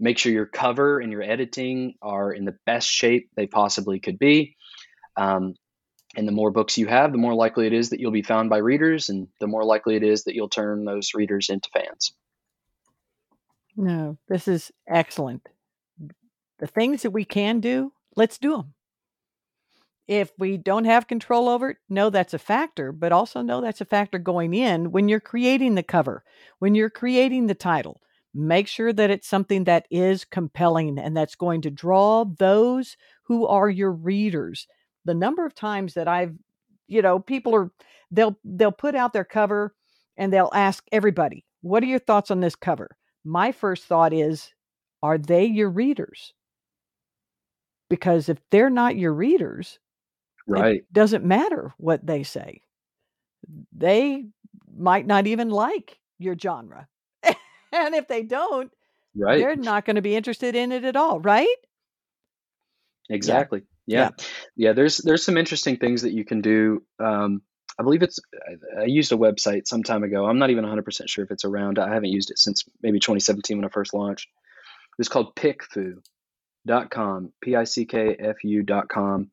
make 0.00 0.18
sure 0.18 0.32
your 0.32 0.46
cover 0.46 0.98
and 0.98 1.12
your 1.12 1.22
editing 1.22 1.94
are 2.02 2.32
in 2.32 2.44
the 2.44 2.56
best 2.66 2.88
shape 2.88 3.30
they 3.36 3.46
possibly 3.46 4.00
could 4.00 4.18
be. 4.18 4.56
Um, 5.16 5.54
and 6.16 6.26
the 6.26 6.32
more 6.32 6.50
books 6.50 6.76
you 6.76 6.86
have, 6.86 7.12
the 7.12 7.18
more 7.18 7.34
likely 7.34 7.66
it 7.66 7.72
is 7.72 7.90
that 7.90 8.00
you'll 8.00 8.10
be 8.10 8.22
found 8.22 8.50
by 8.50 8.56
readers, 8.58 9.08
and 9.08 9.28
the 9.38 9.46
more 9.46 9.64
likely 9.64 9.94
it 9.94 10.02
is 10.02 10.24
that 10.24 10.34
you'll 10.34 10.48
turn 10.48 10.84
those 10.84 11.14
readers 11.14 11.48
into 11.50 11.68
fans. 11.72 12.12
No, 13.76 14.18
this 14.28 14.48
is 14.48 14.72
excellent. 14.88 15.48
The 16.58 16.66
things 16.66 17.02
that 17.02 17.12
we 17.12 17.24
can 17.24 17.60
do, 17.60 17.92
let's 18.16 18.38
do 18.38 18.56
them. 18.56 18.74
If 20.08 20.32
we 20.38 20.56
don't 20.56 20.86
have 20.86 21.06
control 21.06 21.48
over 21.48 21.70
it, 21.70 21.76
know 21.88 22.10
that's 22.10 22.34
a 22.34 22.38
factor, 22.38 22.90
but 22.90 23.12
also 23.12 23.42
know 23.42 23.60
that's 23.60 23.80
a 23.80 23.84
factor 23.84 24.18
going 24.18 24.52
in 24.52 24.90
when 24.90 25.08
you're 25.08 25.20
creating 25.20 25.76
the 25.76 25.84
cover, 25.84 26.24
when 26.58 26.74
you're 26.74 26.90
creating 26.90 27.46
the 27.46 27.54
title, 27.54 28.00
Make 28.32 28.68
sure 28.68 28.92
that 28.92 29.10
it's 29.10 29.26
something 29.26 29.64
that 29.64 29.86
is 29.90 30.24
compelling 30.24 30.98
and 30.98 31.16
that's 31.16 31.34
going 31.34 31.62
to 31.62 31.70
draw 31.70 32.24
those 32.24 32.96
who 33.24 33.46
are 33.46 33.68
your 33.68 33.90
readers. 33.92 34.68
The 35.04 35.14
number 35.14 35.44
of 35.44 35.54
times 35.54 35.94
that 35.94 36.06
I've, 36.06 36.34
you 36.86 37.02
know, 37.02 37.18
people 37.18 37.54
are 37.54 37.70
they'll 38.10 38.38
they'll 38.44 38.72
put 38.72 38.94
out 38.94 39.12
their 39.12 39.24
cover 39.24 39.74
and 40.16 40.32
they'll 40.32 40.50
ask 40.54 40.84
everybody, 40.92 41.44
What 41.62 41.82
are 41.82 41.86
your 41.86 41.98
thoughts 41.98 42.30
on 42.30 42.40
this 42.40 42.54
cover? 42.54 42.96
My 43.24 43.50
first 43.52 43.84
thought 43.84 44.12
is, 44.12 44.52
Are 45.02 45.18
they 45.18 45.44
your 45.46 45.70
readers? 45.70 46.32
Because 47.88 48.28
if 48.28 48.38
they're 48.50 48.70
not 48.70 48.96
your 48.96 49.12
readers, 49.12 49.78
Right. 50.46 50.76
it 50.76 50.92
doesn't 50.92 51.24
matter 51.24 51.74
what 51.78 52.06
they 52.06 52.22
say. 52.22 52.62
They 53.72 54.26
might 54.76 55.06
not 55.06 55.26
even 55.26 55.50
like 55.50 55.98
your 56.18 56.36
genre. 56.38 56.88
And 57.72 57.94
if 57.94 58.08
they 58.08 58.22
don't, 58.22 58.70
Right. 59.16 59.38
they're 59.38 59.56
not 59.56 59.84
going 59.84 59.96
to 59.96 60.02
be 60.02 60.14
interested 60.14 60.54
in 60.54 60.70
it 60.72 60.84
at 60.84 60.94
all, 60.96 61.18
right? 61.20 61.48
Exactly. 63.08 63.62
Yeah. 63.86 64.10
Yeah. 64.56 64.72
There's 64.72 64.98
there's 64.98 65.24
some 65.24 65.36
interesting 65.36 65.76
things 65.78 66.02
that 66.02 66.12
you 66.12 66.24
can 66.24 66.40
do. 66.42 66.82
Um, 67.00 67.42
I 67.78 67.82
believe 67.82 68.02
it's. 68.02 68.20
I, 68.78 68.82
I 68.82 68.84
used 68.84 69.10
a 69.10 69.16
website 69.16 69.66
some 69.66 69.82
time 69.82 70.04
ago. 70.04 70.26
I'm 70.26 70.38
not 70.38 70.50
even 70.50 70.62
100 70.62 70.84
percent 70.84 71.10
sure 71.10 71.24
if 71.24 71.30
it's 71.32 71.44
around. 71.44 71.78
I 71.80 71.92
haven't 71.92 72.10
used 72.10 72.30
it 72.30 72.38
since 72.38 72.64
maybe 72.82 73.00
2017 73.00 73.56
when 73.58 73.64
I 73.64 73.68
first 73.68 73.92
launched. 73.94 74.28
It 74.28 74.98
was 74.98 75.08
called 75.08 75.34
pickfu.com, 75.34 77.32
p-i-c-k-f-u.com, 77.40 79.30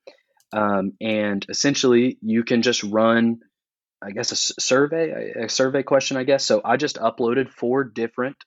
um, 0.54 0.94
and 1.02 1.46
essentially 1.50 2.18
you 2.22 2.44
can 2.44 2.62
just 2.62 2.84
run, 2.84 3.40
I 4.02 4.12
guess, 4.12 4.32
a 4.32 4.62
survey, 4.62 5.34
a, 5.44 5.50
survey 5.50 5.84
question, 5.84 6.18
I 6.18 6.24
guess. 6.24 6.46
So 6.46 6.62
I 6.64 6.78
just 6.78 6.98
uploaded 6.98 7.50
four 7.50 7.84
different 7.84 8.38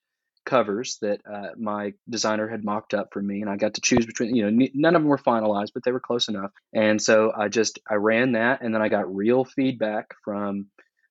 covers 0.46 0.98
that 1.02 1.20
uh, 1.30 1.48
my 1.56 1.92
designer 2.08 2.48
had 2.48 2.64
mocked 2.64 2.94
up 2.94 3.08
for 3.12 3.20
me 3.20 3.42
and 3.42 3.50
i 3.50 3.56
got 3.56 3.74
to 3.74 3.80
choose 3.80 4.06
between 4.06 4.34
you 4.34 4.50
know 4.50 4.66
none 4.74 4.96
of 4.96 5.02
them 5.02 5.08
were 5.08 5.18
finalized 5.18 5.72
but 5.74 5.84
they 5.84 5.92
were 5.92 6.00
close 6.00 6.28
enough 6.28 6.50
and 6.74 7.00
so 7.00 7.30
i 7.36 7.48
just 7.48 7.78
i 7.88 7.94
ran 7.94 8.32
that 8.32 8.62
and 8.62 8.74
then 8.74 8.80
i 8.80 8.88
got 8.88 9.14
real 9.14 9.44
feedback 9.44 10.14
from 10.24 10.66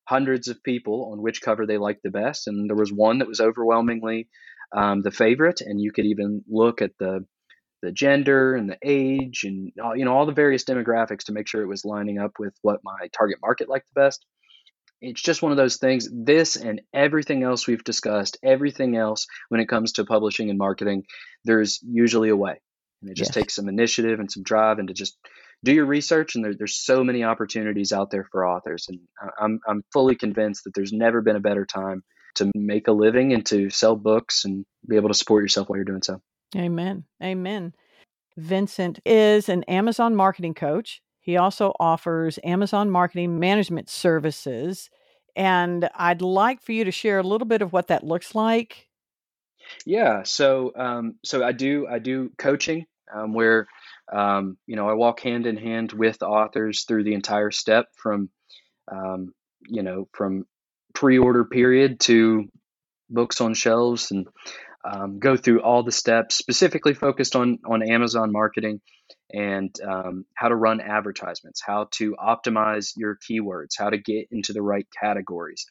hundreds 0.06 0.48
of 0.48 0.64
people 0.64 1.12
on 1.14 1.22
which 1.22 1.42
cover 1.44 1.68
they 1.68 1.78
liked 1.78 2.02
the 2.02 2.10
best 2.10 2.48
and 2.48 2.68
there 2.70 2.76
was 2.76 2.92
one 2.92 3.20
that 3.20 3.28
was 3.28 3.40
overwhelmingly 3.40 4.28
um, 4.76 5.04
the 5.04 5.12
favorite 5.12 5.62
and 5.62 5.80
you 5.80 5.92
could 5.92 6.06
even 6.06 6.44
look 6.50 6.82
at 6.82 6.98
the 6.98 7.24
the 7.82 7.91
gender 7.91 8.55
and 8.55 8.69
the 8.69 8.77
age 8.84 9.43
and 9.43 9.71
all, 9.84 9.95
you 9.95 10.05
know 10.05 10.15
all 10.15 10.25
the 10.25 10.32
various 10.34 10.63
demographics 10.65 11.25
to 11.25 11.32
make 11.32 11.47
sure 11.47 11.61
it 11.61 11.67
was 11.67 11.86
lining 11.86 12.19
up 12.19 12.34
with 12.39 12.53
what 12.61 12.82
my 12.84 13.07
target 13.13 13.39
market 13.41 13.69
liked 13.69 13.88
the 13.93 14.01
best 14.01 14.25
it's 15.01 15.21
just 15.21 15.41
one 15.41 15.51
of 15.51 15.57
those 15.57 15.77
things. 15.77 16.09
This 16.11 16.55
and 16.55 16.82
everything 16.93 17.43
else 17.43 17.67
we've 17.67 17.84
discussed, 17.84 18.38
everything 18.43 18.95
else 18.97 19.27
when 19.49 19.61
it 19.61 19.69
comes 19.69 19.93
to 19.93 20.05
publishing 20.05 20.49
and 20.49 20.57
marketing, 20.57 21.05
there's 21.45 21.80
usually 21.84 22.30
a 22.30 22.36
way. 22.36 22.61
And 23.01 23.09
it 23.09 23.15
just 23.15 23.30
Yes. 23.30 23.36
takes 23.36 23.55
some 23.55 23.69
initiative 23.69 24.19
and 24.19 24.30
some 24.30 24.43
drive 24.43 24.77
and 24.80 24.89
to 24.89 24.93
just 24.93 25.17
do 25.63 25.73
your 25.73 25.86
research. 25.86 26.36
And 26.36 26.43
there, 26.43 26.53
there's 26.53 26.75
so 26.84 27.03
many 27.03 27.23
opportunities 27.23 27.93
out 27.93 28.11
there 28.11 28.27
for 28.30 28.45
authors. 28.45 28.88
And 28.89 28.99
I'm, 29.39 29.61
I'm 29.67 29.84
fully 29.93 30.15
convinced 30.15 30.65
that 30.65 30.73
there's 30.73 30.91
never 30.91 31.21
been 31.21 31.38
a 31.38 31.41
better 31.41 31.65
time 31.65 32.03
to 32.36 32.51
make 32.53 32.88
a 32.88 32.91
living 32.91 33.34
and 33.34 33.45
to 33.47 33.69
sell 33.69 33.95
books 33.95 34.43
and 34.43 34.65
be 34.88 34.97
able 34.97 35.09
to 35.09 35.15
support 35.15 35.43
yourself 35.43 35.69
while 35.69 35.77
you're 35.77 35.86
doing 35.86 36.03
so. 36.03 36.21
Amen. 36.56 37.04
Amen. 37.22 37.74
Vincent 38.38 39.00
is 39.06 39.50
an 39.50 39.64
Amazon 39.64 40.16
marketing 40.16 40.54
coach. 40.54 41.02
He 41.20 41.38
also 41.38 41.74
offers 41.80 42.39
Amazon 42.43 42.89
marketing 42.89 43.39
management 43.39 43.89
services. 43.89 44.89
And 45.36 45.89
I'd 45.95 46.22
like 46.22 46.62
for 46.62 46.72
you 46.72 46.84
to 46.86 46.91
share 46.91 47.20
a 47.20 47.24
little 47.24 47.47
bit 47.47 47.62
of 47.62 47.72
what 47.72 47.88
that 47.88 48.04
looks 48.04 48.34
like. 48.34 48.88
Yeah, 49.86 50.24
so 50.24 50.72
um, 50.76 51.16
so 51.24 51.43
I 51.43 51.52
do 51.52 51.88
I 51.88 52.00
do 52.00 52.32
coaching 52.38 52.86
um, 53.14 53.34
where 53.34 53.68
um, 54.12 54.58
you 54.66 54.76
know 54.76 54.89
I 54.89 54.93
walk 54.93 55.20
hand 55.20 55.45
in 55.45 55.58
hand 55.58 55.91
with 55.91 56.24
authors 56.24 56.84
through 56.84 57.04
the 57.04 57.14
entire 57.14 57.52
step 57.52 57.88
from 57.95 58.30
um, 58.91 59.34
you 59.68 59.84
know 59.84 60.08
from 60.14 60.45
pre-order 60.93 61.45
period 61.45 62.00
to 62.02 62.50
books 63.10 63.41
on 63.41 63.54
shelves 63.54 64.12
and 64.12 64.28
um, 64.86 65.19
go 65.19 65.36
through 65.36 65.61
all 65.61 65.84
the 65.84 65.91
steps 65.91 66.36
specifically 66.36 66.93
focused 66.93 67.36
on 67.36 67.59
on 67.69 67.84
Amazon 67.84 68.32
marketing 68.32 68.82
and 69.32 69.75
um, 69.88 70.25
how 70.36 70.47
to 70.47 70.55
run 70.55 70.82
advertisements, 70.82 71.61
how 71.65 71.88
to 71.91 72.15
optimize 72.15 72.93
your 72.95 73.17
keywords, 73.30 73.77
how 73.77 73.89
to 73.89 73.97
get 73.97 74.27
into 74.32 74.53
the 74.53 74.61
right 74.61 74.88
categories, 74.99 75.65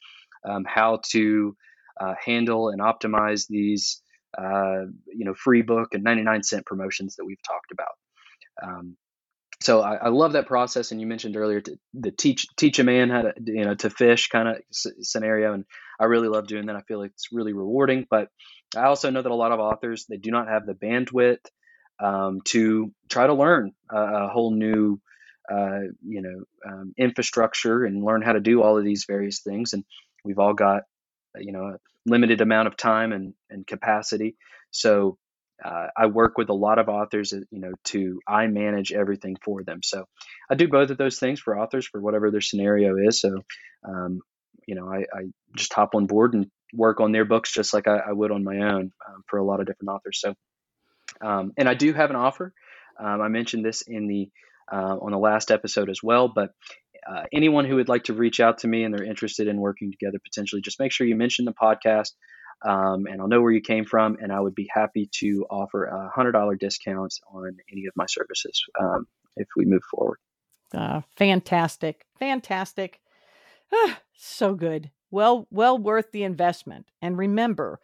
um, 0.49 0.65
how 0.67 1.01
to 1.11 1.57
uh, 2.01 2.15
handle 2.25 2.69
and 2.69 2.81
optimize 2.81 3.47
these 3.49 4.03
uh, 4.37 4.85
you 5.07 5.25
know 5.25 5.35
free 5.35 5.63
book 5.63 5.89
and 5.93 6.05
99 6.05 6.43
cent 6.43 6.67
promotions 6.67 7.17
that 7.17 7.25
we've 7.25 7.43
talked 7.47 7.73
about. 7.73 7.97
Um, 8.63 8.97
so 9.61 9.81
I, 9.81 9.95
I 9.97 10.09
love 10.09 10.35
that 10.35 10.47
process. 10.47 10.93
And 10.93 11.01
you 11.01 11.07
mentioned 11.07 11.37
earlier 11.37 11.61
to, 11.61 11.77
the 11.95 12.11
teach 12.13 12.47
teach 12.57 12.79
a 12.79 12.85
man 12.85 13.11
how 13.11 13.23
to 13.23 13.33
you 13.45 13.65
know 13.65 13.75
to 13.77 13.91
fish 13.91 14.29
kind 14.29 14.49
of 14.49 14.57
s- 14.71 14.93
scenario, 15.01 15.53
and 15.55 15.65
I 15.99 16.05
really 16.05 16.29
love 16.29 16.47
doing 16.47 16.67
that. 16.67 16.77
I 16.77 16.83
feel 16.83 17.01
like 17.01 17.11
it's 17.13 17.29
really 17.33 17.53
rewarding. 17.53 18.07
But 18.09 18.29
I 18.77 18.85
also 18.85 19.11
know 19.11 19.23
that 19.23 19.31
a 19.31 19.35
lot 19.35 19.53
of 19.53 19.61
authors 19.61 20.07
they 20.09 20.17
do 20.17 20.31
not 20.31 20.49
have 20.49 20.67
the 20.67 20.75
bandwidth 20.75 21.45
um, 22.01 22.41
to 22.47 22.93
try 23.09 23.27
to 23.27 23.35
learn 23.35 23.73
a, 23.91 23.97
a 23.97 24.29
whole 24.29 24.53
new 24.55 25.01
uh, 25.51 25.81
you 26.03 26.23
know 26.23 26.45
um, 26.67 26.93
infrastructure 26.99 27.85
and 27.85 28.05
learn 28.05 28.23
how 28.23 28.33
to 28.33 28.41
do 28.41 28.63
all 28.63 28.79
of 28.79 28.85
these 28.85 29.05
various 29.09 29.41
things. 29.41 29.73
And 29.73 29.85
we've 30.25 30.39
all 30.39 30.55
got 30.55 30.83
you 31.37 31.53
know 31.53 31.65
a 31.65 31.77
limited 32.07 32.41
amount 32.41 32.69
of 32.69 32.77
time 32.77 33.13
and, 33.13 33.35
and 33.51 33.67
capacity. 33.67 34.37
So 34.71 35.19
uh, 35.65 35.89
I 35.97 36.07
work 36.07 36.39
with 36.39 36.51
a 36.51 36.55
lot 36.55 36.79
of 36.79 36.89
authors, 36.89 37.33
uh, 37.33 37.41
you 37.51 37.61
know, 37.61 37.73
to 37.85 38.21
I 38.29 38.47
manage 38.47 38.93
everything 38.93 39.37
for 39.43 39.65
them. 39.65 39.81
So 39.83 40.05
I 40.51 40.55
do 40.55 40.69
both 40.69 40.91
of 40.91 40.99
those 40.99 41.19
things 41.19 41.41
for 41.41 41.59
authors 41.59 41.87
for 41.87 42.01
whatever 42.01 42.31
their 42.31 42.41
scenario 42.41 42.97
is. 42.97 43.21
So, 43.21 43.43
um, 43.85 44.21
you 44.67 44.75
know, 44.75 44.89
I, 44.89 44.99
I, 44.99 45.25
just 45.57 45.73
hop 45.73 45.95
on 45.95 46.07
board 46.07 46.35
and 46.35 46.47
work 46.73 47.01
on 47.01 47.13
their 47.13 47.25
books 47.25 47.53
just 47.53 47.73
like 47.73 47.89
I, 47.89 47.99
I 47.99 48.13
would 48.13 48.31
on 48.31 48.45
my 48.45 48.59
own 48.59 48.93
um, 49.09 49.25
for 49.27 49.39
a 49.39 49.45
lot 49.45 49.61
of 49.61 49.67
different 49.67 49.91
authors. 49.91 50.21
So, 50.21 50.35
um, 51.21 51.53
and 51.57 51.69
I 51.69 51.75
do 51.75 51.93
have 51.93 52.11
an 52.11 52.17
offer. 52.17 52.53
Um, 52.99 53.21
I 53.21 53.29
mentioned 53.29 53.65
this 53.65 53.83
in 53.83 54.07
the 54.07 54.31
uh, 54.71 54.99
on 55.01 55.13
the 55.13 55.19
last 55.19 55.51
episode 55.51 55.89
as 55.89 56.03
well, 56.03 56.29
but 56.29 56.51
uh, 57.09 57.23
anyone 57.33 57.65
who 57.65 57.77
would 57.77 57.89
like 57.89 58.05
to 58.05 58.13
reach 58.13 58.39
out 58.39 58.59
to 58.59 58.69
me 58.69 58.85
and 58.85 58.93
they're 58.93 59.05
interested 59.05 59.49
in 59.49 59.59
working 59.59 59.91
together 59.91 60.19
potentially, 60.23 60.61
just 60.61 60.79
make 60.79 60.93
sure 60.93 61.07
you 61.07 61.17
mention 61.17 61.47
the 61.47 61.55
podcast 61.55 62.11
um, 62.65 63.07
and 63.07 63.21
I'll 63.21 63.29
know 63.29 63.41
where 63.41 63.53
you 63.53 63.61
came 63.61 63.85
from, 63.85 64.17
and 64.21 64.33
I 64.33 64.41
would 64.41 64.55
be 64.55 64.69
happy 64.73 65.09
to 65.21 65.47
offer 65.49 65.85
a 65.85 66.11
hundred 66.15 66.33
dollar 66.33 66.57
discount 66.57 67.15
on 67.33 67.57
any 67.71 67.87
of 67.87 67.93
my 67.97 68.07
services 68.09 68.63
um, 68.81 69.07
if 69.37 69.47
we 69.57 69.65
move 69.65 69.83
forward. 69.91 70.19
Uh, 70.75 71.03
fantastic. 71.17 72.05
Fantastic. 72.19 73.01
Ah, 73.73 74.01
so 74.17 74.55
good. 74.55 74.91
Well, 75.11 75.47
well 75.51 75.79
worth 75.79 76.13
the 76.13 76.25
investment. 76.25 76.87
And 77.03 77.17
remember, 77.19 77.81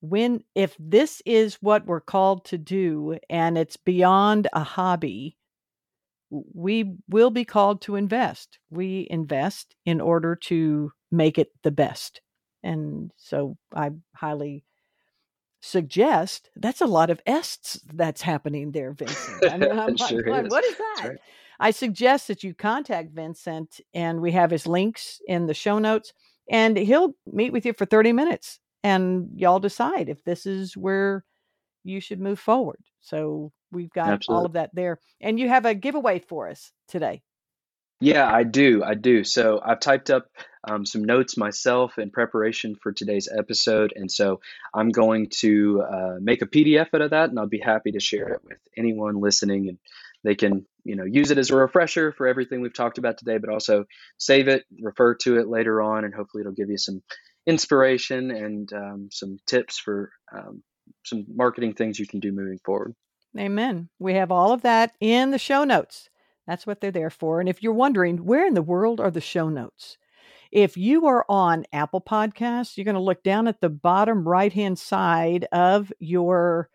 when 0.00 0.44
if 0.54 0.76
this 0.78 1.22
is 1.24 1.54
what 1.56 1.86
we're 1.86 2.00
called 2.00 2.44
to 2.46 2.58
do 2.58 3.18
and 3.30 3.56
it's 3.56 3.76
beyond 3.76 4.48
a 4.52 4.62
hobby, 4.62 5.36
we 6.30 6.96
will 7.08 7.30
be 7.30 7.44
called 7.44 7.80
to 7.82 7.96
invest. 7.96 8.58
We 8.70 9.06
invest 9.10 9.74
in 9.84 10.00
order 10.00 10.36
to 10.36 10.92
make 11.10 11.38
it 11.38 11.50
the 11.62 11.70
best. 11.70 12.20
And 12.62 13.10
so 13.16 13.56
I 13.74 13.90
highly 14.14 14.64
suggest 15.60 16.50
that's 16.56 16.80
a 16.80 16.86
lot 16.86 17.10
of 17.10 17.20
ests 17.26 17.80
that's 17.94 18.22
happening 18.22 18.72
there, 18.72 18.92
Vincent. 18.92 19.50
I 19.52 19.56
mean, 19.56 19.72
I'm 19.78 19.94
like, 19.96 20.08
sure 20.08 20.22
"What- 20.28 20.46
is. 20.46 20.50
what 20.50 20.64
is 20.64 20.76
that? 20.76 21.04
right. 21.08 21.18
I 21.58 21.70
suggest 21.70 22.28
that 22.28 22.44
you 22.44 22.52
contact 22.54 23.12
Vincent 23.12 23.80
and 23.94 24.20
we 24.20 24.32
have 24.32 24.50
his 24.50 24.66
links 24.66 25.20
in 25.26 25.46
the 25.46 25.54
show 25.54 25.78
notes 25.78 26.12
and 26.48 26.76
he'll 26.76 27.14
meet 27.30 27.52
with 27.52 27.66
you 27.66 27.72
for 27.72 27.84
30 27.84 28.12
minutes 28.12 28.60
and 28.82 29.30
y'all 29.34 29.58
decide 29.58 30.08
if 30.08 30.22
this 30.24 30.46
is 30.46 30.76
where 30.76 31.24
you 31.82 32.00
should 32.00 32.20
move 32.20 32.38
forward. 32.38 32.78
So 33.00 33.52
we've 33.72 33.90
got 33.90 34.24
all 34.28 34.44
of 34.46 34.52
that 34.52 34.70
there. 34.74 35.00
And 35.20 35.38
you 35.38 35.48
have 35.48 35.64
a 35.64 35.74
giveaway 35.74 36.18
for 36.18 36.48
us 36.48 36.72
today. 36.88 37.22
Yeah, 38.00 38.30
I 38.30 38.42
do. 38.42 38.84
I 38.84 38.94
do. 38.94 39.24
So 39.24 39.60
I've 39.64 39.80
typed 39.80 40.10
up 40.10 40.28
um, 40.68 40.84
some 40.84 41.02
notes 41.02 41.36
myself 41.36 41.98
in 41.98 42.10
preparation 42.10 42.76
for 42.76 42.92
today's 42.92 43.28
episode. 43.28 43.92
And 43.96 44.10
so 44.10 44.40
I'm 44.74 44.90
going 44.90 45.30
to 45.40 45.82
uh, 45.82 46.16
make 46.20 46.42
a 46.42 46.46
PDF 46.46 46.88
out 46.92 47.00
of 47.00 47.10
that, 47.10 47.30
and 47.30 47.38
I'll 47.38 47.46
be 47.46 47.58
happy 47.60 47.92
to 47.92 48.00
share 48.00 48.28
it 48.28 48.42
with 48.44 48.58
anyone 48.76 49.20
listening. 49.20 49.68
And 49.68 49.78
they 50.24 50.34
can, 50.34 50.66
you 50.86 50.94
know, 50.94 51.04
use 51.04 51.30
it 51.30 51.38
as 51.38 51.50
a 51.50 51.56
refresher 51.56 52.12
for 52.12 52.28
everything 52.28 52.60
we've 52.60 52.72
talked 52.72 52.98
about 52.98 53.18
today, 53.18 53.38
but 53.38 53.50
also 53.50 53.84
save 54.18 54.46
it, 54.46 54.64
refer 54.80 55.14
to 55.16 55.38
it 55.38 55.48
later 55.48 55.82
on, 55.82 56.04
and 56.04 56.14
hopefully 56.14 56.42
it'll 56.42 56.52
give 56.52 56.70
you 56.70 56.78
some 56.78 57.02
inspiration 57.44 58.30
and 58.30 58.72
um, 58.72 59.08
some 59.10 59.38
tips 59.46 59.78
for 59.78 60.12
um, 60.32 60.62
some 61.04 61.26
marketing 61.28 61.74
things 61.74 61.98
you 61.98 62.06
can 62.06 62.20
do 62.20 62.30
moving 62.30 62.58
forward. 62.64 62.94
Amen. 63.36 63.88
We 63.98 64.14
have 64.14 64.30
all 64.30 64.52
of 64.52 64.62
that 64.62 64.92
in 65.00 65.32
the 65.32 65.38
show 65.38 65.64
notes. 65.64 66.08
That's 66.46 66.66
what 66.66 66.80
they're 66.80 66.92
there 66.92 67.10
for. 67.10 67.40
And 67.40 67.48
if 67.48 67.62
you're 67.62 67.72
wondering, 67.72 68.18
where 68.18 68.46
in 68.46 68.54
the 68.54 68.62
world 68.62 69.00
are 69.00 69.10
the 69.10 69.20
show 69.20 69.48
notes? 69.48 69.98
If 70.52 70.76
you 70.76 71.06
are 71.06 71.26
on 71.28 71.66
Apple 71.72 72.00
Podcasts, 72.00 72.76
you're 72.76 72.84
going 72.84 72.94
to 72.94 73.00
look 73.00 73.24
down 73.24 73.48
at 73.48 73.60
the 73.60 73.68
bottom 73.68 74.26
right 74.26 74.52
hand 74.52 74.78
side 74.78 75.46
of 75.50 75.92
your 75.98 76.70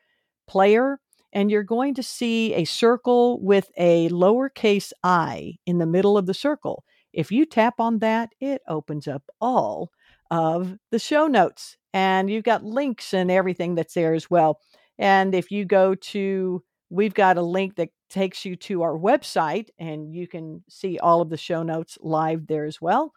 player 0.47 0.99
and 1.33 1.49
you're 1.49 1.63
going 1.63 1.93
to 1.95 2.03
see 2.03 2.53
a 2.53 2.65
circle 2.65 3.41
with 3.41 3.71
a 3.77 4.09
lowercase 4.09 4.91
i 5.03 5.55
in 5.65 5.77
the 5.77 5.85
middle 5.85 6.17
of 6.17 6.25
the 6.25 6.33
circle. 6.33 6.83
If 7.13 7.31
you 7.31 7.45
tap 7.45 7.79
on 7.79 7.99
that, 7.99 8.29
it 8.39 8.61
opens 8.67 9.07
up 9.07 9.23
all 9.39 9.91
of 10.29 10.77
the 10.91 10.99
show 10.99 11.27
notes. 11.27 11.77
And 11.93 12.29
you've 12.29 12.45
got 12.45 12.63
links 12.63 13.13
and 13.13 13.29
everything 13.29 13.75
that's 13.75 13.93
there 13.93 14.13
as 14.13 14.29
well. 14.29 14.59
And 14.97 15.35
if 15.35 15.51
you 15.51 15.65
go 15.65 15.95
to, 15.95 16.63
we've 16.89 17.13
got 17.13 17.37
a 17.37 17.41
link 17.41 17.75
that 17.75 17.89
takes 18.09 18.45
you 18.45 18.55
to 18.55 18.81
our 18.81 18.97
website 18.97 19.69
and 19.79 20.13
you 20.13 20.27
can 20.27 20.63
see 20.69 20.99
all 20.99 21.21
of 21.21 21.29
the 21.29 21.37
show 21.37 21.63
notes 21.63 21.97
live 22.01 22.47
there 22.47 22.65
as 22.65 22.81
well. 22.81 23.13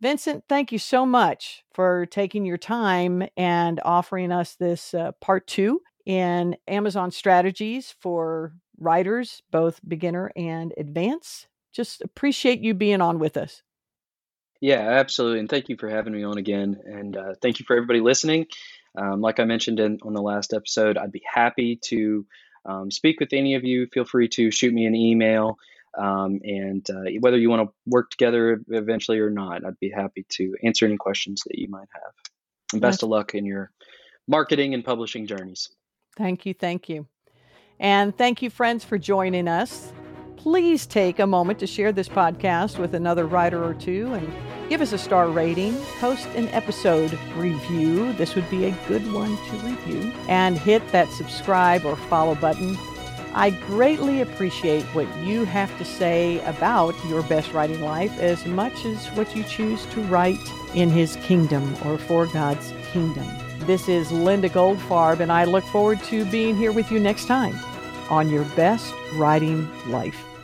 Vincent, 0.00 0.44
thank 0.48 0.72
you 0.72 0.78
so 0.78 1.06
much 1.06 1.64
for 1.72 2.06
taking 2.06 2.44
your 2.44 2.58
time 2.58 3.26
and 3.36 3.80
offering 3.84 4.30
us 4.30 4.54
this 4.54 4.92
uh, 4.92 5.12
part 5.20 5.46
two 5.46 5.80
in 6.06 6.56
Amazon 6.68 7.10
strategies 7.10 7.94
for 8.00 8.54
writers, 8.78 9.42
both 9.50 9.80
beginner 9.86 10.30
and 10.36 10.72
advanced. 10.78 11.48
Just 11.72 12.00
appreciate 12.00 12.60
you 12.60 12.72
being 12.72 13.00
on 13.02 13.18
with 13.18 13.36
us. 13.36 13.62
Yeah, 14.60 14.80
absolutely. 14.80 15.40
And 15.40 15.50
thank 15.50 15.68
you 15.68 15.76
for 15.76 15.90
having 15.90 16.14
me 16.14 16.24
on 16.24 16.38
again. 16.38 16.80
And 16.86 17.16
uh, 17.16 17.34
thank 17.42 17.58
you 17.58 17.66
for 17.66 17.76
everybody 17.76 18.00
listening. 18.00 18.46
Um, 18.96 19.20
like 19.20 19.38
I 19.40 19.44
mentioned 19.44 19.80
in, 19.80 19.98
on 20.02 20.14
the 20.14 20.22
last 20.22 20.54
episode, 20.54 20.96
I'd 20.96 21.12
be 21.12 21.22
happy 21.30 21.76
to 21.84 22.24
um, 22.64 22.90
speak 22.90 23.20
with 23.20 23.32
any 23.32 23.54
of 23.54 23.64
you. 23.64 23.86
Feel 23.92 24.06
free 24.06 24.28
to 24.28 24.50
shoot 24.50 24.72
me 24.72 24.86
an 24.86 24.94
email. 24.94 25.58
Um, 25.98 26.40
and 26.44 26.88
uh, 26.88 27.10
whether 27.20 27.36
you 27.36 27.50
want 27.50 27.68
to 27.68 27.74
work 27.86 28.10
together 28.10 28.62
eventually 28.68 29.18
or 29.18 29.30
not, 29.30 29.64
I'd 29.64 29.78
be 29.80 29.90
happy 29.90 30.24
to 30.30 30.54
answer 30.62 30.86
any 30.86 30.96
questions 30.96 31.42
that 31.46 31.58
you 31.58 31.68
might 31.68 31.88
have. 31.92 32.12
And 32.72 32.82
best 32.82 33.02
of 33.02 33.08
luck 33.08 33.34
in 33.34 33.44
your 33.44 33.70
marketing 34.26 34.74
and 34.74 34.84
publishing 34.84 35.26
journeys. 35.26 35.68
Thank 36.16 36.46
you. 36.46 36.54
Thank 36.54 36.88
you. 36.88 37.06
And 37.78 38.16
thank 38.16 38.42
you, 38.42 38.50
friends, 38.50 38.84
for 38.84 38.98
joining 38.98 39.48
us. 39.48 39.92
Please 40.36 40.86
take 40.86 41.18
a 41.18 41.26
moment 41.26 41.58
to 41.58 41.66
share 41.66 41.92
this 41.92 42.08
podcast 42.08 42.78
with 42.78 42.94
another 42.94 43.26
writer 43.26 43.62
or 43.62 43.74
two 43.74 44.14
and 44.14 44.32
give 44.68 44.80
us 44.80 44.92
a 44.92 44.98
star 44.98 45.28
rating, 45.28 45.76
post 45.98 46.26
an 46.28 46.48
episode 46.48 47.18
review. 47.36 48.12
This 48.14 48.34
would 48.34 48.48
be 48.48 48.64
a 48.64 48.70
good 48.88 49.12
one 49.12 49.36
to 49.36 49.56
review, 49.56 50.12
and 50.28 50.56
hit 50.56 50.86
that 50.92 51.10
subscribe 51.10 51.84
or 51.84 51.96
follow 51.96 52.34
button 52.36 52.76
I 53.36 53.50
greatly 53.50 54.22
appreciate 54.22 54.82
what 54.94 55.06
you 55.18 55.44
have 55.44 55.76
to 55.76 55.84
say 55.84 56.42
about 56.46 56.94
your 57.04 57.22
best 57.24 57.52
writing 57.52 57.82
life 57.82 58.18
as 58.18 58.46
much 58.46 58.86
as 58.86 59.08
what 59.08 59.36
you 59.36 59.44
choose 59.44 59.84
to 59.86 60.00
write 60.04 60.40
in 60.74 60.88
His 60.88 61.16
kingdom 61.16 61.76
or 61.84 61.98
for 61.98 62.24
God's 62.28 62.72
kingdom. 62.92 63.45
This 63.66 63.88
is 63.88 64.12
Linda 64.12 64.48
Goldfarb, 64.48 65.18
and 65.18 65.32
I 65.32 65.42
look 65.42 65.64
forward 65.64 66.00
to 66.04 66.24
being 66.26 66.54
here 66.54 66.70
with 66.70 66.92
you 66.92 67.00
next 67.00 67.26
time 67.26 67.58
on 68.08 68.30
Your 68.30 68.44
Best 68.54 68.94
Writing 69.14 69.68
Life. 69.90 70.35